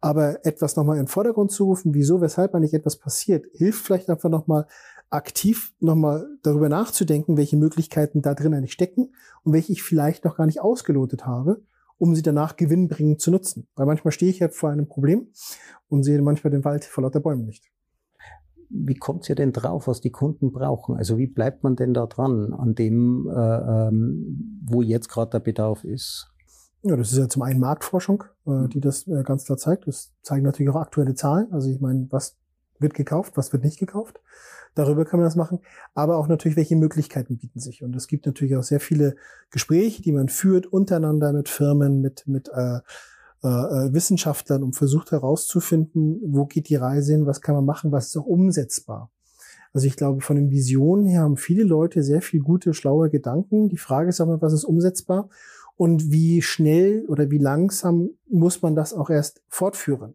Aber 0.00 0.44
etwas 0.46 0.76
nochmal 0.76 0.96
in 0.96 1.04
den 1.04 1.08
Vordergrund 1.08 1.52
zu 1.52 1.64
rufen, 1.64 1.94
wieso, 1.94 2.20
weshalb 2.20 2.54
eigentlich 2.54 2.74
etwas 2.74 2.96
passiert, 2.96 3.46
hilft 3.52 3.84
vielleicht 3.84 4.08
einfach 4.08 4.30
nochmal 4.30 4.66
aktiv 5.10 5.74
nochmal 5.78 6.26
darüber 6.42 6.68
nachzudenken, 6.68 7.36
welche 7.36 7.56
Möglichkeiten 7.56 8.22
da 8.22 8.34
drin 8.34 8.54
eigentlich 8.54 8.72
stecken 8.72 9.12
und 9.42 9.52
welche 9.52 9.72
ich 9.72 9.82
vielleicht 9.82 10.24
noch 10.24 10.36
gar 10.36 10.46
nicht 10.46 10.60
ausgelotet 10.60 11.26
habe, 11.26 11.62
um 11.98 12.14
sie 12.14 12.22
danach 12.22 12.56
gewinnbringend 12.56 13.20
zu 13.20 13.30
nutzen. 13.30 13.68
Weil 13.76 13.86
manchmal 13.86 14.12
stehe 14.12 14.30
ich 14.30 14.40
ja 14.40 14.48
vor 14.48 14.70
einem 14.70 14.88
Problem 14.88 15.28
und 15.88 16.02
sehe 16.02 16.20
manchmal 16.22 16.50
den 16.50 16.64
Wald 16.64 16.84
vor 16.84 17.02
lauter 17.02 17.20
Bäumen 17.20 17.44
nicht 17.44 17.70
wie 18.74 18.94
kommt 18.94 19.28
ihr 19.28 19.36
denn 19.36 19.52
drauf, 19.52 19.86
was 19.86 20.00
die 20.00 20.10
Kunden 20.10 20.52
brauchen? 20.52 20.96
Also 20.96 21.16
wie 21.16 21.26
bleibt 21.26 21.62
man 21.62 21.76
denn 21.76 21.94
da 21.94 22.06
dran 22.06 22.52
an 22.52 22.74
dem, 22.74 23.28
äh, 23.28 23.88
ähm, 23.88 24.60
wo 24.66 24.82
jetzt 24.82 25.08
gerade 25.08 25.30
der 25.30 25.40
Bedarf 25.40 25.84
ist? 25.84 26.30
Ja, 26.82 26.96
das 26.96 27.12
ist 27.12 27.18
ja 27.18 27.28
zum 27.28 27.42
einen 27.42 27.60
Marktforschung, 27.60 28.24
äh, 28.46 28.50
mhm. 28.50 28.68
die 28.70 28.80
das 28.80 29.06
äh, 29.06 29.22
ganz 29.22 29.44
klar 29.44 29.56
zeigt. 29.56 29.86
Das 29.86 30.12
zeigen 30.22 30.44
natürlich 30.44 30.70
auch 30.70 30.80
aktuelle 30.80 31.14
Zahlen. 31.14 31.52
Also 31.52 31.70
ich 31.70 31.80
meine, 31.80 32.08
was 32.10 32.36
wird 32.78 32.94
gekauft, 32.94 33.36
was 33.36 33.52
wird 33.52 33.64
nicht 33.64 33.78
gekauft. 33.78 34.20
Darüber 34.74 35.04
kann 35.04 35.20
man 35.20 35.26
das 35.26 35.36
machen. 35.36 35.60
Aber 35.94 36.16
auch 36.16 36.26
natürlich, 36.26 36.56
welche 36.56 36.76
Möglichkeiten 36.76 37.38
bieten 37.38 37.60
sich. 37.60 37.84
Und 37.84 37.94
es 37.94 38.08
gibt 38.08 38.26
natürlich 38.26 38.56
auch 38.56 38.64
sehr 38.64 38.80
viele 38.80 39.14
Gespräche, 39.50 40.02
die 40.02 40.12
man 40.12 40.28
führt 40.28 40.66
untereinander 40.66 41.32
mit 41.32 41.48
Firmen, 41.48 42.00
mit, 42.00 42.26
mit 42.26 42.48
äh, 42.48 42.80
äh, 43.44 43.48
äh, 43.48 43.92
Wissenschaftlern 43.92 44.62
und 44.62 44.74
versucht 44.74 45.12
herauszufinden, 45.12 46.18
wo 46.24 46.46
geht 46.46 46.70
die 46.70 46.76
Reise 46.76 47.12
hin, 47.12 47.26
was 47.26 47.42
kann 47.42 47.54
man 47.54 47.66
machen, 47.66 47.92
was 47.92 48.06
ist 48.06 48.16
auch 48.16 48.24
umsetzbar. 48.24 49.10
Also 49.74 49.86
ich 49.86 49.96
glaube, 49.96 50.22
von 50.22 50.36
den 50.36 50.50
Visionen 50.50 51.04
her 51.04 51.20
haben 51.20 51.36
viele 51.36 51.62
Leute 51.62 52.02
sehr 52.02 52.22
viel 52.22 52.40
gute, 52.40 52.72
schlaue 52.72 53.10
Gedanken. 53.10 53.68
Die 53.68 53.76
Frage 53.76 54.08
ist 54.08 54.22
aber, 54.22 54.40
was 54.40 54.54
ist 54.54 54.64
umsetzbar 54.64 55.28
und 55.76 56.10
wie 56.10 56.40
schnell 56.40 57.04
oder 57.06 57.30
wie 57.30 57.36
langsam 57.36 58.08
muss 58.30 58.62
man 58.62 58.74
das 58.74 58.94
auch 58.94 59.10
erst 59.10 59.42
fortführen. 59.48 60.14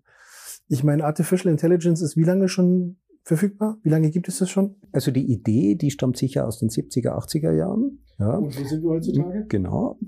Ich 0.67 0.83
meine, 0.83 1.03
Artificial 1.05 1.51
Intelligence 1.51 2.01
ist 2.01 2.17
wie 2.17 2.23
lange 2.23 2.47
schon 2.47 2.97
verfügbar? 3.21 3.77
Wie 3.83 3.89
lange 3.89 4.09
gibt 4.09 4.27
es 4.27 4.39
das 4.39 4.49
schon? 4.49 4.75
Also 4.91 5.11
die 5.11 5.31
Idee, 5.31 5.75
die 5.75 5.91
stammt 5.91 6.17
sicher 6.17 6.47
aus 6.47 6.57
den 6.57 6.69
70er, 6.69 7.11
80er 7.11 7.51
Jahren. 7.51 7.99
Ja. 8.17 8.37
Und 8.37 8.59
wo 8.59 8.67
sind 8.67 8.81
wir 8.81 8.89
heutzutage? 8.89 9.45
Genau 9.49 9.99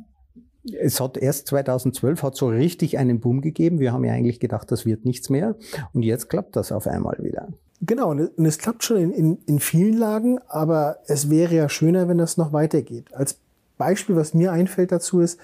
es 0.64 1.00
hat 1.00 1.18
erst 1.18 1.48
2012 1.48 2.24
hat 2.24 2.36
so 2.36 2.48
richtig 2.48 2.98
einen 2.98 3.20
Boom 3.20 3.42
gegeben. 3.42 3.80
Wir 3.80 3.94
haben 3.94 4.04
ja 4.04 4.14
eigentlich 4.14 4.40
gedacht, 4.40 4.72
das 4.72 4.86
wird 4.86 5.06
nichts 5.06 5.30
mehr. 5.30 5.56
Und 5.94 6.04
jetzt 6.04 6.30
klappt 6.30 6.56
das 6.56 6.72
auf 6.72 6.88
einmal 6.88 7.18
wieder. 7.20 7.48
Genau, 7.82 8.12
und 8.12 8.46
es 8.46 8.60
klappt 8.60 8.84
schon 8.84 8.98
in, 8.98 9.12
in, 9.12 9.38
in 9.48 9.60
vielen 9.60 9.98
Lagen, 9.98 10.40
aber 10.48 10.98
es 11.08 11.30
wäre 11.32 11.56
ja 11.56 11.68
schöner, 11.70 12.08
wenn 12.08 12.20
das 12.20 12.38
noch 12.38 12.54
weitergeht. 12.54 13.14
Als 13.14 13.40
Beispiel, 13.78 14.16
was 14.16 14.36
mir 14.36 14.52
einfällt 14.52 14.92
dazu 14.92 15.20
ist, 15.20 15.40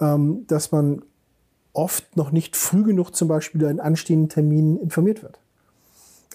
ähm, 0.00 0.44
dass 0.46 0.70
man 0.70 1.02
oft 1.72 2.16
noch 2.16 2.30
nicht 2.30 2.56
früh 2.56 2.84
genug 2.84 3.10
zum 3.10 3.26
Beispiel 3.26 3.60
über 3.60 3.70
einen 3.70 3.80
anstehenden 3.80 4.28
Termin 4.28 4.76
informiert 4.76 5.24
wird 5.24 5.40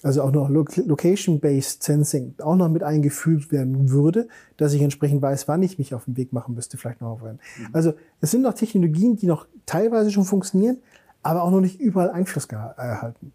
also 0.04 0.24
auch 0.24 0.32
noch 0.32 0.50
Location-Based 0.50 1.84
Sensing 1.84 2.36
auch 2.40 2.56
noch 2.56 2.70
mit 2.70 2.84
eingefügt 2.84 3.52
werden 3.52 3.90
würde, 3.90 4.28
dass 4.58 4.74
ich 4.74 4.82
entsprechend 4.82 5.22
weiß, 5.22 5.48
wann 5.48 5.64
ich 5.64 5.78
mich 5.78 5.94
auf 5.94 6.06
den 6.06 6.18
Weg 6.18 6.34
machen 6.34 6.56
müsste, 6.56 6.78
vielleicht 6.78 7.02
noch 7.02 7.10
aufhören. 7.10 7.40
Mhm. 7.58 7.68
Also 7.74 7.94
es 8.22 8.32
sind 8.32 8.42
noch 8.42 8.54
Technologien, 8.54 9.18
die 9.18 9.28
noch 9.28 9.48
teilweise 9.66 10.12
schon 10.12 10.26
funktionieren, 10.26 10.78
aber 11.22 11.44
auch 11.44 11.52
noch 11.52 11.62
nicht 11.62 11.80
überall 11.80 12.10
Einfluss 12.12 12.46
erhalten. 12.46 13.34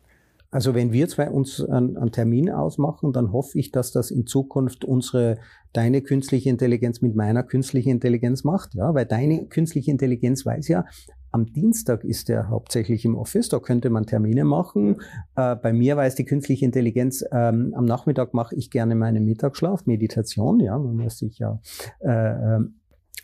Also 0.55 0.73
wenn 0.73 0.93
wir 0.93 1.09
zwei 1.09 1.31
uns 1.31 1.61
einen, 1.61 2.12
Termin 2.12 2.49
ausmachen, 2.49 3.12
dann 3.12 3.33
hoffe 3.33 3.59
ich, 3.59 3.73
dass 3.73 3.90
das 3.90 4.12
in 4.12 4.25
Zukunft 4.25 4.85
unsere, 4.85 5.38
deine 5.73 6.01
künstliche 6.01 6.49
Intelligenz 6.49 7.03
mit 7.03 7.17
meiner 7.17 7.43
künstlichen 7.43 7.90
Intelligenz 7.90 8.45
macht, 8.45 8.73
ja, 8.77 8.95
weil 8.95 9.05
deine 9.05 9.47
künstliche 9.47 9.90
Intelligenz 9.90 10.47
weiß 10.47 10.69
ja, 10.69 10.85
am 11.33 11.53
Dienstag 11.53 12.05
ist 12.05 12.31
er 12.31 12.51
hauptsächlich 12.51 13.05
im 13.05 13.17
Office, 13.17 13.49
da 13.49 13.59
könnte 13.59 13.90
man 13.90 14.07
Termine 14.07 14.45
machen. 14.45 15.01
Äh, 15.35 15.57
bei 15.57 15.73
mir 15.73 15.97
weiß 15.97 16.14
die 16.14 16.25
künstliche 16.25 16.64
Intelligenz, 16.64 17.25
ähm, 17.33 17.75
am 17.77 17.85
Nachmittag 17.85 18.33
mache 18.33 18.55
ich 18.55 18.71
gerne 18.71 18.95
meinen 18.95 19.25
Mittagsschlaf, 19.25 19.87
Meditation, 19.87 20.61
ja, 20.61 20.79
man 20.79 20.95
muss 20.95 21.19
sich 21.19 21.37
ja 21.40 21.61
äh, 21.99 22.55
ähm, 22.55 22.77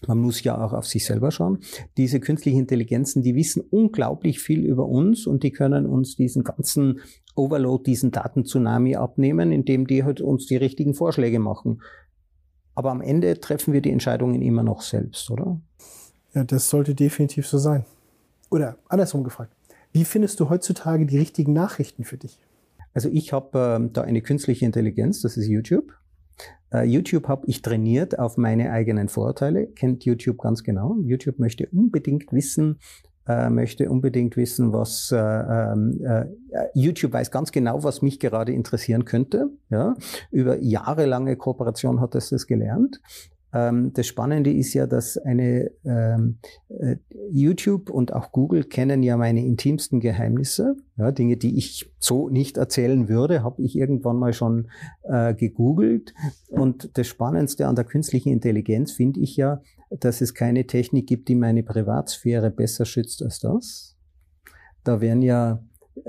man 0.06 0.18
muss 0.18 0.42
ja 0.42 0.62
auch 0.62 0.72
auf 0.72 0.86
sich 0.86 1.04
selber 1.04 1.30
schauen. 1.30 1.58
Diese 1.96 2.20
künstlichen 2.20 2.60
Intelligenzen, 2.60 3.22
die 3.22 3.34
wissen 3.34 3.62
unglaublich 3.70 4.40
viel 4.40 4.64
über 4.64 4.86
uns 4.86 5.26
und 5.26 5.42
die 5.42 5.52
können 5.52 5.86
uns 5.86 6.16
diesen 6.16 6.44
ganzen 6.44 7.00
Overload, 7.36 7.84
diesen 7.84 8.10
Daten-Tsunami 8.10 8.96
abnehmen, 8.96 9.52
indem 9.52 9.86
die 9.86 10.04
halt 10.04 10.20
uns 10.20 10.46
die 10.46 10.56
richtigen 10.56 10.94
Vorschläge 10.94 11.38
machen. 11.38 11.82
Aber 12.74 12.90
am 12.90 13.00
Ende 13.00 13.40
treffen 13.40 13.72
wir 13.72 13.80
die 13.80 13.90
Entscheidungen 13.90 14.42
immer 14.42 14.62
noch 14.62 14.82
selbst, 14.82 15.30
oder? 15.30 15.60
Ja, 16.34 16.44
das 16.44 16.70
sollte 16.70 16.94
definitiv 16.94 17.46
so 17.46 17.58
sein. 17.58 17.84
Oder 18.50 18.78
andersrum 18.88 19.24
gefragt, 19.24 19.52
wie 19.92 20.04
findest 20.04 20.38
du 20.40 20.48
heutzutage 20.48 21.06
die 21.06 21.18
richtigen 21.18 21.52
Nachrichten 21.52 22.04
für 22.04 22.16
dich? 22.16 22.38
Also 22.94 23.08
ich 23.08 23.32
habe 23.32 23.76
ähm, 23.76 23.92
da 23.92 24.02
eine 24.02 24.22
künstliche 24.22 24.64
Intelligenz, 24.64 25.22
das 25.22 25.36
ist 25.36 25.46
YouTube. 25.46 25.92
Uh, 26.72 26.82
YouTube 26.82 27.26
habe 27.28 27.46
ich 27.48 27.62
trainiert 27.62 28.18
auf 28.18 28.36
meine 28.36 28.70
eigenen 28.70 29.08
Vorurteile, 29.08 29.66
kennt 29.66 30.04
YouTube 30.04 30.38
ganz 30.38 30.62
genau. 30.62 30.96
YouTube 31.02 31.38
möchte 31.38 31.66
unbedingt 31.66 32.32
wissen, 32.32 32.78
äh, 33.30 33.50
möchte 33.50 33.90
unbedingt 33.90 34.36
wissen, 34.36 34.72
was 34.72 35.12
äh, 35.12 35.16
ähm, 35.18 36.00
äh, 36.04 36.26
YouTube 36.74 37.12
weiß 37.12 37.30
ganz 37.30 37.52
genau, 37.52 37.84
was 37.84 38.02
mich 38.02 38.18
gerade 38.18 38.52
interessieren 38.52 39.04
könnte. 39.04 39.50
Ja? 39.70 39.94
Über 40.30 40.58
jahrelange 40.60 41.36
Kooperation 41.36 42.00
hat 42.00 42.14
es 42.14 42.30
das 42.30 42.46
gelernt. 42.46 43.00
Ähm, 43.52 43.92
das 43.94 44.06
Spannende 44.06 44.52
ist 44.52 44.74
ja, 44.74 44.86
dass 44.86 45.18
eine 45.18 45.70
ähm, 45.84 46.38
äh, 46.68 46.96
YouTube 47.30 47.90
und 47.90 48.12
auch 48.12 48.32
Google 48.32 48.64
kennen 48.64 49.02
ja 49.02 49.16
meine 49.16 49.44
intimsten 49.44 50.00
Geheimnisse. 50.00 50.76
Ja, 50.96 51.12
Dinge, 51.12 51.36
die 51.36 51.56
ich 51.56 51.92
so 51.98 52.28
nicht 52.28 52.56
erzählen 52.56 53.08
würde, 53.08 53.42
habe 53.42 53.62
ich 53.62 53.76
irgendwann 53.76 54.16
mal 54.16 54.32
schon 54.32 54.68
äh, 55.02 55.34
gegoogelt. 55.34 56.14
Und 56.48 56.96
das 56.96 57.06
Spannendste 57.06 57.66
an 57.66 57.76
der 57.76 57.84
künstlichen 57.84 58.32
Intelligenz 58.32 58.92
finde 58.92 59.20
ich 59.20 59.36
ja, 59.36 59.60
dass 59.90 60.20
es 60.20 60.34
keine 60.34 60.66
Technik 60.66 61.06
gibt, 61.06 61.28
die 61.28 61.34
meine 61.34 61.62
Privatsphäre 61.62 62.50
besser 62.50 62.84
schützt 62.84 63.22
als 63.22 63.40
das. 63.40 63.96
Da 64.84 65.00
werden 65.00 65.22
ja 65.22 65.62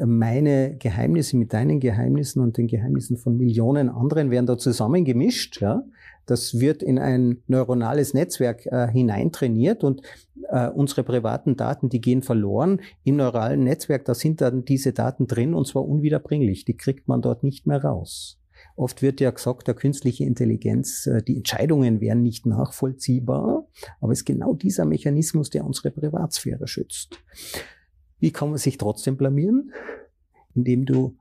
meine 0.06 0.78
Geheimnisse 0.78 1.38
mit 1.38 1.54
deinen 1.54 1.80
Geheimnissen 1.80 2.42
und 2.42 2.58
den 2.58 2.68
Geheimnissen 2.68 3.18
von 3.18 3.36
Millionen 3.36 3.90
anderen 3.90 4.32
werden 4.32 4.46
da 4.46 4.58
zusammengemischt, 4.58 5.62
ja. 5.62 5.84
Das 6.28 6.60
wird 6.60 6.84
in 6.84 7.00
ein 7.00 7.42
neuronales 7.48 8.14
Netzwerk 8.14 8.66
äh, 8.68 8.88
hineintrainiert 8.88 9.84
und 9.84 10.02
äh, 10.50 10.70
unsere 10.70 11.04
privaten 11.04 11.58
Daten, 11.58 11.90
die 11.90 12.00
gehen 12.00 12.22
verloren. 12.22 12.80
Im 13.04 13.16
neuralen 13.16 13.64
Netzwerk, 13.64 14.06
da 14.06 14.14
sind 14.14 14.40
dann 14.40 14.64
diese 14.64 14.94
Daten 14.94 15.28
drin 15.28 15.54
und 15.54 15.68
zwar 15.68 15.86
unwiederbringlich. 15.86 16.64
Die 16.64 16.78
kriegt 16.78 17.08
man 17.08 17.22
dort 17.22 17.44
nicht 17.44 17.66
mehr 17.66 17.84
raus. 17.84 18.41
Oft 18.76 19.02
wird 19.02 19.20
ja 19.20 19.32
gesagt, 19.32 19.68
der 19.68 19.76
künstliche 19.76 20.24
Intelligenz, 20.24 21.08
äh, 21.08 21.22
die 21.22 21.38
Entscheidungen 21.38 22.02
wären 22.02 22.24
nicht 22.24 22.46
nachvollziehbar, 22.46 23.68
aber 24.00 24.12
es 24.12 24.20
ist 24.20 24.26
genau 24.26 24.54
dieser 24.54 24.86
Mechanismus, 24.86 25.50
der 25.50 25.66
unsere 25.66 25.92
Privatsphäre 25.92 26.68
schützt. 26.68 27.20
Wie 28.20 28.32
kann 28.32 28.50
man 28.50 28.58
sich 28.58 28.78
trotzdem 28.78 29.18
blamieren? 29.18 29.72
Indem 30.54 30.86
du 30.86 31.18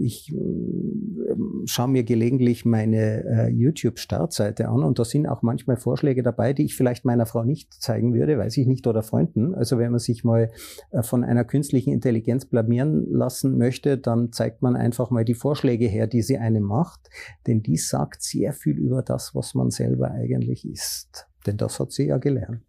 ich 0.00 0.32
äh, 0.32 1.36
schaue 1.66 1.88
mir 1.88 2.02
gelegentlich 2.02 2.64
meine 2.64 3.24
äh, 3.24 3.48
YouTube-Startseite 3.48 4.68
an 4.68 4.82
und 4.82 4.98
da 4.98 5.04
sind 5.04 5.28
auch 5.28 5.42
manchmal 5.42 5.76
Vorschläge 5.76 6.24
dabei, 6.24 6.52
die 6.52 6.64
ich 6.64 6.74
vielleicht 6.74 7.04
meiner 7.04 7.26
Frau 7.26 7.44
nicht 7.44 7.72
zeigen 7.74 8.12
würde, 8.12 8.38
weiß 8.38 8.56
ich 8.56 8.66
nicht, 8.66 8.86
oder 8.88 9.04
Freunden. 9.04 9.54
Also 9.54 9.78
wenn 9.78 9.92
man 9.92 10.00
sich 10.00 10.24
mal 10.24 10.50
äh, 10.90 11.02
von 11.02 11.22
einer 11.22 11.44
künstlichen 11.44 11.92
Intelligenz 11.92 12.46
blamieren 12.46 13.06
lassen 13.08 13.56
möchte, 13.56 13.98
dann 13.98 14.32
zeigt 14.32 14.62
man 14.62 14.74
einfach 14.74 15.10
mal 15.10 15.24
die 15.24 15.34
Vorschläge 15.34 15.86
her, 15.86 16.08
die 16.08 16.22
sie 16.22 16.38
einem 16.38 16.64
macht, 16.64 17.08
denn 17.46 17.62
die 17.62 17.76
sagt 17.76 18.22
sehr 18.22 18.52
viel 18.52 18.76
über 18.76 19.02
das, 19.02 19.34
was 19.34 19.54
man 19.54 19.70
selber 19.70 20.10
eigentlich 20.10 20.68
ist. 20.68 21.28
Denn 21.46 21.56
das 21.56 21.78
hat 21.78 21.92
sie 21.92 22.06
ja 22.06 22.18
gelernt. 22.18 22.65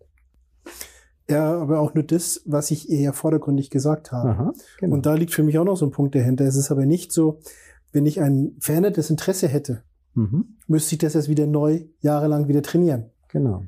Ja, 1.29 1.59
aber 1.59 1.79
auch 1.79 1.93
nur 1.93 2.03
das, 2.03 2.41
was 2.45 2.71
ich 2.71 2.89
eher 2.89 3.11
vordergründig 3.11 3.69
gesagt 3.69 4.11
habe. 4.11 4.29
Aha, 4.29 4.53
genau. 4.79 4.95
Und 4.95 5.05
da 5.05 5.13
liegt 5.15 5.33
für 5.33 5.43
mich 5.43 5.57
auch 5.57 5.65
noch 5.65 5.75
so 5.75 5.85
ein 5.85 5.91
Punkt 5.91 6.15
dahinter. 6.15 6.45
Es 6.45 6.55
ist 6.55 6.71
aber 6.71 6.85
nicht 6.85 7.11
so, 7.11 7.39
wenn 7.91 8.05
ich 8.05 8.21
ein 8.21 8.55
verändertes 8.59 9.09
Interesse 9.09 9.47
hätte, 9.47 9.83
mhm. 10.13 10.57
müsste 10.67 10.95
ich 10.95 10.99
das 10.99 11.15
jetzt 11.15 11.29
wieder 11.29 11.45
neu 11.45 11.85
jahrelang 11.99 12.47
wieder 12.47 12.61
trainieren. 12.61 13.11
Genau. 13.29 13.65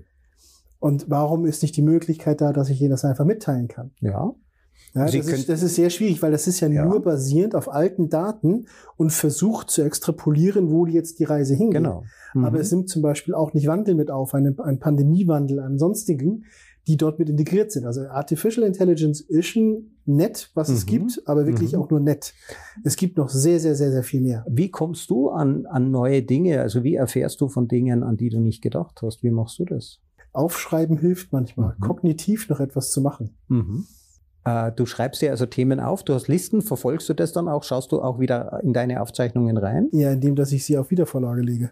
Und 0.79 1.09
warum 1.09 1.45
ist 1.45 1.61
nicht 1.61 1.75
die 1.75 1.81
Möglichkeit 1.81 2.39
da, 2.39 2.53
dass 2.53 2.69
ich 2.69 2.79
Ihnen 2.79 2.91
das 2.91 3.03
einfach 3.03 3.25
mitteilen 3.25 3.67
kann? 3.67 3.91
Ja. 3.99 4.33
ja 4.93 5.05
das, 5.05 5.13
ist, 5.13 5.49
das, 5.49 5.61
ist, 5.61 5.75
sehr 5.75 5.89
schwierig, 5.89 6.21
weil 6.21 6.31
das 6.31 6.47
ist 6.47 6.61
ja, 6.61 6.69
ja, 6.69 6.85
nur 6.85 7.01
basierend 7.01 7.53
auf 7.55 7.69
alten 7.69 8.09
Daten 8.09 8.67
und 8.95 9.11
versucht 9.11 9.69
zu 9.69 9.81
extrapolieren, 9.81 10.71
wo 10.71 10.85
jetzt 10.85 11.19
die 11.19 11.25
Reise 11.25 11.53
hingeht. 11.53 11.83
Genau. 11.83 12.03
Mhm. 12.33 12.45
Aber 12.45 12.59
es 12.61 12.71
nimmt 12.71 12.87
zum 12.87 13.01
Beispiel 13.01 13.33
auch 13.33 13.53
nicht 13.53 13.67
Wandel 13.67 13.95
mit 13.95 14.09
auf, 14.09 14.33
einen, 14.33 14.57
einen 14.59 14.79
Pandemiewandel, 14.79 15.59
einen 15.59 15.77
sonstigen, 15.77 16.45
die 16.87 16.97
dort 16.97 17.19
mit 17.19 17.29
integriert 17.29 17.71
sind. 17.71 17.85
Also 17.85 18.01
Artificial 18.07 18.65
Intelligence 18.65 19.21
ist 19.21 19.47
schon 19.47 19.91
nett, 20.05 20.49
was 20.55 20.69
mhm. 20.69 20.75
es 20.75 20.85
gibt, 20.85 21.21
aber 21.25 21.45
wirklich 21.45 21.73
mhm. 21.73 21.79
auch 21.79 21.89
nur 21.89 21.99
nett. 21.99 22.33
Es 22.83 22.95
gibt 22.95 23.17
noch 23.17 23.29
sehr, 23.29 23.59
sehr, 23.59 23.75
sehr, 23.75 23.91
sehr 23.91 24.03
viel 24.03 24.21
mehr. 24.21 24.45
Wie 24.49 24.71
kommst 24.71 25.09
du 25.09 25.29
an, 25.29 25.65
an 25.67 25.91
neue 25.91 26.23
Dinge? 26.23 26.61
Also 26.61 26.83
wie 26.83 26.95
erfährst 26.95 27.41
du 27.41 27.47
von 27.47 27.67
Dingen, 27.67 28.03
an 28.03 28.17
die 28.17 28.29
du 28.29 28.39
nicht 28.39 28.61
gedacht 28.61 29.01
hast? 29.01 29.23
Wie 29.23 29.31
machst 29.31 29.59
du 29.59 29.65
das? 29.65 29.99
Aufschreiben 30.33 30.97
hilft 30.97 31.31
manchmal, 31.31 31.75
mhm. 31.77 31.83
kognitiv 31.83 32.49
noch 32.49 32.59
etwas 32.59 32.91
zu 32.91 33.01
machen. 33.01 33.35
Mhm. 33.47 33.85
Äh, 34.45 34.71
du 34.71 34.85
schreibst 34.85 35.21
dir 35.21 35.31
also 35.31 35.45
Themen 35.45 35.79
auf, 35.79 36.03
du 36.03 36.13
hast 36.13 36.27
Listen, 36.27 36.61
verfolgst 36.61 37.09
du 37.09 37.13
das 37.13 37.33
dann 37.33 37.47
auch? 37.47 37.63
Schaust 37.63 37.91
du 37.91 38.01
auch 38.01 38.19
wieder 38.19 38.61
in 38.63 38.73
deine 38.73 39.01
Aufzeichnungen 39.01 39.57
rein? 39.57 39.89
Ja, 39.91 40.11
indem, 40.11 40.35
dass 40.35 40.51
ich 40.51 40.65
sie 40.65 40.77
auf 40.77 40.91
Wiedervorlage 40.91 41.41
lege. 41.41 41.71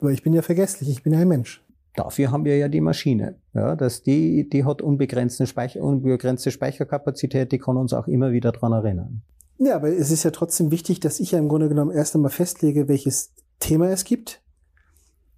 Weil 0.00 0.12
ich 0.12 0.22
bin 0.22 0.32
ja 0.32 0.42
vergesslich, 0.42 0.90
ich 0.90 1.02
bin 1.02 1.12
ja 1.12 1.20
ein 1.20 1.28
Mensch. 1.28 1.63
Dafür 1.94 2.32
haben 2.32 2.44
wir 2.44 2.56
ja 2.58 2.68
die 2.68 2.80
Maschine. 2.80 3.38
Ja, 3.52 3.76
dass 3.76 4.02
die, 4.02 4.48
die 4.48 4.64
hat 4.64 4.82
unbegrenzte, 4.82 5.46
Speicher, 5.46 5.80
unbegrenzte 5.80 6.50
Speicherkapazität, 6.50 7.52
die 7.52 7.58
kann 7.58 7.76
uns 7.76 7.92
auch 7.92 8.08
immer 8.08 8.32
wieder 8.32 8.50
dran 8.50 8.72
erinnern. 8.72 9.22
Ja, 9.58 9.76
aber 9.76 9.88
es 9.88 10.10
ist 10.10 10.24
ja 10.24 10.32
trotzdem 10.32 10.72
wichtig, 10.72 10.98
dass 10.98 11.20
ich 11.20 11.30
ja 11.32 11.38
im 11.38 11.48
Grunde 11.48 11.68
genommen 11.68 11.92
erst 11.92 12.16
einmal 12.16 12.32
festlege, 12.32 12.88
welches 12.88 13.32
Thema 13.60 13.90
es 13.90 14.04
gibt 14.04 14.42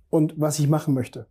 und 0.09 0.35
was 0.39 0.59
ich 0.59 0.69
machen 0.69 0.95
möchte. 0.95 1.27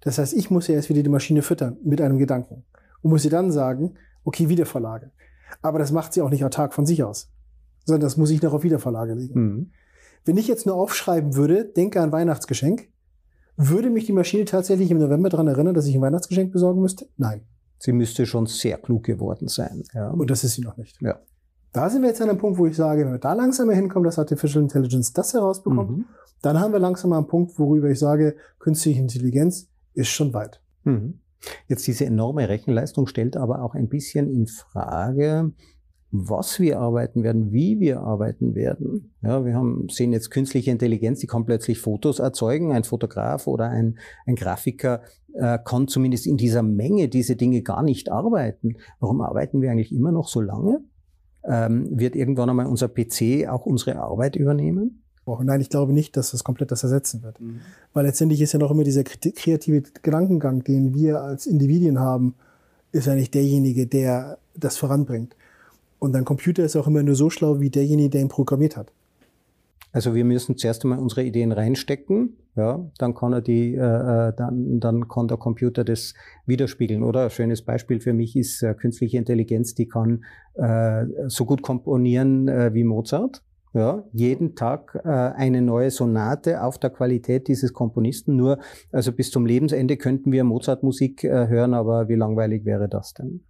Das 0.00 0.18
heißt, 0.18 0.32
ich 0.32 0.50
muss 0.50 0.66
ja 0.68 0.74
erst 0.74 0.88
wieder 0.88 1.02
die 1.02 1.10
Maschine 1.10 1.42
füttern 1.42 1.76
mit 1.84 2.00
einem 2.00 2.18
Gedanken 2.18 2.64
und 3.02 3.10
muss 3.10 3.22
sie 3.22 3.28
dann 3.28 3.52
sagen, 3.52 3.94
okay, 4.24 4.48
Wiedervorlage. 4.48 5.10
Aber 5.60 5.78
das 5.78 5.92
macht 5.92 6.14
sie 6.14 6.22
auch 6.22 6.30
nicht 6.30 6.44
autark 6.44 6.72
von 6.72 6.86
sich 6.86 7.04
aus, 7.04 7.30
sondern 7.84 8.02
das 8.02 8.16
muss 8.16 8.30
ich 8.30 8.40
noch 8.42 8.54
auf 8.54 8.62
Wiedervorlage 8.62 9.14
legen. 9.14 9.40
Mhm. 9.40 9.70
Wenn 10.24 10.38
ich 10.38 10.48
jetzt 10.48 10.64
nur 10.64 10.76
aufschreiben 10.76 11.36
würde, 11.36 11.66
denke 11.66 12.00
an 12.00 12.12
Weihnachtsgeschenk, 12.12 12.88
würde 13.56 13.90
mich 13.90 14.06
die 14.06 14.12
Maschine 14.12 14.44
tatsächlich 14.44 14.90
im 14.90 14.98
November 14.98 15.28
daran 15.28 15.48
erinnern, 15.48 15.74
dass 15.74 15.86
ich 15.86 15.94
ein 15.94 16.00
Weihnachtsgeschenk 16.00 16.52
besorgen 16.52 16.80
müsste? 16.80 17.06
Nein. 17.16 17.42
Sie 17.78 17.92
müsste 17.92 18.26
schon 18.26 18.46
sehr 18.46 18.78
klug 18.78 19.04
geworden 19.04 19.48
sein. 19.48 19.82
Ja. 19.92 20.10
Und 20.10 20.30
das 20.30 20.44
ist 20.44 20.54
sie 20.54 20.62
noch 20.62 20.76
nicht. 20.76 21.00
Ja. 21.00 21.20
Da 21.72 21.90
sind 21.90 22.02
wir 22.02 22.08
jetzt 22.08 22.22
an 22.22 22.30
einem 22.30 22.38
Punkt, 22.38 22.58
wo 22.58 22.66
ich 22.66 22.76
sage, 22.76 23.04
wenn 23.04 23.12
wir 23.12 23.18
da 23.18 23.32
langsam 23.32 23.68
hinkommen, 23.68 24.04
dass 24.04 24.18
Artificial 24.18 24.62
Intelligence 24.62 25.12
das 25.12 25.34
herausbekommt, 25.34 25.90
mhm. 25.90 26.04
dann 26.40 26.60
haben 26.60 26.72
wir 26.72 26.78
langsam 26.78 27.12
einen 27.12 27.26
Punkt, 27.26 27.58
worüber 27.58 27.90
ich 27.90 27.98
sage, 27.98 28.36
künstliche 28.60 29.00
Intelligenz 29.00 29.68
ist 29.92 30.08
schon 30.08 30.32
weit. 30.32 30.60
Mhm. 30.84 31.18
Jetzt 31.66 31.86
diese 31.86 32.06
enorme 32.06 32.48
Rechenleistung 32.48 33.06
stellt 33.06 33.36
aber 33.36 33.62
auch 33.62 33.74
ein 33.74 33.88
bisschen 33.88 34.30
in 34.30 34.46
Frage, 34.46 35.52
was 36.16 36.60
wir 36.60 36.78
arbeiten 36.78 37.24
werden, 37.24 37.52
wie 37.52 37.80
wir 37.80 38.00
arbeiten 38.00 38.54
werden. 38.54 39.12
Ja, 39.20 39.44
wir 39.44 39.54
haben, 39.54 39.88
sehen 39.90 40.12
jetzt 40.12 40.30
künstliche 40.30 40.70
Intelligenz, 40.70 41.18
die 41.18 41.26
kann 41.26 41.44
plötzlich 41.44 41.80
Fotos 41.80 42.20
erzeugen. 42.20 42.70
Ein 42.70 42.84
Fotograf 42.84 43.48
oder 43.48 43.68
ein, 43.68 43.98
ein 44.24 44.36
Grafiker 44.36 45.02
äh, 45.34 45.58
kann 45.58 45.88
zumindest 45.88 46.28
in 46.28 46.36
dieser 46.36 46.62
Menge 46.62 47.08
diese 47.08 47.34
Dinge 47.34 47.62
gar 47.62 47.82
nicht 47.82 48.12
arbeiten. 48.12 48.76
Warum 49.00 49.22
arbeiten 49.22 49.60
wir 49.60 49.72
eigentlich 49.72 49.92
immer 49.92 50.12
noch 50.12 50.28
so 50.28 50.40
lange? 50.40 50.84
Ähm, 51.44 51.98
wird 51.98 52.14
irgendwann 52.14 52.48
einmal 52.48 52.66
unser 52.66 52.88
PC 52.88 53.48
auch 53.48 53.66
unsere 53.66 53.96
Arbeit 53.96 54.36
übernehmen? 54.36 55.02
Nein, 55.26 55.60
ich 55.62 55.70
glaube 55.70 55.92
nicht, 55.92 56.16
dass 56.16 56.30
das 56.30 56.44
komplett 56.44 56.70
das 56.70 56.84
ersetzen 56.84 57.24
wird. 57.24 57.40
Mhm. 57.40 57.60
Weil 57.92 58.06
letztendlich 58.06 58.40
ist 58.40 58.52
ja 58.52 58.60
noch 58.60 58.70
immer 58.70 58.84
dieser 58.84 59.02
kreative 59.02 59.82
Gedankengang, 60.02 60.62
den 60.62 60.94
wir 60.94 61.22
als 61.22 61.46
Individuen 61.46 61.98
haben, 61.98 62.36
ist 62.92 63.08
nicht 63.08 63.34
derjenige, 63.34 63.88
der 63.88 64.38
das 64.54 64.76
voranbringt. 64.76 65.34
Und 65.98 66.14
ein 66.16 66.24
Computer 66.24 66.64
ist 66.64 66.76
auch 66.76 66.86
immer 66.86 67.02
nur 67.02 67.14
so 67.14 67.30
schlau 67.30 67.60
wie 67.60 67.70
derjenige, 67.70 68.10
der 68.10 68.20
ihn 68.22 68.28
programmiert 68.28 68.76
hat. 68.76 68.92
Also 69.94 70.14
wir 70.16 70.24
müssen 70.24 70.56
zuerst 70.56 70.82
einmal 70.82 70.98
unsere 70.98 71.22
Ideen 71.22 71.52
reinstecken, 71.52 72.36
ja, 72.56 72.84
dann 72.98 73.14
kann 73.14 73.32
er 73.32 73.40
die, 73.40 73.76
äh, 73.76 73.78
äh, 74.28 74.32
dann, 74.36 74.80
dann 74.80 75.06
kann 75.06 75.28
der 75.28 75.36
Computer 75.36 75.84
das 75.84 76.14
widerspiegeln. 76.46 77.04
Oder 77.04 77.24
ein 77.24 77.30
schönes 77.30 77.62
Beispiel 77.62 78.00
für 78.00 78.12
mich 78.12 78.34
ist 78.34 78.60
äh, 78.62 78.74
künstliche 78.74 79.18
Intelligenz, 79.18 79.76
die 79.76 79.86
kann 79.86 80.24
äh, 80.54 81.06
so 81.28 81.44
gut 81.44 81.62
komponieren 81.62 82.48
äh, 82.48 82.74
wie 82.74 82.82
Mozart. 82.82 83.44
Ja, 83.72 84.04
jeden 84.12 84.56
Tag 84.56 85.00
äh, 85.04 85.08
eine 85.08 85.62
neue 85.62 85.90
Sonate 85.92 86.62
auf 86.62 86.78
der 86.78 86.90
Qualität 86.90 87.46
dieses 87.46 87.72
Komponisten. 87.72 88.34
Nur, 88.34 88.58
also 88.90 89.12
bis 89.12 89.30
zum 89.30 89.46
Lebensende 89.46 89.96
könnten 89.96 90.30
wir 90.32 90.42
Mozart-Musik 90.42 91.22
äh, 91.24 91.48
hören, 91.48 91.74
aber 91.74 92.08
wie 92.08 92.14
langweilig 92.14 92.64
wäre 92.64 92.88
das 92.88 93.14
denn? 93.14 93.44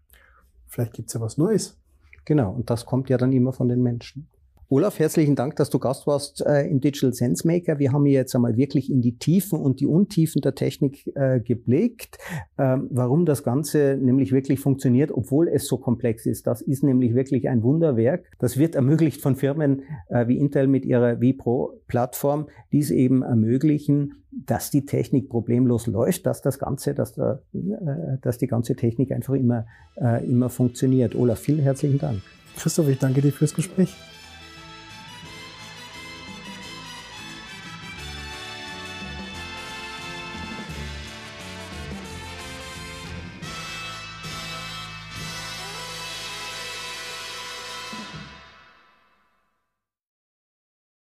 Vielleicht 0.66 0.94
gibt's 0.94 1.12
ja 1.12 1.20
was 1.20 1.38
Neues. 1.38 1.78
Genau, 2.24 2.52
und 2.52 2.70
das 2.70 2.86
kommt 2.86 3.08
ja 3.10 3.18
dann 3.18 3.32
immer 3.32 3.52
von 3.52 3.68
den 3.68 3.82
Menschen. 3.82 4.28
Olaf, 4.70 4.98
herzlichen 4.98 5.36
Dank, 5.36 5.56
dass 5.56 5.68
du 5.68 5.78
Gast 5.78 6.06
warst 6.06 6.40
äh, 6.40 6.66
im 6.66 6.80
Digital 6.80 7.12
Sense 7.12 7.46
Maker. 7.46 7.78
Wir 7.78 7.92
haben 7.92 8.06
hier 8.06 8.14
jetzt 8.14 8.34
einmal 8.34 8.56
wirklich 8.56 8.90
in 8.90 9.02
die 9.02 9.18
Tiefen 9.18 9.60
und 9.60 9.80
die 9.80 9.86
Untiefen 9.86 10.40
der 10.40 10.54
Technik 10.54 11.06
äh, 11.14 11.40
geblickt, 11.40 12.16
ähm, 12.56 12.88
warum 12.90 13.26
das 13.26 13.42
Ganze 13.42 13.98
nämlich 14.00 14.32
wirklich 14.32 14.60
funktioniert, 14.60 15.12
obwohl 15.12 15.48
es 15.48 15.66
so 15.66 15.76
komplex 15.76 16.24
ist. 16.24 16.46
Das 16.46 16.62
ist 16.62 16.82
nämlich 16.82 17.14
wirklich 17.14 17.48
ein 17.50 17.62
Wunderwerk. 17.62 18.24
Das 18.38 18.56
wird 18.56 18.74
ermöglicht 18.74 19.20
von 19.20 19.36
Firmen 19.36 19.82
äh, 20.08 20.28
wie 20.28 20.38
Intel 20.38 20.66
mit 20.66 20.86
ihrer 20.86 21.18
vPro-Plattform, 21.18 22.46
die 22.72 22.78
es 22.78 22.90
eben 22.90 23.22
ermöglichen, 23.22 24.22
dass 24.30 24.70
die 24.70 24.86
Technik 24.86 25.28
problemlos 25.28 25.86
läuft, 25.86 26.24
dass 26.24 26.40
das 26.40 26.58
Ganze, 26.58 26.94
dass, 26.94 27.12
der, 27.12 27.42
äh, 27.52 28.18
dass 28.22 28.38
die 28.38 28.46
ganze 28.46 28.76
Technik 28.76 29.12
einfach 29.12 29.34
immer, 29.34 29.66
äh, 30.00 30.24
immer 30.26 30.48
funktioniert. 30.48 31.14
Olaf, 31.14 31.40
vielen 31.40 31.60
herzlichen 31.60 31.98
Dank. 31.98 32.22
Christoph, 32.56 32.88
ich 32.88 32.98
danke 32.98 33.20
dir 33.20 33.32
fürs 33.32 33.54
Gespräch. 33.54 33.94